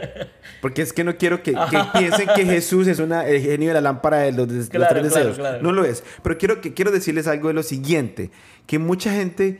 Porque 0.62 0.82
es 0.82 0.92
que 0.92 1.02
no 1.02 1.16
quiero 1.16 1.42
que, 1.42 1.52
que 1.52 1.78
piensen 1.98 2.28
que 2.36 2.44
Jesús 2.44 2.86
es 2.86 3.00
una, 3.00 3.26
el 3.26 3.40
genio 3.42 3.68
de 3.68 3.74
la 3.74 3.80
lámpara 3.80 4.18
de 4.18 4.32
los, 4.32 4.46
de 4.48 4.54
los 4.56 4.68
Claro, 4.68 4.86
tres 5.00 5.12
claro, 5.12 5.28
deseos. 5.28 5.36
claro. 5.38 5.62
No 5.62 5.72
lo 5.72 5.84
es. 5.84 6.04
Pero 6.22 6.38
quiero, 6.38 6.60
que, 6.60 6.72
quiero 6.72 6.90
decirles 6.92 7.26
algo 7.26 7.48
de 7.48 7.54
lo 7.54 7.62
siguiente. 7.64 8.30
Que 8.66 8.78
mucha 8.78 9.12
gente 9.12 9.58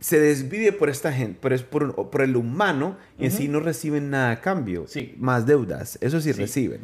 se 0.00 0.18
desvive 0.20 0.72
por 0.72 0.88
esta 0.90 1.12
gente, 1.12 1.54
es 1.54 1.62
por, 1.62 2.10
por 2.10 2.22
el 2.22 2.36
humano 2.36 2.96
y 3.18 3.24
en 3.26 3.30
sí 3.32 3.48
no 3.48 3.60
reciben 3.60 4.10
nada 4.10 4.30
a 4.30 4.40
cambio. 4.40 4.86
Sí. 4.88 5.14
Más 5.18 5.46
deudas. 5.46 5.98
Eso 6.00 6.20
sí, 6.20 6.32
Sí. 6.32 6.40
reciben. 6.40 6.82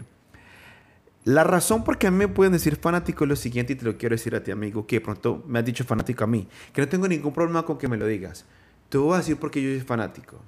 La 1.24 1.42
razón 1.42 1.84
por 1.84 1.96
qué 1.96 2.06
a 2.06 2.10
mí 2.10 2.18
me 2.18 2.28
pueden 2.28 2.52
decir 2.52 2.76
fanático 2.76 3.24
es 3.24 3.28
lo 3.30 3.36
siguiente 3.36 3.72
y 3.72 3.76
te 3.76 3.84
lo 3.86 3.96
quiero 3.96 4.14
decir 4.14 4.34
a 4.34 4.42
ti, 4.42 4.50
amigo, 4.50 4.86
que 4.86 5.00
pronto 5.00 5.42
me 5.46 5.58
has 5.58 5.64
dicho 5.64 5.82
fanático 5.82 6.22
a 6.22 6.26
mí. 6.26 6.46
Que 6.72 6.82
no 6.82 6.88
tengo 6.88 7.08
ningún 7.08 7.32
problema 7.32 7.64
con 7.64 7.78
que 7.78 7.88
me 7.88 7.96
lo 7.96 8.06
digas. 8.06 8.44
Te 8.88 8.98
voy 8.98 9.14
a 9.14 9.18
decir 9.18 9.36
porque 9.38 9.62
yo 9.62 9.70
soy 9.70 9.80
fanático. 9.80 10.40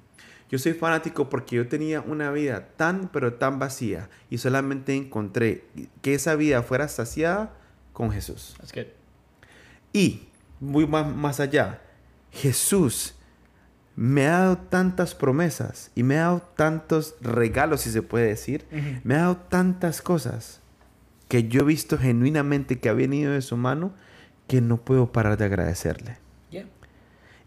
Yo 0.49 0.57
soy 0.59 0.73
fanático 0.73 1.29
porque 1.29 1.57
yo 1.57 1.67
tenía 1.67 2.01
una 2.01 2.31
vida 2.31 2.69
tan, 2.77 3.09
pero 3.09 3.33
tan 3.33 3.59
vacía 3.59 4.09
y 4.29 4.37
solamente 4.37 4.95
encontré 4.95 5.65
que 6.01 6.13
esa 6.13 6.35
vida 6.35 6.63
fuera 6.63 6.87
saciada 6.87 7.53
con 7.91 8.11
Jesús. 8.11 8.55
That's 8.57 8.71
good. 8.71 8.87
Y, 9.91 10.29
muy 10.59 10.87
más, 10.87 11.13
más 11.13 11.39
allá, 11.39 11.81
Jesús 12.31 13.15
me 13.97 14.27
ha 14.27 14.39
dado 14.39 14.57
tantas 14.57 15.15
promesas 15.15 15.91
y 15.95 16.03
me 16.03 16.17
ha 16.17 16.25
dado 16.25 16.41
tantos 16.55 17.15
regalos, 17.19 17.81
si 17.81 17.91
se 17.91 18.03
puede 18.03 18.27
decir. 18.27 18.65
Me 19.03 19.15
ha 19.15 19.21
dado 19.21 19.37
tantas 19.37 20.01
cosas 20.01 20.61
que 21.27 21.47
yo 21.47 21.61
he 21.61 21.65
visto 21.65 21.97
genuinamente 21.97 22.79
que 22.79 22.89
ha 22.89 22.93
venido 22.93 23.33
de 23.33 23.41
su 23.41 23.57
mano 23.57 23.91
que 24.47 24.61
no 24.61 24.77
puedo 24.77 25.11
parar 25.11 25.37
de 25.37 25.45
agradecerle. 25.45 26.19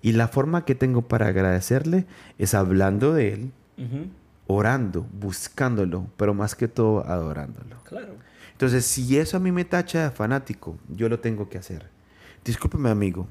Y 0.02 0.12
la 0.12 0.28
forma 0.28 0.64
que 0.64 0.74
tengo 0.74 1.02
para 1.02 1.26
agradecerle 1.28 2.06
es 2.38 2.54
hablando 2.54 3.12
de 3.12 3.32
Él, 3.34 3.50
Ujú. 3.78 4.06
orando, 4.46 5.06
buscándolo, 5.12 6.06
pero 6.16 6.34
más 6.34 6.54
que 6.54 6.68
todo 6.68 7.06
adorándolo. 7.06 7.76
Claro. 7.84 8.14
Entonces, 8.52 8.84
si 8.84 9.16
eso 9.18 9.36
a 9.36 9.40
mí 9.40 9.52
me 9.52 9.64
tacha 9.64 10.04
de 10.04 10.10
fanático, 10.10 10.76
yo 10.88 11.08
lo 11.08 11.18
tengo 11.20 11.48
que 11.48 11.58
hacer. 11.58 11.86
Discúlpeme, 12.44 12.90
amigo. 12.90 13.26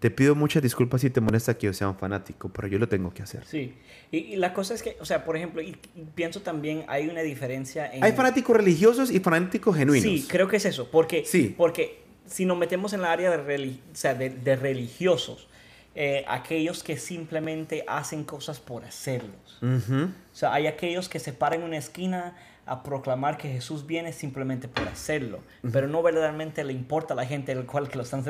Te 0.00 0.10
pido 0.10 0.34
muchas 0.34 0.62
disculpas 0.62 1.02
si 1.02 1.10
te 1.10 1.20
molesta 1.20 1.58
que 1.58 1.66
yo 1.66 1.74
sea 1.74 1.88
un 1.88 1.96
fanático, 1.96 2.48
pero 2.48 2.66
yo 2.68 2.78
lo 2.78 2.88
tengo 2.88 3.12
que 3.12 3.22
hacer. 3.22 3.44
Sí. 3.44 3.74
Y, 4.10 4.16
y 4.18 4.36
la 4.36 4.54
cosa 4.54 4.72
es 4.72 4.82
que, 4.82 4.96
o 4.98 5.04
sea, 5.04 5.24
por 5.24 5.36
ejemplo, 5.36 5.60
y, 5.60 5.76
y 5.94 6.04
pienso 6.14 6.40
también 6.40 6.84
hay 6.88 7.08
una 7.08 7.20
diferencia 7.20 7.92
en... 7.92 8.02
Hay 8.02 8.12
fanáticos 8.12 8.56
religiosos 8.56 9.10
y 9.10 9.20
fanáticos 9.20 9.76
genuinos. 9.76 10.02
Sí, 10.04 10.26
creo 10.26 10.48
que 10.48 10.56
es 10.56 10.64
eso. 10.64 10.90
Porque, 10.90 11.24
Sí. 11.26 11.54
porque 11.56 12.02
si 12.24 12.46
nos 12.46 12.56
metemos 12.56 12.94
en 12.94 13.02
la 13.02 13.12
área 13.12 13.30
de, 13.36 13.68
o 13.92 13.94
sea, 13.94 14.14
de, 14.14 14.30
de 14.30 14.56
religiosos, 14.56 15.48
eh, 15.94 16.24
aquellos 16.28 16.82
que 16.84 16.96
simplemente 16.96 17.84
hacen 17.88 18.24
cosas 18.24 18.60
por 18.60 18.84
hacerlos. 18.84 19.58
Ujú. 19.62 20.04
O 20.04 20.34
sea, 20.36 20.52
hay 20.52 20.66
aquellos 20.66 21.08
que 21.08 21.18
se 21.18 21.32
paran 21.32 21.60
en 21.60 21.66
una 21.66 21.76
esquina 21.78 22.36
a 22.66 22.82
proclamar 22.84 23.36
que 23.36 23.48
Jesús 23.50 23.84
viene 23.86 24.12
simplemente 24.12 24.68
por 24.68 24.86
hacerlo, 24.86 25.40
pero 25.72 25.88
no 25.88 26.02
verdaderamente 26.02 26.62
le 26.62 26.72
importa 26.72 27.14
a 27.14 27.16
la 27.16 27.26
gente 27.26 27.50
el 27.50 27.66
cual 27.66 27.88
que, 27.88 27.96
lo 27.96 28.04
están, 28.04 28.22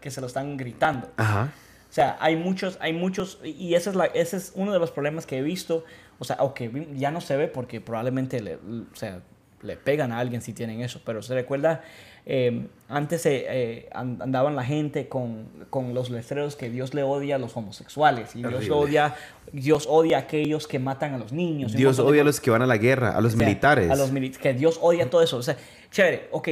que 0.00 0.10
se 0.12 0.20
lo 0.20 0.28
están 0.28 0.56
gritando. 0.56 1.10
Ajá. 1.16 1.52
O 1.88 1.92
sea, 1.92 2.16
hay 2.20 2.36
muchos, 2.36 2.78
hay 2.80 2.92
muchos, 2.92 3.40
y 3.42 3.74
ese 3.74 3.90
es, 3.90 3.96
la, 3.96 4.04
ese 4.04 4.36
es 4.36 4.52
uno 4.54 4.72
de 4.72 4.78
los 4.78 4.92
problemas 4.92 5.26
que 5.26 5.38
he 5.38 5.42
visto, 5.42 5.84
o 6.20 6.24
sea, 6.24 6.36
o 6.38 6.54
que 6.54 6.68
vi- 6.68 6.86
ya 6.94 7.10
no 7.10 7.20
se 7.20 7.36
ve 7.36 7.48
porque 7.48 7.80
probablemente 7.80 8.40
le, 8.40 8.56
o 8.56 8.94
sea, 8.94 9.22
le 9.62 9.76
pegan 9.76 10.12
a 10.12 10.18
alguien 10.18 10.40
si 10.42 10.52
tienen 10.52 10.80
eso, 10.80 11.00
pero 11.04 11.22
se 11.22 11.34
recuerda, 11.34 11.82
eh, 12.26 12.66
antes 12.88 13.26
eh, 13.26 13.46
eh, 13.48 13.88
an- 13.92 14.18
andaban 14.22 14.56
la 14.56 14.64
gente 14.64 15.08
con, 15.08 15.46
con 15.70 15.92
los 15.94 16.08
letreros 16.10 16.56
que 16.56 16.70
Dios 16.70 16.94
le 16.94 17.02
odia 17.02 17.36
a 17.36 17.38
los 17.38 17.56
homosexuales, 17.56 18.34
y 18.36 18.42
Dios, 18.42 18.70
odia, 18.70 19.14
Dios 19.52 19.86
odia 19.88 20.16
a 20.16 20.20
aquellos 20.20 20.66
que 20.66 20.78
matan 20.78 21.14
a 21.14 21.18
los 21.18 21.32
niños. 21.32 21.72
Dios 21.72 21.98
odia 21.98 22.22
a 22.22 22.24
los 22.24 22.40
que 22.40 22.50
van 22.50 22.62
a 22.62 22.66
la 22.66 22.78
guerra, 22.78 23.10
a 23.16 23.20
los 23.20 23.34
O 23.34 23.36
sea, 23.36 23.46
militares. 23.46 23.90
A 23.90 23.96
los 23.96 24.12
mili- 24.12 24.36
que 24.36 24.54
Dios 24.54 24.78
odia 24.82 25.08
todo 25.10 25.22
eso. 25.22 25.36
O 25.36 25.42
sea, 25.42 25.56
chévere, 25.90 26.28
ok, 26.32 26.48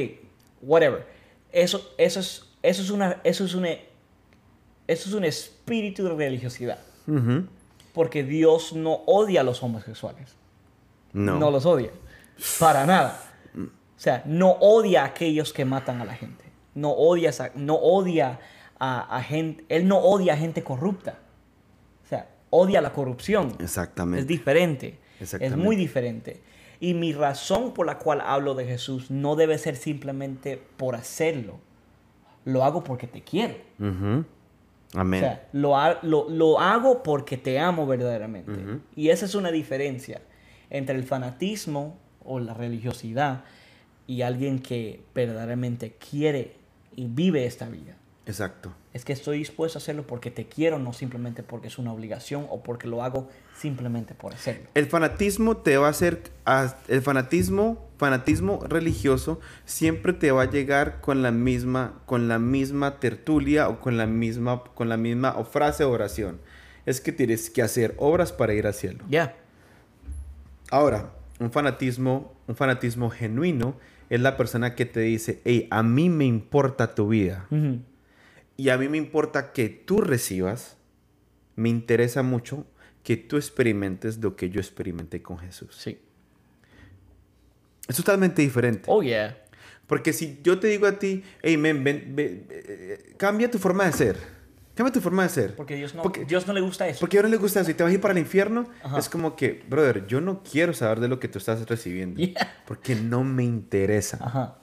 whatever. 0.61 1.05
Eso, 1.51 1.93
eso, 1.97 2.19
es, 2.19 2.45
eso, 2.61 2.81
es, 2.83 2.89
una, 2.91 3.17
eso, 3.23 3.43
es, 3.45 3.55
una, 3.55 3.69
eso 4.87 5.09
es 5.09 5.13
un 5.13 5.23
espíritu 5.23 6.03
de 6.03 6.15
religiosidad. 6.15 6.77
Ujú. 7.07 7.45
Porque 7.93 8.23
Dios 8.23 8.73
no 8.73 9.01
odia 9.07 9.41
a 9.41 9.43
los 9.43 9.63
homosexuales. 9.63 10.35
No. 11.11 11.39
No 11.39 11.49
los 11.49 11.65
odia. 11.65 11.89
Para 12.59 12.85
nada. 12.85 13.21
O 13.55 14.01
sea, 14.01 14.23
no 14.25 14.51
odia 14.51 15.01
a 15.03 15.05
aquellos 15.07 15.51
que 15.51 15.65
matan 15.65 16.01
a 16.01 16.05
la 16.05 16.13
gente. 16.15 16.45
No 16.73 16.91
odia, 16.91 17.31
a- 17.37 17.51
no 17.55 17.75
odia 17.75 18.39
a, 18.79 19.17
a 19.17 19.21
gente. 19.23 19.65
Él 19.67 19.87
no 19.87 19.97
odia 19.97 20.33
a 20.33 20.37
gente 20.37 20.63
corrupta. 20.63 21.19
O 22.05 22.07
sea, 22.07 22.29
odia 22.49 22.79
la 22.81 22.93
corrupción. 22.93 23.55
Exactamente. 23.59 24.21
Es 24.21 24.27
diferente. 24.27 24.99
Es 25.19 25.57
muy 25.57 25.75
diferente. 25.75 26.41
Y 26.79 26.93
mi 26.93 27.11
razón 27.11 27.73
por 27.73 27.85
la 27.85 27.97
cual 27.97 28.21
hablo 28.21 28.53
de 28.55 28.65
Jesús 28.65 29.11
no 29.11 29.35
debe 29.35 29.57
ser 29.57 29.75
simplemente 29.75 30.61
por 30.77 30.95
hacerlo. 30.95 31.59
Lo 32.45 32.63
hago 32.63 32.85
porque 32.85 33.05
te 33.05 33.21
quiero. 33.21 33.55
Ujú. 33.79 34.23
O 34.95 34.99
Amén. 34.99 35.19
sea, 35.19 35.47
lo, 35.51 35.77
ha- 35.77 35.99
lo, 36.03 36.29
lo 36.29 36.57
hago 36.61 37.03
porque 37.03 37.35
te 37.35 37.59
amo 37.59 37.85
verdaderamente. 37.85 38.79
Y 38.95 39.09
esa 39.09 39.25
es 39.25 39.35
una 39.35 39.51
diferencia 39.51 40.21
entre 40.69 40.95
el 40.95 41.03
fanatismo 41.03 41.97
o 42.29 42.39
la 42.39 42.53
religiosidad 42.53 43.43
y 44.07 44.21
alguien 44.21 44.59
que 44.59 45.01
verdaderamente 45.13 45.95
quiere 46.09 46.53
y 46.95 47.07
vive 47.07 47.45
esta 47.45 47.67
vida. 47.67 47.95
Exacto. 48.25 48.71
Es 48.93 49.05
que 49.05 49.13
estoy 49.13 49.39
dispuesto 49.39 49.79
a 49.79 49.81
hacerlo 49.81 50.05
porque 50.05 50.29
te 50.29 50.45
quiero, 50.45 50.77
no 50.77 50.93
simplemente 50.93 51.41
porque 51.41 51.67
es 51.67 51.79
una 51.79 51.91
obligación 51.91 52.45
o 52.49 52.61
porque 52.61 52.87
lo 52.87 53.03
hago 53.03 53.27
simplemente 53.57 54.13
por 54.13 54.35
hacerlo. 54.35 54.67
El 54.75 54.85
fanatismo 54.85 55.57
te 55.57 55.77
va 55.77 55.87
a 55.87 55.89
hacer, 55.89 56.21
el 56.87 57.01
fanatismo, 57.01 57.87
fanatismo 57.97 58.59
religioso 58.67 59.39
siempre 59.65 60.13
te 60.13 60.31
va 60.31 60.43
a 60.43 60.49
llegar 60.49 61.01
con 61.01 61.23
la 61.23 61.31
misma, 61.31 62.01
con 62.05 62.27
la 62.27 62.37
misma 62.37 62.99
tertulia 62.99 63.67
o 63.67 63.79
con 63.79 63.97
la 63.97 64.05
misma, 64.05 64.63
con 64.75 64.89
la 64.89 64.97
misma 64.97 65.35
o 65.35 65.43
frase 65.43 65.83
o 65.83 65.89
oración. 65.89 66.39
Es 66.85 67.01
que 67.01 67.11
tienes 67.11 67.49
que 67.49 67.63
hacer 67.63 67.95
obras 67.97 68.31
para 68.31 68.53
ir 68.53 68.67
al 68.67 68.75
cielo. 68.75 69.03
Ya. 69.09 69.35
Ahora, 70.69 71.11
un 71.39 71.51
fanatismo, 71.51 72.35
un 72.47 72.55
fanatismo 72.55 73.09
genuino 73.09 73.77
es 74.09 74.19
la 74.19 74.37
persona 74.37 74.75
que 74.75 74.85
te 74.85 74.99
dice, 75.01 75.41
hey, 75.45 75.67
a 75.71 75.83
mí 75.83 76.09
me 76.09 76.25
importa 76.25 76.95
tu 76.95 77.09
vida 77.09 77.47
y 78.57 78.69
a 78.69 78.77
mí 78.77 78.89
me 78.89 78.97
importa 78.97 79.53
que 79.53 79.69
tú 79.69 80.01
recibas, 80.01 80.77
me 81.55 81.69
interesa 81.69 82.23
mucho 82.23 82.65
que 83.03 83.15
tú 83.17 83.37
experimentes 83.37 84.17
lo 84.17 84.35
que 84.35 84.49
yo 84.49 84.59
experimenté 84.59 85.21
con 85.21 85.37
Jesús. 85.37 85.75
Sí. 85.75 85.99
Es 87.87 87.95
totalmente 87.95 88.41
diferente. 88.41 88.83
Oh, 88.87 89.01
yeah. 89.01 89.37
Porque 89.87 90.13
si 90.13 90.39
yo 90.43 90.59
te 90.59 90.67
digo 90.67 90.85
a 90.85 90.99
ti, 90.99 91.23
hey, 91.41 91.57
men, 91.57 91.83
ven, 91.83 92.15
ven, 92.15 92.47
eh, 92.49 93.15
cambia 93.17 93.49
tu 93.49 93.57
forma 93.57 93.85
de 93.85 93.91
ser. 93.93 94.17
Cambia 94.79 94.93
tu 94.93 95.01
forma 95.01 95.23
de 95.23 95.29
ser. 95.29 95.55
Porque 95.57 95.75
Dios 95.75 95.93
no, 95.93 96.01
Porque- 96.03 96.23
Dios 96.23 96.47
no 96.47 96.53
le 96.53 96.61
gusta 96.61 96.87
eso. 96.87 97.01
Porque 97.01 97.17
a 97.17 97.19
uno 97.19 97.27
le 97.27 97.35
gusta 97.35 97.59
eso 97.59 97.69
y 97.69 97.73
te 97.73 97.83
vas 97.83 97.89
a 97.91 97.93
ir 97.93 97.99
para 97.99 98.13
el 98.13 98.17
infierno. 98.19 98.65
Ajá. 98.81 98.97
Es 98.97 99.09
como 99.09 99.35
que, 99.35 99.61
brother, 99.67 100.07
yo 100.07 100.21
no 100.21 100.41
quiero 100.41 100.73
saber 100.73 101.01
de 101.01 101.09
lo 101.09 101.19
que 101.19 101.27
tú 101.27 101.37
estás 101.37 101.67
recibiendo. 101.67 102.17
Yeah. 102.21 102.63
Porque 102.65 102.95
no 102.95 103.25
me 103.25 103.43
interesa. 103.43 104.19
Ajá. 104.21 104.59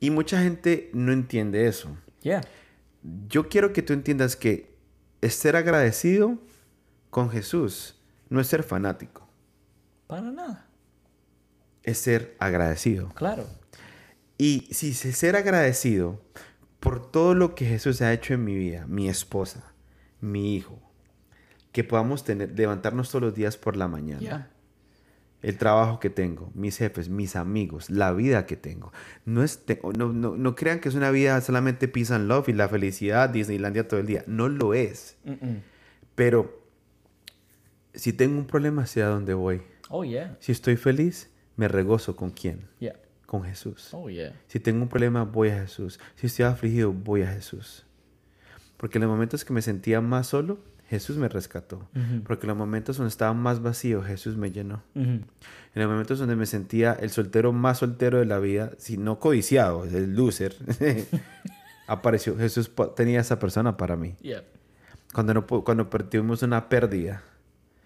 Y 0.00 0.08
mucha 0.08 0.40
gente 0.40 0.88
no 0.94 1.12
entiende 1.12 1.66
eso. 1.68 1.94
Yeah. 2.22 2.40
Yo 3.28 3.50
quiero 3.50 3.74
que 3.74 3.82
tú 3.82 3.92
entiendas 3.92 4.34
que 4.34 4.78
es 5.20 5.34
ser 5.34 5.56
agradecido 5.56 6.38
con 7.10 7.28
Jesús 7.28 8.00
no 8.30 8.40
es 8.40 8.46
ser 8.46 8.62
fanático, 8.62 9.28
Para 10.06 10.22
nada. 10.32 10.66
es 11.82 11.98
ser 11.98 12.34
agradecido. 12.38 13.10
Claro. 13.10 13.44
Y 14.38 14.68
si 14.72 14.94
se 14.94 15.12
ser 15.12 15.36
agradecido 15.36 16.22
por 16.84 17.10
todo 17.10 17.34
lo 17.34 17.54
que 17.56 17.64
Jesús 17.66 18.00
ha 18.02 18.12
hecho 18.12 18.34
en 18.34 18.44
mi 18.44 18.54
vida, 18.54 18.86
mi 18.86 19.08
esposa, 19.08 19.72
mi 20.20 20.54
hijo, 20.54 20.80
que 21.72 21.82
podamos 21.82 22.22
tener, 22.24 22.56
levantarnos 22.56 23.08
todos 23.10 23.22
los 23.22 23.34
días 23.34 23.56
por 23.56 23.74
la 23.76 23.88
mañana, 23.88 24.20
Yeah. 24.20 24.50
el 25.42 25.58
trabajo 25.58 25.98
que 25.98 26.08
tengo, 26.10 26.50
mis 26.54 26.76
jefes, 26.78 27.08
mis 27.08 27.34
amigos, 27.36 27.90
la 27.90 28.12
vida 28.12 28.46
que 28.46 28.56
tengo. 28.56 28.92
No, 29.24 29.42
es 29.42 29.64
te- 29.66 29.80
no, 29.96 30.12
no, 30.12 30.36
no 30.36 30.54
crean 30.54 30.78
que 30.80 30.88
es 30.88 30.94
una 30.94 31.10
vida 31.10 31.40
solamente 31.40 31.88
peace 31.88 32.14
and 32.14 32.28
love 32.28 32.48
y 32.48 32.52
la 32.52 32.68
felicidad, 32.68 33.28
Disneylandia 33.30 33.88
todo 33.88 33.98
el 34.00 34.06
día. 34.06 34.22
No 34.26 34.48
lo 34.48 34.72
es. 34.74 35.16
Pero 36.14 36.62
si 37.92 38.12
tengo 38.12 38.38
un 38.38 38.46
problema, 38.46 38.86
sé 38.86 39.02
a 39.02 39.08
dónde 39.08 39.34
voy. 39.34 39.62
Oh, 39.90 40.04
yeah. 40.04 40.36
Si 40.40 40.52
estoy 40.52 40.76
feliz, 40.76 41.30
me 41.56 41.66
regozo 41.68 42.14
con 42.16 42.30
quién? 42.30 42.68
Yeah. 42.78 42.96
Con 43.34 43.42
Jesús. 43.48 43.88
Oh, 43.92 44.08
yeah. 44.08 44.32
Si 44.46 44.60
tengo 44.60 44.82
un 44.82 44.88
problema, 44.88 45.24
voy 45.24 45.48
a 45.48 45.60
Jesús. 45.62 45.98
Si 46.14 46.28
estoy 46.28 46.44
afligido, 46.44 46.92
voy 46.92 47.22
a 47.22 47.26
Jesús. 47.32 47.84
Porque 48.76 48.98
en 48.98 49.02
los 49.02 49.10
momentos 49.10 49.44
que 49.44 49.52
me 49.52 49.60
sentía 49.60 50.00
más 50.00 50.28
solo, 50.28 50.58
Jesús 50.88 51.16
me 51.16 51.28
rescató. 51.28 51.88
Porque 52.26 52.44
en 52.46 52.48
los 52.50 52.56
momentos 52.56 52.96
donde 52.96 53.08
estaba 53.08 53.32
más 53.34 53.60
vacío, 53.60 54.02
Jesús 54.04 54.36
me 54.36 54.52
llenó. 54.52 54.84
En 54.94 55.24
los 55.74 55.88
momentos 55.88 56.20
donde 56.20 56.36
me 56.36 56.46
sentía 56.46 56.92
el 56.92 57.10
soltero 57.10 57.52
más 57.52 57.78
soltero 57.78 58.18
de 58.20 58.26
la 58.26 58.38
vida, 58.38 58.70
si 58.78 58.98
no 58.98 59.18
codiciado, 59.18 59.84
el 59.84 60.14
loser, 60.14 60.54
apareció. 61.88 62.36
Jesús 62.36 62.70
tenía 62.94 63.20
esa 63.20 63.38
persona 63.40 63.76
para 63.76 63.96
mí. 63.96 64.14
Yeah. 64.20 64.44
Cuando, 65.12 65.34
no, 65.34 65.46
cuando 65.46 65.86
tuvimos 65.88 66.42
una 66.42 66.68
pérdida 66.68 67.22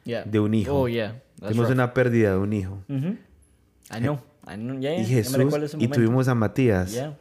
Yeah. 0.04 0.24
de 0.24 0.40
un 0.40 0.54
hijo. 0.54 0.74
Oh, 0.74 0.88
yeah. 0.88 1.22
Tuvimos 1.38 1.70
una 1.70 1.92
pérdida 1.92 2.32
de 2.32 2.38
un 2.38 2.52
hijo. 2.52 2.82
Ujú. 2.88 3.16
I 3.94 4.00
know. 4.00 4.20
I 4.48 4.56
know. 4.56 4.78
Yeah, 4.78 4.98
Y 5.00 5.04
Jesús, 5.04 5.36
me 5.76 5.84
y 5.84 5.88
tuvimos 5.88 6.28
a 6.28 6.34
Matías. 6.34 6.92
Yeah. 6.92 7.16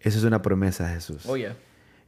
Eso 0.00 0.18
es 0.18 0.24
una 0.24 0.42
promesa 0.42 0.88
Jesús. 0.88 1.24
Oh, 1.26 1.36
yeah. 1.36 1.56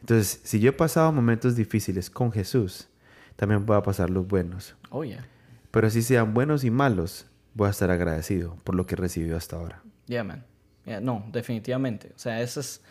Entonces, 0.00 0.40
si 0.44 0.61
yo 0.61 0.70
he 0.70 0.72
pasado 0.72 1.11
momentos 1.12 1.57
difíciles 1.57 2.11
con 2.11 2.31
Jesús, 2.31 2.88
también 3.37 3.64
voy 3.64 3.76
a 3.76 3.83
pasar 3.83 4.11
los 4.11 4.26
buenos. 4.26 4.74
Oh, 4.90 5.05
yeah. 5.05 5.26
Pero 5.70 5.88
si 5.90 6.02
sean 6.02 6.35
buenos 6.35 6.64
y 6.64 6.70
malos, 6.70 7.26
voy 7.55 7.68
a 7.68 7.70
estar 7.70 7.90
agradecido 7.90 8.56
por 8.64 8.75
lo 8.75 8.87
que 8.87 8.94
he 8.94 8.98
recibido 8.98 9.37
hasta 9.37 9.56
ahora. 9.56 9.83
Yeah, 10.06 10.25
man. 10.25 10.44
Yeah, 10.85 11.00
no, 11.00 11.25
definitivamente. 11.33 12.12
O 12.14 12.19
sea, 12.19 12.40
eso 12.40 12.60
es, 12.60 12.83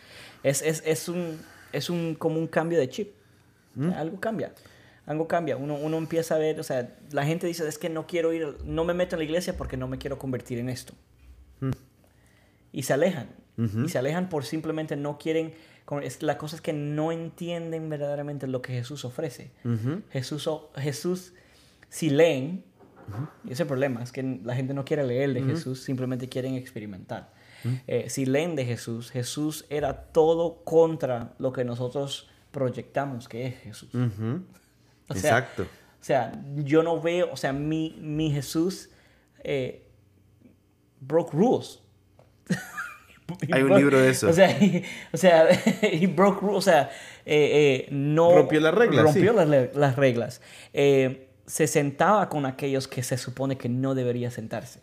es, 0.42 0.62
es, 0.62 0.82
es 0.84 1.08
un, 1.08 1.38
es 1.72 1.88
un, 1.88 2.14
como 2.14 2.38
un 2.38 2.46
cambio 2.46 2.78
de 2.78 2.88
chip. 2.88 3.12
¿Mm? 3.74 3.90
Algo 3.92 4.20
cambia. 4.20 4.52
Algo 5.06 5.28
cambia. 5.28 5.56
Uno, 5.56 5.76
uno 5.76 5.98
empieza 5.98 6.34
a 6.34 6.38
ver, 6.38 6.58
o 6.58 6.64
sea, 6.64 6.96
la 7.12 7.24
gente 7.24 7.46
dice, 7.46 7.66
es 7.66 7.78
que 7.78 7.88
no 7.88 8.06
quiero 8.06 8.32
ir, 8.32 8.56
no 8.64 8.84
me 8.84 8.92
meto 8.92 9.14
en 9.14 9.20
la 9.20 9.24
iglesia 9.24 9.56
porque 9.56 9.76
no 9.76 9.86
me 9.86 9.98
quiero 9.98 10.18
convertir 10.18 10.58
en 10.58 10.68
esto. 10.68 10.94
Y 12.76 12.82
se 12.82 12.92
alejan. 12.92 13.28
Ujú. 13.56 13.84
Y 13.84 13.88
se 13.88 13.98
alejan 13.98 14.28
por 14.28 14.44
simplemente 14.44 14.96
no 14.96 15.16
quieren, 15.18 15.54
es, 16.02 16.22
la 16.22 16.36
cosa 16.36 16.56
es 16.56 16.62
que 16.62 16.74
no 16.74 17.10
entienden 17.10 17.88
verdaderamente 17.88 18.46
lo 18.46 18.60
que 18.60 18.74
Jesús 18.74 19.04
ofrece. 19.06 19.50
Ujú. 19.64 20.02
Jesús, 20.10 20.46
o- 20.46 20.70
Jesús, 20.76 21.32
si 21.88 22.10
leen, 22.10 22.64
y 23.44 23.46
ese 23.46 23.52
es 23.54 23.60
el 23.60 23.66
problema, 23.66 24.02
es 24.02 24.12
que 24.12 24.40
la 24.44 24.54
gente 24.54 24.74
no 24.74 24.84
quiere 24.84 25.04
leer 25.06 25.32
de 25.32 25.42
Jesús, 25.42 25.82
simplemente 25.82 26.28
quieren 26.28 26.54
experimentar. 26.54 27.32
Eh, 27.86 28.10
si 28.10 28.26
leen 28.26 28.54
de 28.56 28.64
Jesús, 28.66 29.10
Jesús 29.10 29.64
era 29.70 30.02
todo 30.12 30.62
contra 30.64 31.34
lo 31.38 31.52
que 31.52 31.64
nosotros 31.64 32.28
proyectamos 32.50 33.26
que 33.28 33.46
es 33.46 33.54
Jesús. 33.60 33.88
O 35.08 35.14
sea, 35.14 35.38
Exacto. 35.38 35.62
O 35.62 36.04
sea, 36.06 36.32
yo 36.56 36.82
no 36.82 37.00
veo, 37.00 37.30
o 37.32 37.36
sea, 37.36 37.52
mi, 37.52 37.96
mi 38.00 38.30
Jesús 38.32 38.90
eh, 39.44 39.86
broke 41.00 41.32
rules. 41.32 41.80
Hay 43.52 43.62
un 43.62 43.76
libro 43.76 43.98
de 43.98 44.10
eso. 44.10 44.28
O 44.28 44.32
sea, 44.32 44.50
he, 44.60 44.84
o 45.12 45.16
sea, 45.16 45.46
he 45.82 46.06
broke 46.06 46.40
rules, 46.40 46.58
o 46.58 46.60
sea, 46.60 46.90
eh, 47.24 47.84
eh, 47.86 47.88
no... 47.90 48.32
Rompió 48.34 48.60
las 48.60 48.74
reglas, 48.74 49.04
Rompió 49.04 49.32
sí. 49.32 49.38
las, 49.48 49.74
las 49.74 49.96
reglas. 49.96 50.40
Eh, 50.72 51.28
se 51.46 51.66
sentaba 51.68 52.28
con 52.28 52.44
aquellos 52.44 52.88
que 52.88 53.02
se 53.04 53.16
supone 53.16 53.56
que 53.56 53.68
no 53.68 53.94
debería 53.94 54.30
sentarse. 54.32 54.80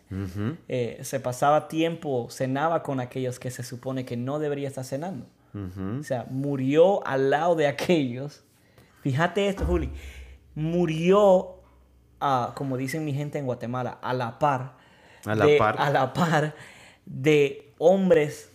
Eh, 0.68 0.98
se 1.02 1.20
pasaba 1.20 1.68
tiempo, 1.68 2.28
cenaba 2.30 2.82
con 2.82 3.00
aquellos 3.00 3.38
que 3.38 3.50
se 3.50 3.62
supone 3.62 4.06
que 4.06 4.16
no 4.16 4.38
debería 4.38 4.68
estar 4.68 4.84
cenando. 4.84 5.26
O 5.54 6.02
sea, 6.02 6.26
murió 6.30 7.06
al 7.06 7.30
lado 7.30 7.54
de 7.54 7.66
aquellos. 7.68 8.44
Fíjate 9.02 9.46
esto, 9.48 9.64
Juli. 9.66 9.90
Murió, 10.54 11.56
ah, 12.20 12.52
como 12.56 12.76
dicen 12.76 13.04
mi 13.04 13.12
gente 13.12 13.38
en 13.38 13.46
Guatemala, 13.46 13.98
a 14.02 14.14
la 14.14 14.38
par. 14.38 14.76
A 15.26 15.34
la 15.34 15.46
de- 15.46 15.56
par. 15.58 15.76
A 15.78 15.90
la 15.90 16.12
par 16.12 16.54
de 17.06 17.63
hombres 17.78 18.50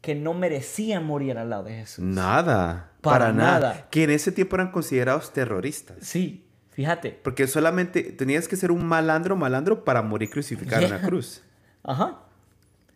que 0.00 0.14
no 0.14 0.32
merecían 0.34 1.04
morir 1.04 1.38
al 1.38 1.50
lado 1.50 1.64
de 1.64 1.72
Jesús. 1.74 2.04
Nada. 2.04 2.92
Para 3.00 3.18
Para, 3.26 3.32
nada. 3.32 3.60
nada. 3.60 3.88
Que 3.90 4.04
en 4.04 4.10
ese 4.10 4.32
tiempo 4.32 4.56
eran 4.56 4.70
considerados 4.70 5.32
terroristas. 5.32 5.96
Sí, 6.00 6.44
fíjate. 6.70 7.10
Porque 7.22 7.46
solamente 7.46 8.02
tenías 8.02 8.48
que 8.48 8.56
ser 8.56 8.70
un 8.70 8.84
malandro, 8.86 9.36
malandro 9.36 9.84
para 9.84 10.02
morir 10.02 10.30
crucificado 10.30 10.82
en 10.84 10.90
la 10.90 10.98
Yeah. 10.98 11.06
cruz. 11.08 11.42
Ajá. 11.82 12.20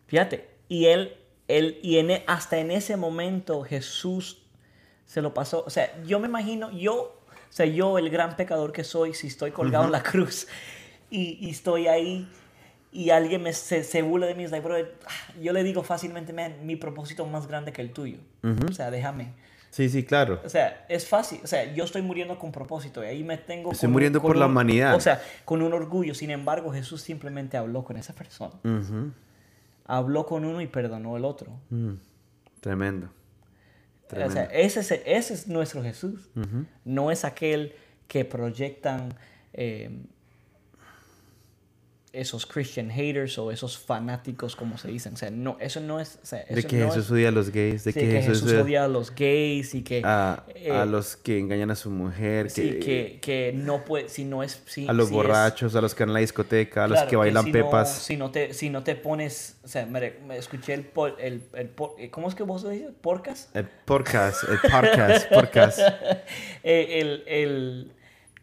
Fíjate. 0.07 0.49
Y 0.69 0.85
él, 0.85 1.15
él 1.47 1.79
y 1.83 1.97
en, 1.97 2.11
e- 2.11 2.23
hasta 2.27 2.57
en 2.57 2.71
ese 2.71 2.97
momento 2.97 3.63
Jesús 3.63 4.43
se 5.05 5.21
lo 5.21 5.33
pasó. 5.33 5.63
O 5.65 5.69
sea, 5.69 6.01
yo 6.03 6.19
me 6.19 6.27
imagino, 6.27 6.71
yo, 6.71 6.95
o 6.95 7.21
sea, 7.49 7.65
yo 7.65 7.97
el 7.97 8.09
gran 8.09 8.35
pecador 8.35 8.71
que 8.71 8.83
soy, 8.83 9.13
si 9.13 9.27
estoy 9.27 9.51
colgado 9.51 9.85
en 9.85 9.91
la 9.91 10.03
cruz 10.03 10.47
y, 11.09 11.37
y 11.45 11.49
estoy 11.49 11.87
ahí 11.87 12.27
y 12.93 13.09
alguien 13.09 13.41
me, 13.43 13.51
se, 13.53 13.83
se 13.83 14.01
burla 14.03 14.27
de 14.27 14.35
mí, 14.35 14.43
es 14.43 14.51
like, 14.51 14.65
bro, 14.65 14.75
yo 15.41 15.51
le 15.53 15.63
digo 15.63 15.83
fácilmente, 15.83 16.31
man, 16.31 16.53
mi 16.65 16.75
propósito 16.75 17.25
es 17.25 17.31
más 17.31 17.47
grande 17.47 17.73
que 17.73 17.81
el 17.81 17.91
tuyo. 17.91 18.19
O 18.69 18.71
sea, 18.73 18.91
déjame. 18.91 19.33
Sí, 19.71 19.89
sí, 19.89 20.03
claro. 20.03 20.39
O 20.45 20.49
sea, 20.49 20.85
es 20.87 21.07
fácil. 21.07 21.39
O 21.43 21.47
sea, 21.47 21.73
yo 21.73 21.83
estoy 21.83 22.03
muriendo 22.03 22.37
con 22.37 22.51
propósito 22.51 23.03
y 23.03 23.07
ahí 23.07 23.23
me 23.23 23.37
tengo. 23.39 23.71
Estoy 23.71 23.87
con 23.87 23.89
un- 23.89 23.93
muriendo 23.93 24.21
con 24.21 24.29
por 24.29 24.37
la 24.37 24.45
humanidad. 24.45 24.93
O 24.95 24.99
sea, 24.99 25.19
con 25.45 25.63
un 25.63 25.73
orgullo. 25.73 26.13
Sin 26.13 26.29
embargo, 26.29 26.71
Jesús 26.71 27.01
simplemente 27.01 27.57
habló 27.57 27.83
con 27.83 27.97
esa 27.97 28.13
persona. 28.13 28.53
Habló 29.85 30.25
con 30.25 30.45
uno 30.45 30.61
y 30.61 30.67
perdonó 30.67 31.17
el 31.17 31.25
otro. 31.25 31.59
Mm. 31.69 31.93
Tremendo. 32.61 33.09
O 34.11 34.29
sea, 34.29 34.43
ese 34.45 34.81
es, 34.81 34.91
ese 34.91 35.33
es 35.33 35.47
nuestro 35.47 35.81
Jesús. 35.81 36.29
No 36.85 37.09
es 37.09 37.25
aquel 37.25 37.73
que 38.07 38.25
proyectan 38.25 39.15
eh, 39.53 39.89
esos 42.13 42.45
Christian 42.45 42.91
haters 42.91 43.39
o 43.39 43.51
esos 43.51 43.75
fanáticos, 43.75 44.55
como 44.55 44.77
se 44.77 44.87
dicen. 44.87 45.15
O 45.15 45.17
sea, 45.17 45.31
no, 45.31 45.57
eso 45.59 45.79
no 45.81 45.99
es. 45.99 46.19
o 46.21 46.25
sea, 46.27 46.45
De 46.47 46.59
eso 46.59 46.67
que 46.67 46.77
no 46.77 46.85
Jesús 46.89 47.05
es- 47.05 47.11
odia 47.11 47.29
a 47.29 47.31
los 47.31 47.49
gays, 47.49 47.83
de 47.83 47.91
sí, 47.91 47.99
que, 47.99 48.05
que 48.07 48.21
Jesús, 48.21 48.43
Jesús 48.43 48.61
odia 48.63 48.83
a 48.83 48.87
los 48.87 49.13
gays 49.15 49.73
y 49.73 49.81
que. 49.81 50.01
a, 50.05 50.43
eh, 50.53 50.69
a 50.71 50.85
los 50.85 51.15
que 51.15 51.39
engañan 51.39 51.71
a 51.71 51.75
su 51.75 51.89
mujer, 51.89 52.51
sí, 52.51 52.61
que, 52.73 52.79
que, 52.79 53.19
que 53.19 53.51
no 53.55 53.83
puede. 53.83 54.09
Si 54.09 54.25
no 54.25 54.43
es. 54.43 54.61
si- 54.67 54.87
a 54.87 54.93
los 54.93 55.07
si 55.09 55.13
es- 55.13 55.17
borrachos, 55.17 55.75
a 55.75 55.81
los 55.81 55.95
que 55.95 56.03
van 56.03 56.11
a 56.11 56.13
la 56.13 56.19
discoteca, 56.19 56.83
a 56.83 56.87
los 56.87 57.01
que 57.01 57.15
bailan 57.15 57.45
si 57.45 57.51
pepas. 57.51 57.93
No, 57.95 57.99
si, 57.99 58.17
no 58.17 58.31
te, 58.31 58.53
si 58.53 58.69
no 58.69 58.83
te 58.83 58.95
pones. 58.95 59.57
O 59.63 59.67
sea, 59.67 59.87
me, 59.87 60.13
me 60.27 60.37
escuché 60.37 60.75
el, 60.75 60.83
po- 60.85 61.17
el, 61.17 61.41
el 61.55 61.69
po- 61.69 61.95
¿Cómo 62.11 62.29
es 62.29 62.35
que 62.35 62.43
vos 62.43 62.61
lo 62.63 62.69
dices? 62.69 62.91
¿Podcast? 63.01 63.55
El 63.55 63.65
podcast, 63.65 64.43
el 64.43 64.59
podcast, 64.71 65.29
podcast. 65.33 65.79
Eh, 66.63 66.99
el, 67.01 67.23
el, 67.27 67.91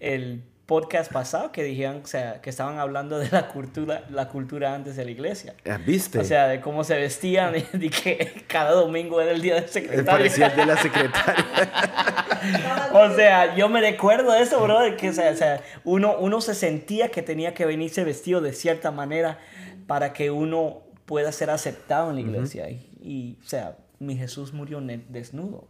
el 0.00 0.42
podcast 0.70 1.12
pasado 1.12 1.50
que 1.50 1.64
dijeron, 1.64 2.02
o 2.04 2.06
sea, 2.06 2.40
que 2.40 2.48
estaban 2.48 2.78
hablando 2.78 3.18
de 3.18 3.28
la 3.28 3.48
cultura, 3.48 4.04
la 4.08 4.28
cultura 4.28 4.72
antes 4.72 4.94
de 4.94 5.04
la 5.04 5.10
iglesia. 5.10 5.54
Ah, 5.68 5.78
¿Viste? 5.84 6.20
O 6.20 6.24
sea, 6.24 6.46
de 6.46 6.60
cómo 6.60 6.84
se 6.84 6.94
vestían 6.94 7.54
y 7.72 7.90
que 7.90 8.44
cada 8.46 8.70
domingo 8.70 9.20
era 9.20 9.32
el 9.32 9.42
día 9.42 9.56
del 9.56 9.64
Eh, 9.64 9.68
secretario. 9.68 10.06
Parecía 10.06 10.46
el 10.46 10.56
de 10.56 10.66
la 10.66 10.76
secretaria. 10.76 11.44
O 12.92 13.14
sea, 13.14 13.54
yo 13.56 13.68
me 13.68 13.80
recuerdo 13.80 14.32
eso, 14.34 14.62
bro, 14.62 14.80
de 14.80 14.96
que 14.96 15.10
o 15.10 15.12
sea, 15.12 15.60
uno, 15.84 16.16
uno 16.18 16.40
se 16.40 16.54
sentía 16.54 17.08
que 17.10 17.20
tenía 17.20 17.52
que 17.52 17.66
venirse 17.66 18.04
vestido 18.04 18.40
de 18.40 18.52
cierta 18.52 18.90
manera 18.92 19.38
para 19.86 20.12
que 20.12 20.30
uno 20.30 20.82
pueda 21.04 21.32
ser 21.32 21.50
aceptado 21.50 22.10
en 22.10 22.14
la 22.14 22.20
iglesia. 22.22 22.70
y, 22.70 22.88
y, 23.02 23.38
o 23.44 23.48
sea, 23.48 23.76
mi 23.98 24.16
Jesús 24.16 24.52
murió 24.54 24.80
desnudo. 24.80 25.68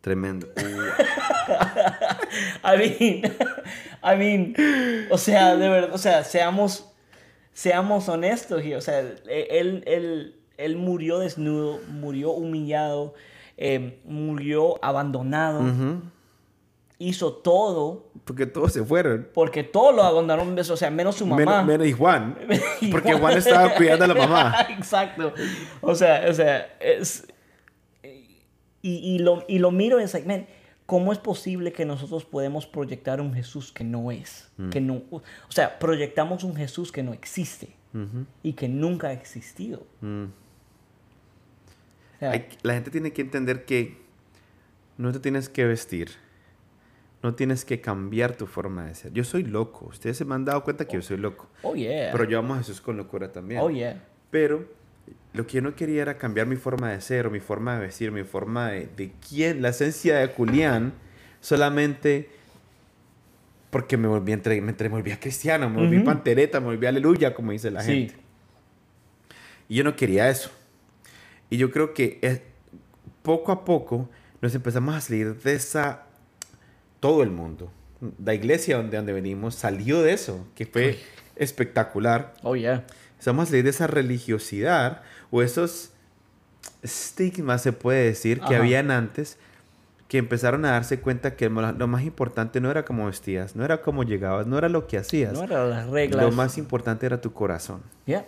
Tremendo. 0.00 0.48
I 2.64 2.76
mean, 2.78 3.22
I 4.02 4.16
mean, 4.16 4.54
o 5.10 5.18
sea, 5.18 5.56
de 5.56 5.68
verdad, 5.68 5.90
o 5.92 5.98
sea, 5.98 6.24
seamos, 6.24 6.86
seamos 7.52 8.08
honestos, 8.08 8.62
o 8.76 8.80
sea, 8.80 9.00
él, 9.00 9.82
él, 9.86 10.36
él 10.56 10.76
murió 10.76 11.18
desnudo, 11.18 11.80
murió 11.88 12.30
humillado, 12.30 13.14
eh, 13.58 14.00
murió 14.04 14.82
abandonado, 14.82 15.62
hizo 16.98 17.34
todo, 17.34 18.10
Porque 18.24 18.46
todos 18.46 18.72
se 18.72 18.82
fueron. 18.84 19.28
porque 19.34 19.64
todos 19.64 19.94
lo 19.94 20.02
abandonaron, 20.02 20.58
o 20.58 20.76
sea, 20.76 20.90
menos 20.90 21.16
su 21.16 21.26
mamá. 21.26 21.38
Menos, 21.38 21.66
menos 21.66 21.86
y 21.86 21.92
Juan. 21.92 22.38
Porque 22.90 23.12
Juan 23.14 23.36
estaba 23.36 23.74
cuidando 23.74 24.04
a 24.04 24.08
la 24.08 24.14
mamá. 24.14 24.66
Exacto. 24.70 25.32
O 25.80 25.94
sea, 25.94 26.26
o 26.28 26.32
sea, 26.32 26.76
es... 26.80 27.26
Y, 28.82 28.94
y 28.96 29.18
lo, 29.18 29.44
y 29.48 29.58
lo 29.58 29.70
miro 29.70 30.00
y 30.00 30.04
es 30.04 30.14
like, 30.14 30.26
man, 30.26 30.46
¿cómo 30.86 31.12
es 31.12 31.18
posible 31.18 31.72
que 31.72 31.84
nosotros 31.84 32.24
podemos 32.24 32.66
proyectar 32.66 33.20
un 33.20 33.32
Jesús 33.34 33.72
que 33.72 33.84
no 33.84 34.10
es? 34.10 34.50
Que 34.70 34.80
no, 34.80 35.02
o 35.10 35.22
sea, 35.50 35.78
proyectamos 35.78 36.44
un 36.44 36.56
Jesús 36.56 36.90
que 36.92 37.02
no 37.02 37.12
existe 37.12 37.74
y 38.42 38.52
que 38.54 38.68
nunca 38.68 39.08
ha 39.08 39.12
existido. 39.12 39.86
Mm. 40.00 40.24
O 40.24 42.18
sea, 42.18 42.30
Hay- 42.32 42.48
la 42.62 42.74
gente 42.74 42.90
tiene 42.90 43.12
que 43.12 43.22
entender 43.22 43.64
que 43.64 43.98
no 44.98 45.12
te 45.12 45.20
tienes 45.20 45.48
que 45.48 45.64
vestir. 45.64 46.10
No 47.22 47.34
tienes 47.34 47.66
que 47.66 47.82
cambiar 47.82 48.34
tu 48.36 48.46
forma 48.46 48.86
de 48.86 48.94
ser. 48.94 49.12
Yo 49.12 49.24
soy 49.24 49.42
loco. 49.44 49.86
Ustedes 49.86 50.16
se 50.16 50.24
me 50.24 50.34
han 50.34 50.46
dado 50.46 50.64
cuenta 50.64 50.86
que 50.86 50.94
yo 50.94 51.02
soy 51.02 51.18
loco. 51.18 51.48
oh, 51.62 51.74
yeah. 51.74 52.10
Pero 52.12 52.24
yo 52.24 52.38
amo 52.38 52.54
a 52.54 52.58
Jesús 52.58 52.80
con 52.80 52.96
locura 52.96 53.30
también. 53.30 53.60
oh, 53.60 53.68
yeah. 53.70 54.02
Pero 54.30 54.66
lo 55.32 55.46
que 55.46 55.54
yo 55.54 55.62
no 55.62 55.74
quería 55.74 56.02
era 56.02 56.18
cambiar 56.18 56.46
mi 56.46 56.56
forma 56.56 56.90
de 56.90 57.00
ser, 57.00 57.26
o 57.26 57.30
mi 57.30 57.40
forma 57.40 57.74
de 57.74 57.80
vestir, 57.86 58.10
mi 58.12 58.24
forma 58.24 58.70
de, 58.70 58.88
de 58.96 59.12
quién, 59.28 59.62
la 59.62 59.68
esencia 59.70 60.16
de 60.18 60.26
Julián, 60.28 60.92
solamente 61.40 62.28
porque 63.70 63.96
me 63.96 64.08
volví, 64.08 64.32
entre, 64.32 64.60
me, 64.60 64.72
volví 64.88 65.12
a 65.12 65.20
cristiano, 65.20 65.70
me 65.70 65.76
volví 65.76 65.96
Ujú. 65.98 66.04
pantereta, 66.06 66.58
me 66.58 66.66
volví 66.66 66.86
aleluya, 66.86 67.34
como 67.34 67.52
dice 67.52 67.70
la 67.70 67.82
Sí. 67.82 68.08
gente. 68.08 68.14
Y 69.68 69.76
yo 69.76 69.84
no 69.84 69.94
quería 69.94 70.28
eso. 70.28 70.50
Y 71.48 71.56
yo 71.56 71.70
creo 71.70 71.94
que 71.94 72.42
poco 73.22 73.52
a 73.52 73.64
poco 73.64 74.08
nos 74.40 74.54
empezamos 74.54 74.94
a 74.96 75.00
salir 75.00 75.34
de 75.40 75.54
esa... 75.54 76.06
Todo 76.98 77.22
el 77.22 77.30
mundo. 77.30 77.72
La 78.22 78.34
iglesia 78.34 78.76
donde, 78.76 78.96
donde 78.96 79.12
venimos 79.12 79.54
salió 79.54 80.02
de 80.02 80.12
eso, 80.12 80.46
que 80.54 80.66
fue 80.66 80.98
espectacular. 81.36 82.34
Oh, 82.42 82.54
yeah. 82.56 82.84
Estamos 83.20 83.44
a 83.44 83.46
salir 83.50 83.64
de 83.64 83.70
esa 83.70 83.86
religiosidad 83.86 85.02
o 85.30 85.42
esos 85.42 85.90
estigmas, 86.82 87.62
se 87.62 87.74
puede 87.74 88.06
decir, 88.06 88.38
que 88.40 88.54
Ajá. 88.54 88.56
habían 88.56 88.90
antes, 88.90 89.36
que 90.08 90.16
empezaron 90.16 90.64
a 90.64 90.70
darse 90.70 91.00
cuenta 91.00 91.36
que 91.36 91.50
lo 91.50 91.86
más 91.86 92.02
importante 92.02 92.62
no 92.62 92.70
era 92.70 92.86
cómo 92.86 93.04
vestías, 93.04 93.54
no 93.54 93.64
era 93.64 93.82
cómo 93.82 94.04
llegabas, 94.04 94.46
no 94.46 94.56
era 94.56 94.70
lo 94.70 94.86
que 94.86 94.96
hacías. 94.96 95.34
No 95.34 95.44
eran 95.44 95.68
las 95.68 95.86
reglas. 95.90 96.24
Lo 96.24 96.32
más 96.32 96.56
importante 96.56 97.04
era 97.04 97.20
tu 97.20 97.34
corazón. 97.34 97.82
Yeah. 98.06 98.24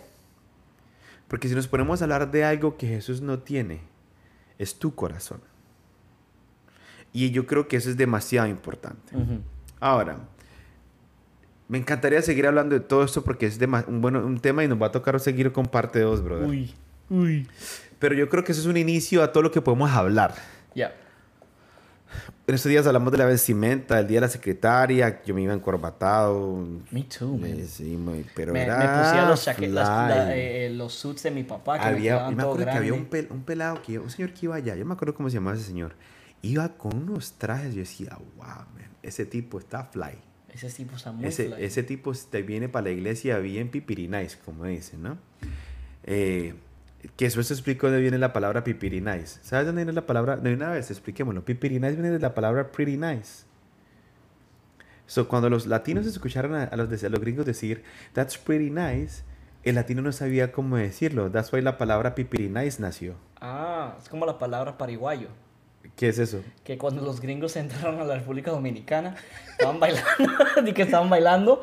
Porque 1.27 1.49
si 1.49 1.55
nos 1.55 1.67
ponemos 1.67 2.01
a 2.01 2.05
hablar 2.05 2.29
de 2.29 2.45
algo 2.45 2.77
que 2.77 2.87
Jesús 2.87 3.21
no 3.21 3.39
tiene, 3.39 3.81
es 4.59 4.77
tu 4.77 4.93
corazón. 4.93 5.41
Y 7.11 7.31
yo 7.31 7.47
creo 7.47 7.67
que 7.67 7.77
eso 7.77 7.89
es 7.89 7.97
demasiado 7.97 8.47
importante. 8.47 9.15
Ahora, 9.79 10.19
me 11.67 11.77
encantaría 11.77 12.21
seguir 12.21 12.45
hablando 12.47 12.75
de 12.75 12.81
todo 12.81 13.03
esto 13.03 13.23
porque 13.23 13.45
es 13.45 13.59
dema- 13.59 13.85
un, 13.87 14.01
bueno, 14.01 14.25
un 14.25 14.39
tema 14.39 14.63
y 14.63 14.67
nos 14.67 14.81
va 14.81 14.87
a 14.87 14.91
tocar 14.91 15.19
seguir 15.19 15.51
con 15.51 15.65
parte 15.65 15.99
2, 15.99 16.23
brother. 16.23 16.47
Uy. 16.47 16.73
Uy. 17.09 17.47
Pero 17.99 18.15
yo 18.15 18.27
creo 18.29 18.43
que 18.43 18.51
eso 18.51 18.61
es 18.61 18.67
un 18.67 18.77
inicio 18.77 19.23
a 19.23 19.31
todo 19.31 19.43
lo 19.43 19.51
que 19.51 19.61
podemos 19.61 19.89
hablar. 19.91 20.35
Yeah. 20.73 20.93
En 22.45 22.55
estos 22.55 22.69
días 22.69 22.85
hablamos 22.85 23.11
de 23.11 23.17
la 23.17 23.25
vestimenta, 23.25 23.95
del 23.95 24.07
día 24.07 24.17
de 24.17 24.21
la 24.27 24.29
secretaria, 24.29 25.21
yo 25.23 25.33
me 25.33 25.41
iba 25.41 25.53
encorbatado. 25.53 26.67
Me 26.91 27.03
too, 27.03 27.37
man. 27.37 27.65
sí, 27.65 27.95
muy- 27.95 28.25
pero 28.35 28.51
Me, 28.51 28.63
era 28.63 28.77
me 28.77 29.03
pusieron 29.03 29.29
los, 29.29 29.45
las- 29.73 29.87
la- 30.09 30.35
eh, 30.35 30.69
los 30.69 30.93
suits 30.93 31.23
de 31.23 31.31
mi 31.31 31.43
papá 31.43 31.79
que 31.79 31.85
me 31.85 31.91
había, 31.91 32.11
quedaban 32.11 32.31
yo 32.31 32.35
me 32.37 32.43
acuerdo 32.43 32.65
que 32.65 32.71
había 32.71 32.93
un, 32.93 33.09
pel- 33.09 33.27
un 33.31 33.43
pelado, 33.43 33.81
que, 33.81 33.97
un 33.97 34.09
señor 34.09 34.33
que 34.33 34.45
iba 34.47 34.55
allá, 34.55 34.75
yo 34.75 34.85
me 34.85 34.93
acuerdo 34.93 35.13
cómo 35.15 35.29
se 35.29 35.35
llamaba 35.35 35.55
ese 35.55 35.65
señor. 35.65 35.93
Iba 36.41 36.67
con 36.77 36.97
unos 36.97 37.31
trajes, 37.33 37.73
yo 37.73 37.79
decía, 37.79 38.17
wow, 38.35 38.45
man, 38.45 38.89
ese 39.01 39.25
tipo 39.25 39.57
está 39.57 39.85
fly. 39.85 40.17
Ese 40.53 40.69
tipo 40.69 40.95
está 40.95 41.11
muy 41.11 41.25
Ese, 41.25 41.47
fly. 41.49 41.63
ese 41.63 41.83
tipo 41.83 42.13
te 42.13 42.41
viene 42.43 42.69
para 42.69 42.85
la 42.85 42.91
iglesia 42.91 43.39
bien 43.39 43.69
pipirinais, 43.69 44.35
como 44.37 44.65
dicen, 44.65 45.01
¿no? 45.01 45.17
Eh, 46.03 46.53
que 47.17 47.25
eso 47.25 47.41
se 47.43 47.53
explicó 47.53 47.87
de 47.87 47.93
dónde 47.93 48.01
viene 48.03 48.17
la 48.17 48.33
palabra 48.33 48.63
pipirinais. 48.63 49.39
¿Sabes 49.43 49.65
dónde 49.65 49.81
viene 49.83 49.93
la 49.93 50.05
palabra? 50.05 50.37
De 50.37 50.53
una 50.53 50.69
vez, 50.71 50.91
expliquémoslo. 50.91 51.43
Pipirinais 51.43 51.95
viene 51.95 52.11
de 52.11 52.19
la 52.19 52.33
palabra 52.33 52.71
pretty 52.71 52.97
nice. 52.97 53.45
So, 55.05 55.27
cuando 55.27 55.49
los 55.49 55.65
latinos 55.67 56.05
escucharon 56.05 56.55
a, 56.55 56.63
a 56.63 56.75
los, 56.77 57.03
a 57.03 57.09
los 57.09 57.19
gringos 57.19 57.45
decir, 57.45 57.83
that's 58.13 58.37
pretty 58.37 58.69
nice, 58.69 59.23
el 59.63 59.75
latino 59.75 60.01
no 60.01 60.11
sabía 60.11 60.51
cómo 60.51 60.77
decirlo. 60.77 61.29
That's 61.29 61.51
why 61.51 61.61
la 61.61 61.77
palabra 61.77 62.15
pipiri 62.15 62.47
nice 62.49 62.81
nació. 62.81 63.15
Ah, 63.41 63.97
es 64.01 64.07
como 64.07 64.25
la 64.25 64.37
palabra 64.39 64.77
pariguayo. 64.77 65.27
¿Qué 65.95 66.09
es 66.09 66.17
eso? 66.19 66.41
Que 66.63 66.77
cuando 66.77 67.01
los 67.01 67.21
gringos 67.21 67.55
entraron 67.55 67.99
a 67.99 68.03
la 68.03 68.15
República 68.15 68.51
Dominicana, 68.51 69.15
estaban 69.51 69.79
bailando, 69.79 70.09
y 70.65 70.73
que 70.73 70.81
estaban 70.83 71.09
bailando, 71.09 71.61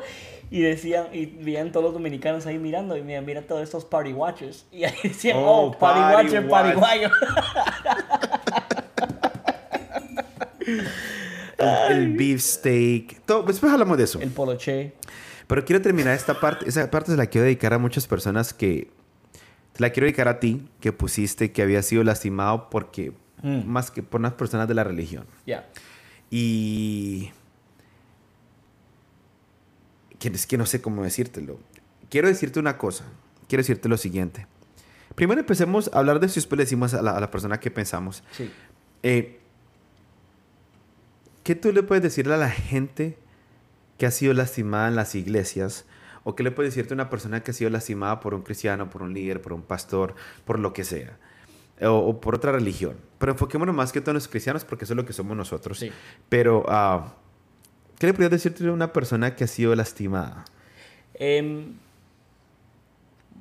y 0.49 0.61
decían, 0.61 1.07
y 1.13 1.25
veían 1.25 1.71
todos 1.71 1.85
los 1.85 1.93
dominicanos 1.93 2.45
ahí 2.45 2.57
mirando, 2.57 2.95
y 2.97 3.01
mira, 3.01 3.21
mira 3.21 3.41
todos 3.41 3.63
estos 3.63 3.85
party 3.85 4.13
watchers. 4.13 4.65
Y 4.71 4.83
ahí 4.83 4.95
decían, 5.03 5.37
Oh, 5.37 5.67
oh, 5.67 5.77
party, 5.77 5.99
party 5.99 6.15
watcher, 6.25 6.45
watch. 6.45 6.63
pariguayo. 6.63 7.09
El, 11.57 11.91
el 11.91 12.13
beef 12.13 12.41
steak. 12.41 13.21
Todo, 13.25 13.43
después 13.43 13.71
hablamos 13.71 13.97
de 13.97 14.05
eso. 14.05 14.19
El 14.19 14.31
poloche. 14.31 14.93
Pero 15.47 15.65
quiero 15.65 15.81
terminar 15.81 16.15
esta 16.15 16.39
parte. 16.39 16.67
Esa 16.67 16.89
parte 16.89 17.11
se 17.11 17.17
la 17.17 17.27
quiero 17.27 17.45
dedicar 17.45 17.73
a 17.73 17.77
muchas 17.77 18.07
personas 18.07 18.53
que... 18.53 18.89
Te 19.73 19.81
la 19.81 19.89
quiero 19.91 20.05
dedicar 20.05 20.27
a 20.27 20.39
ti, 20.39 20.67
que 20.79 20.91
pusiste 20.91 21.51
que 21.51 21.61
había 21.61 21.81
sido 21.81 22.03
lastimado 22.03 22.69
porque... 22.69 23.13
Mm. 23.41 23.65
Más 23.65 23.91
que 23.91 24.03
por 24.03 24.19
unas 24.19 24.33
personas 24.33 24.67
de 24.67 24.73
la 24.73 24.83
religión. 24.83 25.25
Ya. 25.45 25.67
Y... 26.29 27.31
Que 30.19 30.27
es 30.29 30.45
que 30.45 30.57
no 30.57 30.65
sé 30.65 30.81
cómo 30.81 31.03
decírtelo. 31.03 31.59
Quiero 32.09 32.27
decirte 32.27 32.59
una 32.59 32.77
cosa. 32.77 33.05
Quiero 33.47 33.61
decirte 33.61 33.89
lo 33.89 33.97
siguiente. 33.97 34.47
Primero 35.15 35.41
empecemos 35.41 35.89
a 35.93 35.99
hablar 35.99 36.19
de 36.19 36.27
eso 36.27 36.39
y 36.39 36.41
después 36.41 36.57
le 36.57 36.63
decimos 36.65 36.93
a 36.93 37.01
la, 37.01 37.17
a 37.17 37.19
la 37.19 37.31
persona 37.31 37.59
que 37.59 37.71
pensamos. 37.71 38.23
Sí. 38.31 38.51
Eh, 39.03 39.39
¿Qué 41.43 41.55
tú 41.55 41.71
le 41.71 41.83
puedes 41.83 42.03
decirle 42.03 42.35
a 42.35 42.37
la 42.37 42.49
gente 42.49 43.17
que 43.97 44.05
ha 44.05 44.11
sido 44.11 44.33
lastimada 44.33 44.87
en 44.87 44.95
las 44.95 45.15
iglesias? 45.15 45.85
¿O 46.23 46.35
qué 46.35 46.43
le 46.43 46.51
puedes 46.51 46.73
decirte 46.75 46.93
a 46.93 46.95
una 46.95 47.09
persona 47.09 47.41
que 47.41 47.51
ha 47.51 47.53
sido 47.53 47.71
lastimada 47.71 48.19
por 48.19 48.35
un 48.35 48.43
cristiano, 48.43 48.89
por 48.89 49.01
un 49.01 49.13
líder, 49.13 49.41
por 49.41 49.53
un 49.53 49.63
pastor, 49.63 50.15
por 50.45 50.59
lo 50.59 50.71
que 50.71 50.83
sea? 50.83 51.17
O, 51.81 51.97
o 51.97 52.21
por 52.21 52.35
otra 52.35 52.51
religión. 52.51 52.97
Pero 53.17 53.33
enfoquémonos 53.33 53.75
más 53.75 53.91
que 53.91 54.01
todo 54.01 54.11
en 54.11 54.15
los 54.15 54.27
cristianos 54.27 54.65
porque 54.65 54.85
eso 54.85 54.93
es 54.93 54.97
lo 54.97 55.05
que 55.05 55.13
somos 55.13 55.37
nosotros. 55.37 55.79
Sí. 55.79 55.91
Pero, 56.29 56.65
ah, 56.67 57.13
¿qué 57.99 58.07
le 58.07 58.13
podrías 58.13 58.31
decirte 58.31 58.67
a 58.67 58.71
una 58.71 58.93
persona 58.93 59.35
que 59.35 59.43
ha 59.43 59.47
sido 59.47 59.75
lastimada? 59.75 60.45
Em, 61.13 61.73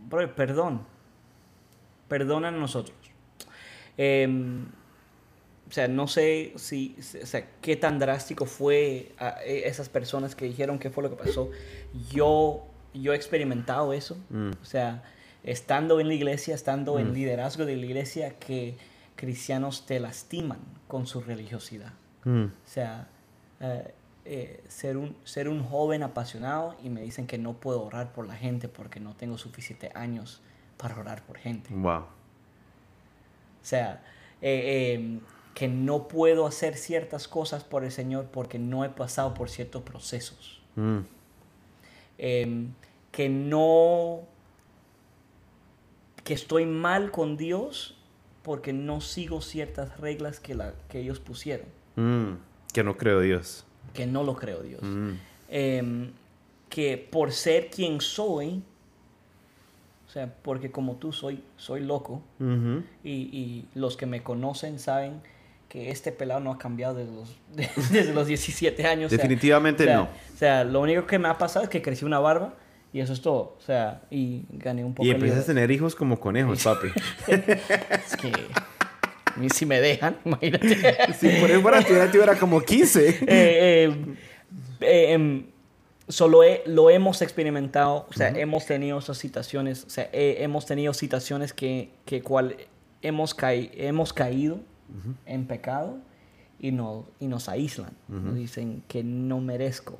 bro, 0.08 0.34
perdón. 0.34 0.82
Perdona 2.08 2.48
a 2.48 2.50
nosotros. 2.50 2.96
Em, 3.96 4.66
o 5.68 5.72
sea, 5.72 5.86
no 5.88 6.08
sé 6.08 6.52
si, 6.56 6.96
o 7.22 7.26
sea, 7.26 7.46
qué 7.60 7.76
tan 7.76 7.98
drástico 7.98 8.44
fue 8.44 9.12
a 9.18 9.36
e- 9.44 9.68
esas 9.68 9.88
personas 9.88 10.34
que 10.34 10.44
dijeron 10.46 10.78
qué 10.78 10.90
fue 10.90 11.04
lo 11.04 11.10
que 11.10 11.16
pasó. 11.16 11.50
Yo, 12.10 12.66
yo 12.92 13.12
he 13.12 13.16
experimentado 13.16 13.92
eso. 13.92 14.18
Mm. 14.30 14.50
O 14.60 14.64
sea, 14.64 15.04
estando 15.44 16.00
en 16.00 16.08
la 16.08 16.14
iglesia, 16.14 16.54
estando 16.54 16.98
en 16.98 17.10
Mm. 17.10 17.14
liderazgo 17.14 17.64
de 17.64 17.76
la 17.76 17.86
iglesia, 17.86 18.38
que 18.38 18.76
cristianos 19.16 19.86
te 19.86 20.00
lastiman 20.00 20.58
con 20.88 21.06
su 21.06 21.20
religiosidad. 21.20 21.92
Mm, 22.24 22.44
O 22.44 22.50
sea, 22.66 23.08
eh, 23.60 23.94
eh, 24.24 24.62
ser, 24.68 24.96
un, 24.96 25.16
ser 25.24 25.48
un 25.48 25.62
joven 25.64 26.02
apasionado 26.02 26.76
y 26.82 26.88
me 26.90 27.00
dicen 27.02 27.26
que 27.26 27.38
no 27.38 27.54
puedo 27.54 27.82
orar 27.82 28.12
por 28.12 28.26
la 28.26 28.34
gente 28.36 28.68
porque 28.68 29.00
no 29.00 29.14
tengo 29.14 29.38
suficientes 29.38 29.94
años 29.96 30.40
para 30.76 30.98
orar 30.98 31.22
por 31.24 31.38
gente. 31.38 31.70
Wow. 31.74 32.00
O 32.02 32.06
sea, 33.62 34.02
eh, 34.42 34.94
eh, 34.98 35.20
que 35.54 35.68
no 35.68 36.06
puedo 36.08 36.46
hacer 36.46 36.76
ciertas 36.76 37.28
cosas 37.28 37.64
por 37.64 37.84
el 37.84 37.90
Señor 37.92 38.26
porque 38.32 38.58
no 38.58 38.84
he 38.84 38.88
pasado 38.90 39.34
por 39.34 39.50
ciertos 39.50 39.82
procesos. 39.82 40.62
Mm, 40.76 41.00
Eh, 42.22 42.66
que 43.12 43.28
no... 43.30 44.20
que 46.24 46.34
estoy 46.34 46.66
mal 46.66 47.10
con 47.10 47.36
Dios 47.36 47.96
porque 48.42 48.72
no 48.72 49.00
sigo 49.00 49.40
ciertas 49.40 49.98
reglas 49.98 50.40
que, 50.40 50.54
la, 50.54 50.74
que 50.88 51.00
ellos 51.00 51.20
pusieron. 51.20 51.66
mm, 51.96 52.32
que 52.72 52.84
no 52.84 52.96
creo 52.96 53.20
Dios. 53.20 53.64
Que 53.94 54.06
no 54.06 54.22
lo 54.22 54.36
creo 54.36 54.62
Dios. 54.62 54.82
Mm, 54.82 55.12
em, 55.48 56.10
que 56.68 56.96
por 56.96 57.32
ser 57.32 57.68
quien 57.70 58.00
soy, 58.00 58.62
o 60.06 60.10
sea, 60.10 60.32
porque 60.42 60.70
como 60.70 60.96
tú 60.96 61.12
soy, 61.12 61.42
soy 61.56 61.80
loco, 61.80 62.22
y, 63.04 63.10
y 63.12 63.68
los 63.74 63.96
que 63.96 64.06
me 64.06 64.22
conocen 64.22 64.78
saben 64.78 65.20
que 65.70 65.90
este 65.90 66.10
pelado 66.10 66.40
no 66.40 66.50
ha 66.50 66.58
cambiado 66.58 66.94
desde 66.94 67.12
los, 67.12 67.36
desde 67.92 68.12
los 68.12 68.26
17 68.26 68.86
años. 68.86 69.10
Definitivamente 69.10 69.84
o 69.84 69.86
sea, 69.86 69.96
no. 69.96 70.02
O 70.02 70.36
sea, 70.36 70.64
lo 70.64 70.80
único 70.80 71.06
que 71.06 71.18
me 71.18 71.28
ha 71.28 71.38
pasado 71.38 71.64
es 71.64 71.70
que 71.70 71.80
crecí 71.80 72.04
una 72.04 72.18
barba 72.18 72.54
y 72.92 73.00
eso 73.00 73.12
es 73.12 73.20
todo. 73.22 73.56
O 73.58 73.60
sea, 73.64 74.02
y 74.10 74.42
gané 74.50 74.84
un 74.84 74.94
poco 74.94 75.06
Y 75.06 75.10
empiezas 75.10 75.44
a 75.44 75.46
tener 75.46 75.70
hijos 75.70 75.94
como 75.94 76.18
conejos, 76.20 76.62
papi. 76.64 76.88
Es 77.28 78.16
que 78.16 78.32
a 79.34 79.38
mí 79.38 79.48
si 79.50 79.64
me 79.66 79.80
dejan, 79.80 80.16
imagínate. 80.24 80.76
si 81.14 81.28
por 81.40 81.50
ahí 81.50 81.60
fuera, 81.62 81.82
tuviera, 81.82 82.10
tuviera 82.10 82.36
como 82.36 82.60
15. 82.60 83.08
eh, 83.08 83.16
eh, 83.28 83.96
eh, 84.80 85.12
em, 85.12 85.44
solo 86.08 86.42
he- 86.42 86.62
lo 86.66 86.90
hemos 86.90 87.22
experimentado, 87.22 88.06
o 88.10 88.12
sea, 88.12 88.28
hemos 88.30 88.66
tenido 88.66 88.98
esas 88.98 89.16
situaciones, 89.18 89.84
o 89.84 89.90
sea, 89.90 90.08
eh, 90.12 90.38
hemos 90.40 90.66
tenido 90.66 90.92
situaciones 90.92 91.52
que, 91.52 91.90
que 92.04 92.22
cual 92.22 92.56
hemos, 93.02 93.36
caí- 93.36 93.70
hemos 93.74 94.12
caído 94.12 94.58
en 95.26 95.46
pecado 95.46 95.98
y, 96.58 96.72
no, 96.72 97.06
y 97.20 97.28
nos 97.28 97.48
aíslan, 97.48 97.92
nos 98.08 98.34
dicen 98.34 98.82
que 98.88 99.04
no 99.04 99.40
merezco. 99.40 99.96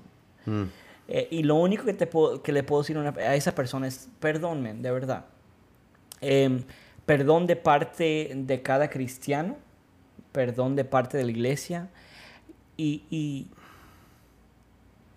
Eh, 1.13 1.27
y 1.31 1.43
lo 1.43 1.57
único 1.57 1.85
que, 1.85 1.93
te 1.93 2.07
puedo, 2.07 2.41
que 2.43 2.53
le 2.53 2.63
puedo 2.63 2.83
decir 2.83 2.97
a, 2.97 3.01
una- 3.01 3.11
a 3.21 3.35
esa 3.35 3.55
persona 3.55 3.87
es, 3.89 4.09
perdón, 4.21 4.63
men, 4.63 4.81
de 4.81 4.91
verdad. 4.93 5.25
Em, 6.21 6.63
perdón 7.05 7.47
de 7.49 7.57
parte 7.57 8.31
de 8.35 8.63
cada 8.63 8.89
cristiano, 8.91 9.57
perdón 10.33 10.77
de 10.77 10.85
parte 10.85 11.17
de 11.19 11.25
la 11.25 11.31
iglesia. 11.33 11.89
Y, 12.77 13.03
y, 13.11 13.49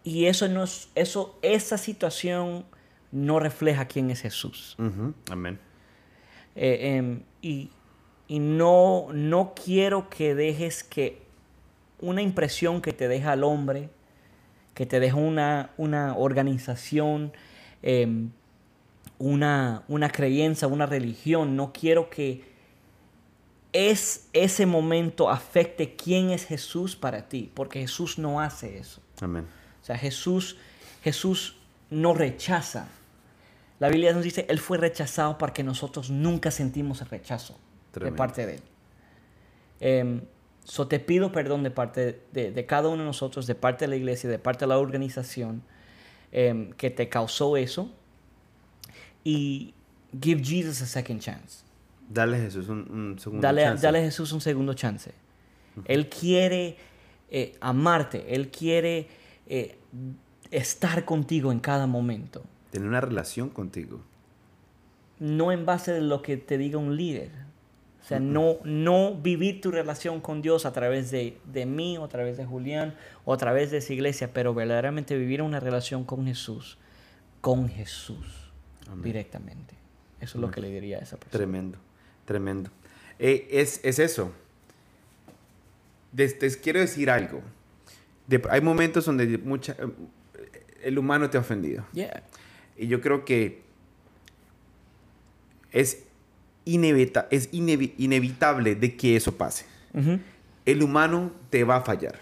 y 0.03 0.25
eso 0.25 0.47
no 0.47 0.63
es, 0.63 0.89
eso, 0.95 1.37
esa 1.41 1.77
situación 1.77 2.65
no 3.11 3.39
refleja 3.39 3.85
quién 3.85 4.09
es 4.11 4.21
Jesús. 4.21 4.75
Amén. 5.31 5.59
Eh, 6.55 6.95
em, 6.97 7.21
y 7.41 7.69
y 8.27 8.39
no, 8.39 9.07
no 9.13 9.53
quiero 9.53 10.09
que 10.09 10.33
dejes 10.33 10.83
que 10.83 11.21
una 11.99 12.21
impresión 12.21 12.81
que 12.81 12.93
te 12.93 13.07
deja 13.09 13.33
el 13.33 13.43
hombre, 13.43 13.89
que 14.73 14.85
te 14.85 14.99
deja 14.99 15.15
una, 15.15 15.71
una 15.77 16.15
organización, 16.15 17.33
em, 17.81 18.31
una, 19.19 19.83
una 19.87 20.09
creencia, 20.09 20.67
una 20.67 20.85
religión, 20.85 21.55
no 21.55 21.71
quiero 21.73 22.09
que 22.09 22.53
es, 23.71 24.29
ese 24.33 24.65
momento 24.65 25.29
afecte 25.29 25.95
quién 25.95 26.29
es 26.29 26.45
Jesús 26.45 26.95
para 26.95 27.27
ti, 27.27 27.51
porque 27.53 27.81
Jesús 27.81 28.17
no 28.17 28.39
hace 28.39 28.77
eso. 28.77 29.01
Amén. 29.21 29.45
O 29.81 29.85
sea, 29.85 29.97
Jesús, 29.97 30.57
Jesús 31.03 31.57
no 31.89 32.13
rechaza. 32.13 32.87
La 33.79 33.89
Biblia 33.89 34.13
nos 34.13 34.23
dice, 34.23 34.45
Él 34.49 34.59
fue 34.59 34.77
rechazado 34.77 35.37
para 35.37 35.53
que 35.53 35.63
nosotros 35.63 36.09
nunca 36.09 36.51
sentimos 36.51 37.01
el 37.01 37.09
rechazo 37.09 37.57
Tremendo. 37.91 38.13
de 38.13 38.17
parte 38.17 38.45
de 38.45 38.55
Él. 38.55 38.61
Em, 39.79 40.21
so 40.63 40.87
te 40.87 40.99
pido 40.99 41.31
perdón 41.31 41.63
de 41.63 41.71
parte 41.71 42.21
de, 42.31 42.51
de 42.51 42.65
cada 42.65 42.87
uno 42.89 42.99
de 42.99 43.05
nosotros, 43.05 43.47
de 43.47 43.55
parte 43.55 43.85
de 43.85 43.89
la 43.89 43.95
iglesia, 43.95 44.29
de 44.29 44.39
parte 44.39 44.65
de 44.65 44.69
la 44.69 44.77
organización 44.79 45.61
em, 46.31 46.71
que 46.73 46.89
te 46.89 47.09
causó 47.09 47.57
eso. 47.57 47.91
Y 49.23 49.73
give 50.21 50.43
Jesus 50.43 50.81
a 50.81 50.85
second 50.85 51.19
chance. 51.21 51.63
Dale 52.09 52.37
a 52.37 52.39
Jesús 52.41 52.67
un, 52.69 52.79
un 52.91 53.19
segundo 53.19 53.41
Dale, 53.41 53.65
a- 53.65 53.69
chance. 53.71 53.85
dale 53.85 53.99
a 53.99 54.01
Jesús 54.03 54.31
un 54.33 54.41
segundo 54.41 54.73
chance. 54.73 55.11
Él 55.85 56.07
quiere 56.09 56.77
eh, 57.31 57.55
amarte, 57.61 58.35
Él 58.35 58.49
quiere 58.51 59.07
eh, 59.47 59.77
estar 60.51 61.03
contigo 61.05 61.51
en 61.51 61.59
cada 61.59 61.87
momento. 61.87 62.43
Tener 62.71 62.87
una 62.87 63.01
relación 63.01 63.49
contigo. 63.49 64.01
No 65.19 65.51
en 65.51 65.65
base 65.65 65.93
de 65.93 66.01
lo 66.01 66.21
que 66.21 66.37
te 66.37 66.57
diga 66.57 66.77
un 66.77 66.95
líder. 66.97 67.31
O 68.03 68.05
sea, 68.05 68.19
no, 68.19 68.57
no 68.65 69.15
vivir 69.15 69.61
tu 69.61 69.71
relación 69.71 70.19
con 70.19 70.41
Dios 70.41 70.65
a 70.65 70.73
través 70.73 71.09
de, 71.09 71.37
de 71.45 71.65
mí, 71.65 71.97
o 71.97 72.03
a 72.03 72.09
través 72.09 72.35
de 72.35 72.43
Julián, 72.45 72.95
o 73.23 73.33
a 73.33 73.37
través 73.37 73.71
de 73.71 73.77
esa 73.77 73.93
iglesia, 73.93 74.33
pero 74.33 74.53
verdaderamente 74.53 75.17
vivir 75.17 75.41
una 75.41 75.61
relación 75.61 76.03
con 76.03 76.25
Jesús, 76.25 76.77
con 77.39 77.69
Jesús, 77.69 78.51
Amén. 78.87 79.03
directamente. 79.03 79.75
Eso 80.19 80.37
es 80.37 80.41
lo 80.41 80.51
que 80.51 80.59
le 80.59 80.69
diría 80.69 80.97
a 80.97 81.01
esa 81.01 81.15
persona. 81.15 81.31
Tremendo, 81.31 81.77
tremendo. 82.25 82.69
Eh, 83.19 83.47
es, 83.51 83.79
es 83.83 83.99
eso. 83.99 84.33
Les, 86.15 86.41
les 86.41 86.57
quiero 86.57 86.79
decir 86.81 87.09
algo. 87.09 87.41
De- 88.27 88.41
hay 88.49 88.59
momentos 88.61 89.05
donde 89.05 89.37
mucha, 89.37 89.73
eh, 89.79 89.87
el 90.83 90.97
humano 90.97 91.29
te 91.29 91.37
ha 91.37 91.39
ofendido. 91.41 91.85
Yeah. 91.93 92.23
Y 92.77 92.87
yo 92.87 92.99
creo 93.01 93.23
que 93.23 93.61
es, 95.71 96.03
inevita- 96.65 97.27
es 97.31 97.51
inevi- 97.51 97.93
inevitable 97.97 98.75
de 98.75 98.95
que 98.95 99.15
eso 99.15 99.35
pase. 99.35 99.65
El 100.65 100.81
humano 100.83 101.31
te 101.49 101.63
va 101.63 101.77
a 101.77 101.81
fallar. 101.81 102.19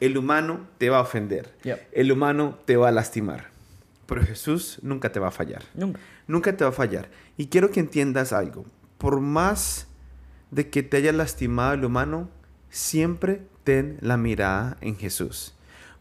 El 0.00 0.16
humano 0.18 0.60
te 0.78 0.90
va 0.90 0.98
a 0.98 1.02
ofender. 1.02 1.54
Yep. 1.64 1.88
El 1.92 2.12
humano 2.12 2.58
te 2.64 2.76
va 2.76 2.88
a 2.88 2.92
lastimar. 2.92 3.48
Pero 4.06 4.22
Jesús 4.22 4.78
nunca 4.82 5.10
te 5.10 5.20
va 5.20 5.28
a 5.28 5.30
fallar. 5.32 5.62
Nunca. 5.74 6.00
Nunca 6.26 6.56
te 6.56 6.64
va 6.64 6.70
a 6.70 6.72
fallar. 6.72 7.08
Y 7.36 7.46
quiero 7.46 7.70
que 7.70 7.80
entiendas 7.80 8.32
algo. 8.32 8.64
Por 8.98 9.20
más 9.20 9.86
de 10.50 10.68
que 10.70 10.82
te 10.82 10.96
haya 10.98 11.12
lastimado 11.12 11.74
el 11.74 11.84
humano, 11.84 12.28
siempre 12.70 13.42
ten 13.64 13.98
la 14.00 14.16
mirada 14.16 14.76
en 14.80 14.96
Jesús. 14.96 15.54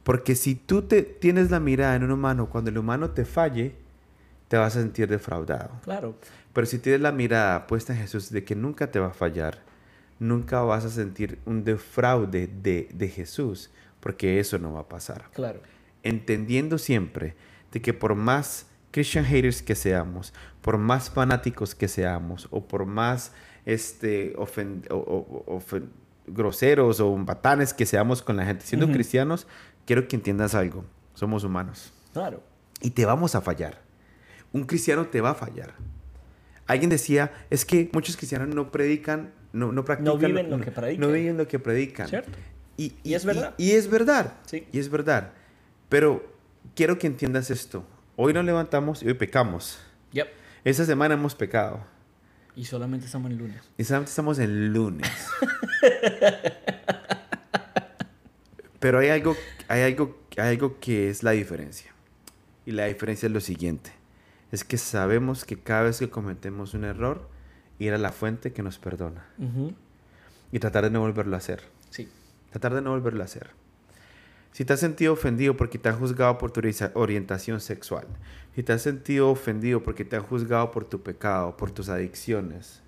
Porque 0.04 0.36
si 0.36 0.56
tú 0.56 0.84
te 0.84 1.02
tienes 1.02 1.50
la 1.52 1.60
mirada 1.60 1.96
en 1.96 2.04
un 2.04 2.12
humano, 2.12 2.48
cuando 2.50 2.70
el 2.70 2.78
humano 2.78 3.10
te 3.12 3.26
falle, 3.26 3.76
te 4.50 4.58
vas 4.58 4.76
a 4.76 4.82
sentir 4.82 5.08
defraudado. 5.08 5.72
Claro. 5.84 6.16
Pero 6.56 6.66
si 6.66 6.80
tienes 6.80 7.02
la 7.02 7.12
mirada 7.12 7.68
puesta 7.68 7.94
en 7.94 8.00
Jesús 8.00 8.32
de 8.32 8.44
que 8.44 8.56
nunca 8.56 8.90
te 8.90 8.98
va 9.00 9.08
a 9.08 9.14
fallar, 9.14 9.60
nunca 10.20 10.62
vas 10.62 10.86
a 10.86 10.90
sentir 10.90 11.38
un 11.46 11.64
defraude 11.64 12.48
de, 12.48 12.90
de 12.94 13.08
Jesús, 13.10 13.70
porque 14.00 14.40
eso 14.40 14.58
no 14.58 14.74
va 14.74 14.80
a 14.80 14.88
pasar. 14.90 15.30
Claro. 15.34 15.60
Entendiendo 16.02 16.78
siempre 16.78 17.36
de 17.72 17.82
que 17.82 17.94
por 17.94 18.16
más 18.16 18.68
Christian 18.92 19.26
haters 19.26 19.62
que 19.62 19.76
seamos, 19.76 20.34
por 20.62 20.78
más 20.78 21.10
fanáticos 21.10 21.76
que 21.76 21.88
seamos, 21.90 22.48
o 22.52 22.66
por 22.66 22.86
más 22.86 23.34
este, 23.66 24.34
ofen- 24.38 24.88
o- 24.90 24.96
o- 24.96 25.60
ofen- 25.60 25.90
groseros 26.28 27.00
o 27.02 27.16
batanes 27.18 27.74
que 27.74 27.86
seamos 27.86 28.22
con 28.22 28.38
la 28.38 28.46
gente, 28.46 28.66
siendo 28.66 28.88
cristianos, 28.92 29.46
quiero 29.86 30.08
que 30.08 30.16
entiendas 30.16 30.56
algo. 30.56 30.86
Somos 31.16 31.44
humanos. 31.44 31.92
Claro. 32.14 32.42
Y 32.82 32.92
te 32.92 33.06
vamos 33.06 33.36
a 33.36 33.42
fallar. 33.42 33.82
Un 34.54 34.64
cristiano 34.64 35.08
te 35.08 35.20
va 35.22 35.32
a 35.32 35.36
fallar. 35.36 35.74
Alguien 36.68 36.90
decía, 36.90 37.32
es 37.50 37.66
que 37.66 37.90
muchos 37.94 38.18
cristianos 38.18 38.48
no 38.54 38.72
predican, 38.72 39.32
no, 39.54 39.72
no 39.72 39.86
practican. 39.86 40.18
viven 40.20 40.50
lo 40.50 40.60
que 40.60 40.72
predican. 40.72 41.02
No 41.02 41.14
viven 41.14 41.38
lo 41.38 41.48
que 41.48 41.60
predican. 41.60 42.08
¿Cierto? 42.08 42.32
Y, 42.78 42.94
Y 43.04 43.14
es 43.14 43.24
verdad. 43.26 43.54
Y, 43.58 43.72
es 43.72 43.90
verdad. 43.90 44.34
Sí. 44.46 44.68
Y 44.72 44.80
es 44.80 44.90
verdad. 44.90 45.32
Pero 45.90 46.26
quiero 46.76 46.98
que 46.98 47.08
entiendas 47.08 47.52
esto. 47.52 47.86
Hoy 48.16 48.34
nos 48.34 48.46
levantamos 48.46 49.04
y 49.04 49.08
hoy 49.08 49.14
pecamos. 49.14 49.80
Yep. 50.12 50.28
Esta 50.64 50.86
semana 50.86 51.14
hemos 51.14 51.36
pecado. 51.36 51.86
Y 52.56 52.66
solamente 52.66 53.06
estamos 53.06 53.30
en 53.32 53.38
lunes. 53.38 53.62
Y 53.78 53.84
solamente 53.84 54.10
estamos 54.10 54.40
en 54.40 54.74
lunes. 54.74 55.10
Pero 58.80 59.00
hay 59.00 59.10
algo, 59.10 59.36
hay, 59.68 59.82
algo, 59.82 60.18
hay 60.38 60.50
algo 60.50 60.80
que 60.80 61.10
es 61.10 61.22
la 61.24 61.32
diferencia. 61.32 61.92
Y 62.66 62.72
la 62.72 62.86
diferencia 62.86 63.28
es 63.28 63.34
lo 63.34 63.42
siguiente. 63.42 63.92
Es 64.56 64.64
que 64.64 64.78
sabemos 64.78 65.44
que 65.44 65.58
cada 65.58 65.82
vez 65.82 66.00
que 66.00 66.10
cometemos 66.10 66.74
un 66.76 66.86
error, 66.86 67.28
ir 67.78 67.92
a 67.92 67.98
la 67.98 68.14
fuente 68.14 68.54
que 68.54 68.64
nos 68.64 68.80
perdona. 68.80 69.26
Y 70.50 70.60
tratar 70.60 70.86
de 70.86 70.92
no 70.92 71.02
volverlo 71.02 71.36
a 71.36 71.40
hacer. 71.40 71.64
Sí. 71.90 72.08
Tratar 72.52 72.74
de 72.74 72.82
no 72.82 72.92
volverlo 72.92 73.22
a 73.22 73.26
hacer. 73.26 73.50
Si 74.54 74.64
te 74.64 74.72
has 74.72 74.80
sentido 74.80 75.12
ofendido 75.12 75.58
porque 75.58 75.78
te 75.78 75.90
han 75.90 76.00
juzgado 76.00 76.38
por 76.38 76.52
tu 76.52 76.62
orientación 76.94 77.60
sexual, 77.60 78.08
si 78.56 78.64
te 78.64 78.72
has 78.72 78.82
sentido 78.82 79.30
ofendido 79.30 79.84
porque 79.84 80.06
te 80.06 80.16
han 80.16 80.24
juzgado 80.24 80.72
por 80.72 80.86
tu 80.86 81.04
pecado, 81.04 81.58
por 81.58 81.72
tus 81.72 81.90
adicciones, 81.90 82.82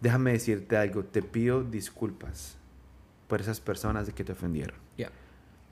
déjame 0.00 0.32
decirte 0.32 0.76
algo, 0.76 1.04
te 1.04 1.22
pido 1.22 1.62
disculpas 1.62 2.56
por 3.28 3.40
esas 3.40 3.60
personas 3.60 4.08
de 4.08 4.14
que 4.14 4.24
te 4.24 4.32
ofendieron. 4.32 4.80
Ya. 4.98 5.12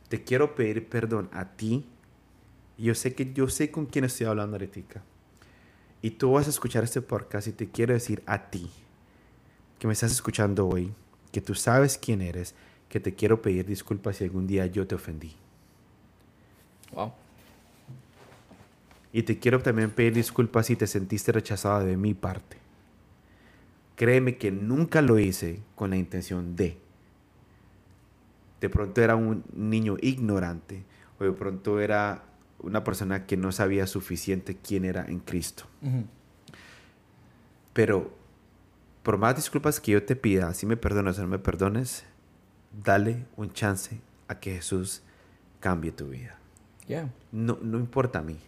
Te 0.08 0.22
quiero 0.22 0.54
pedir 0.54 0.88
perdón 0.88 1.28
a 1.32 1.46
ti. 1.56 1.84
Yo 2.78 2.94
sé 2.94 3.16
que 3.16 3.32
yo 3.32 3.48
sé 3.48 3.72
con 3.72 3.86
quién 3.86 4.04
estoy 4.04 4.28
hablando 4.28 4.54
ahorita. 4.54 5.02
Y 6.02 6.10
tú 6.10 6.32
vas 6.32 6.48
a 6.48 6.50
escuchar 6.50 6.82
este 6.82 7.00
podcast 7.00 7.46
y 7.46 7.52
te 7.52 7.68
quiero 7.68 7.94
decir 7.94 8.24
a 8.26 8.50
ti 8.50 8.68
que 9.78 9.86
me 9.86 9.92
estás 9.92 10.10
escuchando 10.10 10.68
hoy, 10.68 10.92
que 11.30 11.40
tú 11.40 11.54
sabes 11.54 11.96
quién 11.96 12.20
eres, 12.20 12.54
que 12.88 12.98
te 12.98 13.14
quiero 13.14 13.40
pedir 13.40 13.64
disculpas 13.64 14.16
si 14.16 14.24
algún 14.24 14.48
día 14.48 14.66
yo 14.66 14.86
te 14.86 14.96
ofendí. 14.96 15.32
Wow. 16.92 17.12
Y 19.12 19.22
te 19.22 19.38
quiero 19.38 19.62
también 19.62 19.90
pedir 19.90 20.14
disculpas 20.14 20.66
si 20.66 20.76
te 20.76 20.88
sentiste 20.88 21.30
rechazado 21.30 21.84
de 21.84 21.96
mi 21.96 22.14
parte. 22.14 22.56
Créeme 23.94 24.36
que 24.36 24.50
nunca 24.50 25.02
lo 25.02 25.18
hice 25.20 25.60
con 25.76 25.90
la 25.90 25.96
intención 25.96 26.56
de. 26.56 26.78
De 28.60 28.68
pronto 28.68 29.00
era 29.00 29.14
un 29.14 29.44
niño 29.54 29.96
ignorante 30.00 30.82
o 31.20 31.24
de 31.24 31.32
pronto 31.32 31.78
era 31.78 32.24
una 32.62 32.84
persona 32.84 33.26
que 33.26 33.36
no 33.36 33.52
sabía 33.52 33.86
suficiente 33.86 34.56
quién 34.56 34.84
era 34.84 35.04
en 35.04 35.20
Cristo. 35.20 35.64
Pero 37.72 38.14
por 39.02 39.18
más 39.18 39.36
disculpas 39.36 39.80
que 39.80 39.92
yo 39.92 40.04
te 40.04 40.16
pida, 40.16 40.52
si 40.54 40.66
me 40.66 40.76
perdonas 40.76 41.18
o 41.18 41.22
no 41.22 41.28
me 41.28 41.38
perdones, 41.38 42.04
dale 42.84 43.26
un 43.36 43.52
chance 43.52 44.00
a 44.28 44.38
que 44.38 44.54
Jesús 44.54 45.02
cambie 45.60 45.92
tu 45.92 46.08
vida. 46.08 46.38
Yeah. 46.86 47.10
No, 47.30 47.58
no 47.62 47.78
importa 47.78 48.20
a 48.20 48.22
mí. 48.22 48.38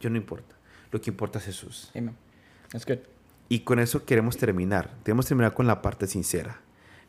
Yo 0.00 0.10
no 0.10 0.16
importa. 0.16 0.56
Lo 0.90 1.00
que 1.00 1.10
importa 1.10 1.38
es 1.38 1.46
Jesús. 1.46 1.90
Amen. 1.94 2.16
That's 2.70 2.86
good. 2.86 2.98
Y 3.48 3.60
con 3.60 3.78
eso 3.78 4.04
queremos 4.04 4.36
terminar. 4.36 4.90
Queremos 5.04 5.26
terminar 5.26 5.54
con 5.54 5.66
la 5.66 5.82
parte 5.82 6.06
sincera. 6.06 6.60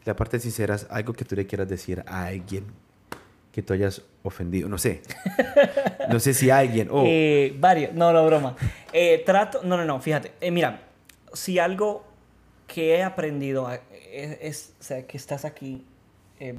La 0.05 0.15
parte 0.15 0.39
sincera 0.39 0.75
es 0.75 0.87
algo 0.89 1.13
que 1.13 1.25
tú 1.25 1.35
le 1.35 1.47
quieras 1.47 1.67
decir 1.67 2.03
a 2.07 2.25
alguien 2.25 2.65
que 3.53 3.61
tú 3.61 3.71
hayas 3.73 4.01
ofendido. 4.23 4.67
No 4.67 4.77
sé. 4.77 5.01
No 6.09 6.19
sé 6.19 6.33
si 6.33 6.49
alguien. 6.49 6.89
Oh, 6.91 7.03
Eh, 7.07 7.55
varios. 7.59 7.93
No, 7.93 8.11
no, 8.11 8.25
broma. 8.25 8.57
Eh, 8.91 9.23
trato. 9.25 9.61
No, 9.63 9.77
no, 9.77 9.85
no. 9.85 10.01
Fíjate. 10.01 10.33
Eh, 10.41 10.51
mira, 10.51 10.81
si 11.31 11.59
algo 11.59 12.03
que 12.67 12.95
he 12.97 13.03
aprendido 13.03 13.67
a- 13.67 13.75
es, 14.11 14.37
es- 14.41 14.73
o 14.79 14.83
sea, 14.83 15.07
que 15.07 15.15
estás 15.17 15.45
aquí 15.45 15.85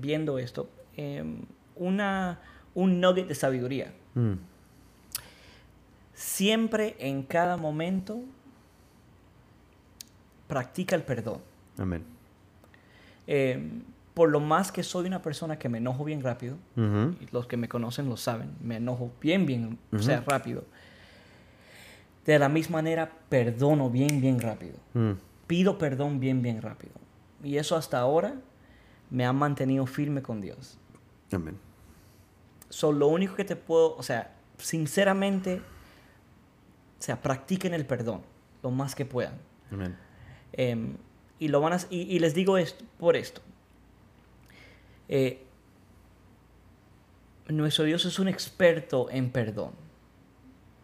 viendo 0.00 0.38
esto, 0.38 0.70
eh, 0.96 1.22
una, 1.76 2.40
un 2.74 3.00
nugget 3.02 3.26
de 3.28 3.34
sabiduría. 3.34 3.92
mm, 4.14 4.32
Siempre, 6.14 6.94
en 7.00 7.22
cada 7.24 7.56
momento, 7.56 8.20
practica 10.46 10.94
el 10.96 11.02
perdón. 11.02 11.40
amén. 11.76 12.04
Por 14.14 14.30
lo 14.30 14.38
más 14.38 14.70
que 14.70 14.82
soy 14.84 15.06
una 15.06 15.22
persona 15.22 15.58
que 15.58 15.68
me 15.68 15.78
enojo 15.78 16.04
bien 16.04 16.22
rápido, 16.22 16.56
y 16.76 17.26
los 17.32 17.46
que 17.46 17.56
me 17.56 17.68
conocen 17.68 18.08
lo 18.08 18.16
saben, 18.16 18.52
me 18.60 18.76
enojo 18.76 19.10
bien, 19.20 19.44
bien, 19.44 19.78
o 19.92 19.98
sea, 19.98 20.22
rápido. 20.26 20.64
De 22.24 22.38
la 22.38 22.48
misma 22.48 22.78
manera, 22.78 23.10
perdono 23.28 23.90
bien, 23.90 24.20
bien 24.20 24.40
rápido. 24.40 24.76
mm, 24.94 25.12
Pido 25.46 25.76
perdón 25.76 26.20
bien, 26.20 26.40
bien 26.40 26.62
rápido. 26.62 26.94
Y 27.42 27.58
eso 27.58 27.76
hasta 27.76 27.98
ahora 27.98 28.36
me 29.10 29.26
ha 29.26 29.32
mantenido 29.32 29.84
firme 29.84 30.22
con 30.22 30.40
Dios. 30.40 30.78
Amén. 31.32 31.58
So, 32.70 32.92
lo 32.92 33.08
único 33.08 33.34
que 33.34 33.44
te 33.44 33.56
puedo, 33.56 33.94
o 33.96 34.02
sea, 34.02 34.32
sinceramente, 34.58 35.56
o 36.98 37.02
sea, 37.02 37.20
practiquen 37.20 37.74
el 37.74 37.84
perdón 37.84 38.22
lo 38.62 38.70
más 38.70 38.94
que 38.94 39.04
puedan. 39.04 39.34
Amén. 39.70 39.96
Em, 40.52 40.96
y, 41.38 41.48
lo 41.48 41.60
van 41.60 41.74
a, 41.74 41.78
y, 41.90 42.02
y 42.02 42.18
les 42.20 42.32
digo 42.32 42.56
esto, 42.56 42.84
por 42.98 43.16
esto. 43.16 43.42
Eh, 45.08 45.44
nuestro 47.48 47.84
Dios 47.84 48.04
es 48.04 48.18
un 48.18 48.28
experto 48.28 49.08
en 49.10 49.30
perdón. 49.30 49.72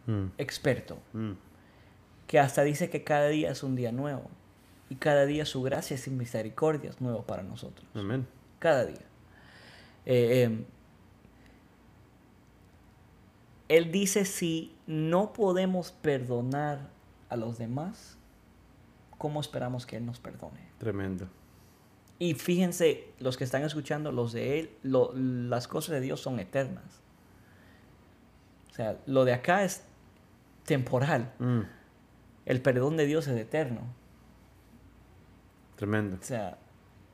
Mm, 0.07 0.25
Experto. 0.37 0.99
mm, 1.13 1.31
Que 2.27 2.39
hasta 2.39 2.63
dice 2.63 2.89
que 2.89 3.03
cada 3.03 3.27
día 3.27 3.51
es 3.51 3.63
un 3.63 3.75
día 3.75 3.91
nuevo. 3.91 4.29
Y 4.89 4.95
cada 4.95 5.25
día 5.25 5.45
su 5.45 5.61
gracia 5.61 5.97
y 6.05 6.09
misericordia 6.09 6.89
es 6.89 7.01
nuevo 7.01 7.23
para 7.23 7.43
nosotros. 7.43 7.87
Amén. 7.93 8.27
Cada 8.59 8.85
día. 8.85 9.01
Eh, 10.05 10.43
em, 10.43 10.65
él 13.69 13.91
dice 13.91 14.25
si 14.25 14.75
no 14.85 15.31
podemos 15.31 15.93
perdonar 15.93 16.89
a 17.29 17.37
los 17.37 17.57
demás, 17.57 18.17
¿cómo 19.17 19.39
esperamos 19.39 19.85
que 19.85 19.95
Él 19.95 20.05
nos 20.05 20.19
perdone? 20.19 20.59
Tremendo. 20.77 21.27
Y 22.21 22.35
fíjense, 22.35 23.05
los 23.17 23.35
que 23.35 23.43
están 23.43 23.63
escuchando, 23.63 24.11
los 24.11 24.31
de 24.31 24.59
Él, 24.59 24.69
lo- 24.83 25.11
las 25.15 25.67
cosas 25.67 25.93
de 25.95 26.01
Dios 26.01 26.19
son 26.19 26.39
eternas. 26.39 26.83
O 28.69 28.73
sea, 28.75 28.99
lo 29.07 29.25
de 29.25 29.33
acá 29.33 29.63
es 29.63 29.81
temporal. 30.65 31.33
Mm, 31.39 31.61
El 32.45 32.61
perdón 32.61 32.95
de 32.95 33.07
Dios 33.07 33.27
es 33.27 33.35
eterno. 33.39 33.81
tremendo. 35.77 36.17
O 36.21 36.23
sea, 36.23 36.59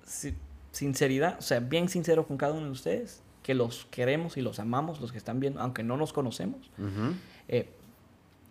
si- 0.03 0.35
sinceridad, 0.73 1.37
o 1.39 1.41
sea, 1.41 1.61
bien 1.61 1.87
sincero 1.87 2.27
con 2.27 2.35
cada 2.35 2.51
uno 2.51 2.65
de 2.65 2.71
ustedes, 2.73 3.21
que 3.43 3.53
los 3.53 3.85
queremos 3.85 4.35
y 4.35 4.41
los 4.41 4.59
amamos, 4.59 4.99
los 4.99 5.13
que 5.13 5.17
están 5.17 5.39
viendo, 5.39 5.61
aunque 5.61 5.83
no 5.83 5.95
los 5.95 6.11
conocemos, 6.11 6.69
eh, 7.47 7.69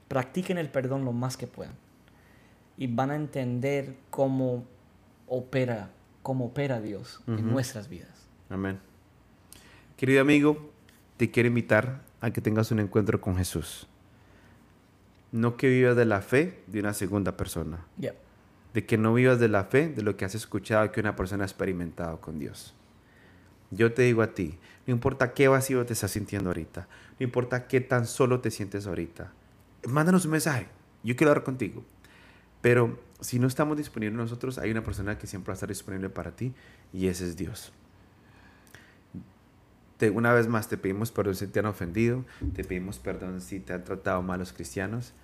practiquen 0.09 0.57
el 0.57 0.71
perdón 0.71 1.05
lo 1.05 1.13
más 1.13 1.37
que 1.37 1.47
puedan. 1.47 1.75
Y 2.79 2.87
van 2.87 3.11
a 3.11 3.17
entender 3.17 3.95
cómo 4.11 4.65
opera, 5.29 5.91
cómo 6.27 6.47
opera 6.47 6.81
Dios 6.81 7.21
en 7.29 7.49
nuestras 7.49 7.89
vidas. 7.89 8.27
Amén. 8.51 8.81
Querido 9.97 10.21
amigo, 10.21 10.73
te 11.19 11.31
quiero 11.31 11.47
invitar 11.47 12.03
a 12.21 12.33
que 12.33 12.41
tengas 12.41 12.73
un 12.73 12.81
encuentro 12.81 13.21
con 13.21 13.37
Jesús. 13.37 13.87
No 15.31 15.57
que 15.57 15.69
vivas 15.69 15.95
de 15.95 16.05
la 16.05 16.23
fe 16.23 16.65
de 16.67 16.81
una 16.81 16.95
segunda 16.95 17.37
persona. 17.37 17.87
De 18.75 18.85
que 18.87 18.99
no 18.99 19.15
vivas 19.15 19.39
de 19.39 19.47
la 19.47 19.67
fe 19.67 19.89
de 19.89 20.03
lo 20.03 20.17
que 20.17 20.25
has 20.25 20.35
escuchado 20.35 20.91
que 20.91 20.99
una 20.99 21.15
persona 21.15 21.45
ha 21.45 21.47
experimentado 21.47 22.21
con 22.21 22.41
Dios. 22.41 22.75
Yo 23.71 23.93
te 23.93 24.03
digo 24.03 24.23
a 24.23 24.35
ti, 24.35 24.59
No 24.85 24.95
importa 24.95 25.33
qué 25.33 25.47
vacío 25.47 25.87
te 25.87 25.93
estás 25.93 26.11
sintiendo 26.11 26.51
ahorita. 26.51 26.89
No 27.21 27.25
importa 27.25 27.69
qué 27.69 27.81
tan 27.81 28.05
solo 28.05 28.41
te 28.41 28.51
sientes 28.51 28.89
ahorita. 28.89 29.33
Mándanos 29.87 30.25
un 30.25 30.33
mensaje. 30.33 30.67
Yo 31.05 31.15
quiero 31.15 31.31
hablar 31.31 31.45
contigo. 31.45 31.85
Pero 32.61 32.99
si 33.21 33.39
no 33.39 33.47
estamos 33.47 33.77
disponibles 33.77 34.17
nosotros, 34.17 34.59
hay 34.59 34.71
una 34.71 34.85
persona 34.85 35.19
que 35.19 35.27
siempre 35.27 35.49
va 35.49 35.53
a 35.53 35.57
estar 35.57 35.69
disponible 35.69 36.09
para 36.09 36.33
ti 36.33 36.53
y 36.93 37.09
ese 37.09 37.25
es 37.25 37.37
Dios. 37.37 37.73
Te, 39.97 40.11
una 40.11 40.33
vez 40.35 40.47
más 40.47 40.69
te 40.69 40.77
pedimos 40.77 41.11
perdón 41.11 41.35
si 41.35 41.47
te 41.47 41.61
han 41.61 41.67
ofendido, 41.67 42.25
te 42.55 42.65
pedimos 42.65 42.99
perdón 42.99 43.41
si 43.41 43.61
te 43.61 43.73
han 43.73 43.83
tratado 43.85 44.21
mal 44.23 44.39
los 44.39 44.53
cristianos, 44.53 45.15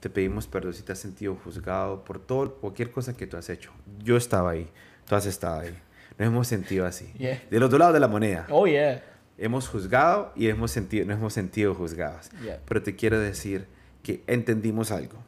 te 0.00 0.10
pedimos 0.10 0.46
perdón 0.46 0.74
si 0.74 0.82
te 0.82 0.92
has 0.92 0.98
sentido 0.98 1.34
juzgado 1.36 2.04
por 2.04 2.18
todo, 2.18 2.56
cualquier 2.56 2.90
cosa 2.90 3.16
que 3.16 3.26
tú 3.26 3.38
has 3.38 3.48
hecho. 3.48 3.72
Yo 4.02 4.18
estaba 4.18 4.50
ahí, 4.50 4.70
tú 5.06 5.14
has 5.14 5.24
estado 5.24 5.60
ahí. 5.60 5.78
Nos 6.18 6.28
hemos 6.28 6.46
sentido 6.46 6.86
así. 6.86 7.10
Yeah. 7.16 7.42
Del 7.50 7.62
otro 7.62 7.78
lado 7.78 7.92
de 7.92 8.00
la 8.00 8.08
moneda. 8.08 8.46
Oh, 8.50 8.66
yeah. 8.66 9.02
Hemos 9.38 9.66
juzgado 9.68 10.32
y 10.36 10.48
hemos 10.48 10.70
sentido, 10.70 11.06
nos 11.06 11.16
hemos 11.16 11.32
sentido 11.32 11.74
juzgados. 11.74 12.30
Yeah. 12.42 12.60
Pero 12.66 12.82
te 12.82 12.94
quiero 12.94 13.18
decir 13.18 13.66
que 14.02 14.22
entendimos 14.26 14.90
algo. 14.90 15.18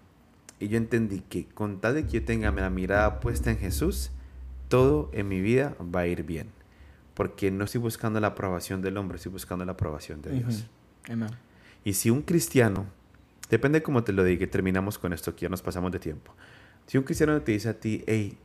Y 0.59 0.68
yo 0.68 0.78
entendí 0.78 1.20
que 1.20 1.46
con 1.46 1.80
tal 1.80 1.94
de 1.94 2.04
que 2.04 2.20
yo 2.20 2.24
tenga 2.24 2.50
la 2.50 2.70
mirada 2.70 3.20
puesta 3.20 3.50
en 3.50 3.59
Jesús, 3.59 4.11
todo 4.68 5.11
en 5.12 5.28
mi 5.28 5.40
vida 5.40 5.76
va 5.80 6.00
a 6.00 6.07
ir 6.07 6.22
bien. 6.24 6.48
Porque 7.14 7.50
no 7.50 7.64
estoy 7.64 7.80
buscando 7.80 8.20
la 8.20 8.28
aprobación 8.28 8.82
del 8.82 8.96
hombre, 8.96 9.16
estoy 9.16 9.32
buscando 9.32 9.64
la 9.64 9.72
aprobación 9.72 10.22
de 10.22 10.32
Dios. 10.32 10.66
Amen. 11.11 11.30
Y 11.84 11.94
si 11.94 12.11
un 12.11 12.22
cristiano, 12.22 12.86
depende 13.48 13.82
cómo 13.82 14.04
te 14.04 14.12
lo 14.12 14.24
diga, 14.24 14.46
terminamos 14.46 14.98
con 14.98 15.12
esto, 15.12 15.34
que 15.34 15.42
ya 15.42 15.48
nos 15.48 15.62
pasamos 15.62 15.92
de 15.92 15.98
tiempo. 15.98 16.34
Si 16.86 16.98
un 16.98 17.04
cristiano 17.04 17.40
te 17.42 17.52
dice 17.52 17.70
a 17.70 17.74
ti, 17.74 18.02
hey, 18.07 18.36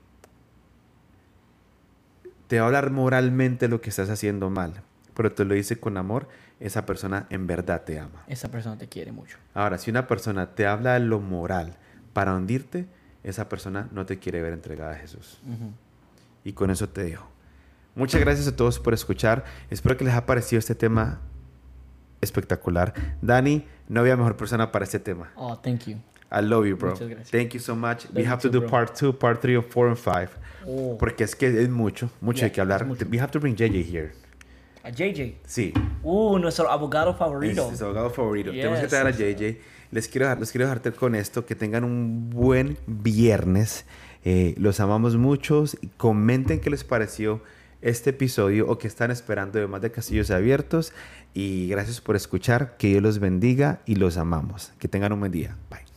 te 2.47 2.57
va 2.57 2.63
a 2.63 2.67
hablar 2.67 2.91
moralmente 2.91 3.67
lo 3.67 3.81
que 3.81 3.89
estás 3.89 4.09
haciendo 4.09 4.49
mal, 4.49 4.83
pero 5.15 5.31
te 5.31 5.45
lo 5.45 5.53
dice 5.53 5.79
con 5.79 5.97
amor, 5.97 6.27
esa 6.59 6.85
persona 6.85 7.27
en 7.29 7.47
verdad 7.47 7.83
te 7.83 7.99
ama. 7.99 8.23
Esa 8.27 8.51
persona 8.51 8.77
te 8.77 8.87
quiere 8.87 9.11
mucho. 9.11 9.37
Ahora, 9.53 9.77
si 9.77 9.89
una 9.89 10.07
persona 10.07 10.53
te 10.53 10.67
habla 10.67 10.93
de 10.93 10.99
lo 10.99 11.19
moral 11.19 11.77
para 12.13 12.33
hundirte, 12.35 12.85
esa 13.23 13.47
persona 13.49 13.87
no 13.91 14.05
te 14.05 14.19
quiere 14.19 14.41
ver 14.41 14.53
entregada 14.53 14.93
a 14.93 14.95
Jesús. 14.95 15.39
Y 16.43 16.53
con 16.53 16.71
eso 16.71 16.89
te 16.89 17.03
dejo. 17.03 17.27
Muchas 17.95 18.21
gracias 18.21 18.47
a 18.47 18.55
todos 18.55 18.79
por 18.79 18.93
escuchar. 18.93 19.43
Espero 19.69 19.97
que 19.97 20.03
les 20.05 20.13
haya 20.13 20.25
parecido 20.25 20.59
este 20.59 20.75
tema 20.75 21.19
espectacular. 22.21 22.93
Dani, 23.21 23.65
no 23.87 23.99
había 24.01 24.15
mejor 24.15 24.37
persona 24.37 24.71
para 24.71 24.85
este 24.85 24.99
tema. 24.99 25.31
Oh, 25.35 25.57
thank 25.57 25.85
you. 25.87 25.97
I 26.31 26.41
love 26.41 26.65
you, 26.65 26.77
bro. 26.77 26.91
Muchas 26.91 27.09
gracias. 27.09 27.31
Thank 27.31 27.49
you 27.53 27.59
so 27.59 27.75
much. 27.75 28.05
Love 28.05 28.15
we 28.15 28.25
have 28.25 28.41
to 28.41 28.49
too, 28.49 28.53
do 28.53 28.59
bro. 28.61 28.69
part 28.69 28.95
two, 28.97 29.11
part 29.17 29.41
three, 29.41 29.61
four, 29.61 29.87
and 29.89 29.97
five. 29.97 30.29
Oh. 30.65 30.97
Porque 30.97 31.23
es 31.25 31.35
que 31.35 31.47
es 31.47 31.69
mucho, 31.69 32.09
mucho 32.21 32.39
Yeah, 32.39 32.45
hay 32.45 32.51
que 32.51 32.61
hablar. 32.61 32.87
We 33.09 33.19
have 33.19 33.31
to 33.31 33.39
bring 33.39 33.55
JJ 33.55 33.83
here. 33.83 34.13
A 34.83 34.89
JJ. 34.91 35.35
Sí. 35.45 35.73
Uh, 36.03 36.39
nuestro 36.39 36.71
abogado 36.71 37.13
favorito. 37.13 37.67
Es, 37.67 37.73
es 37.73 37.81
abogado 37.81 38.09
favorito. 38.09 38.51
Tenemos 38.51 38.77
que 38.79 38.83
Yes, 38.83 38.89
traer 38.89 39.07
a 39.07 39.11
yes. 39.11 39.37
JJ. 39.37 39.57
Les 39.91 40.07
quiero, 40.07 40.27
dejar- 40.27 40.45
quiero 40.47 40.65
dejarte 40.65 40.91
con 40.93 41.15
esto. 41.15 41.45
Que 41.45 41.55
tengan 41.55 41.83
un 41.83 42.29
buen 42.29 42.77
viernes. 42.87 43.85
Eh, 44.23 44.55
los 44.57 44.79
amamos 44.79 45.17
muchos. 45.17 45.77
Comenten 45.97 46.59
qué 46.59 46.69
les 46.69 46.83
pareció 46.83 47.41
este 47.81 48.11
episodio 48.11 48.67
o 48.69 48.77
que 48.77 48.87
están 48.87 49.11
esperando 49.11 49.59
de 49.59 49.67
más 49.67 49.81
de 49.81 49.91
Castillos 49.91 50.31
Abiertos. 50.31 50.93
Y 51.33 51.67
gracias 51.67 51.99
por 52.01 52.15
escuchar. 52.15 52.77
Que 52.77 52.87
Dios 52.87 53.03
los 53.03 53.19
bendiga 53.19 53.81
y 53.85 53.95
los 53.95 54.17
amamos. 54.17 54.71
Que 54.79 54.87
tengan 54.87 55.11
un 55.13 55.19
buen 55.19 55.31
día. 55.31 55.57
Bye. 55.69 55.90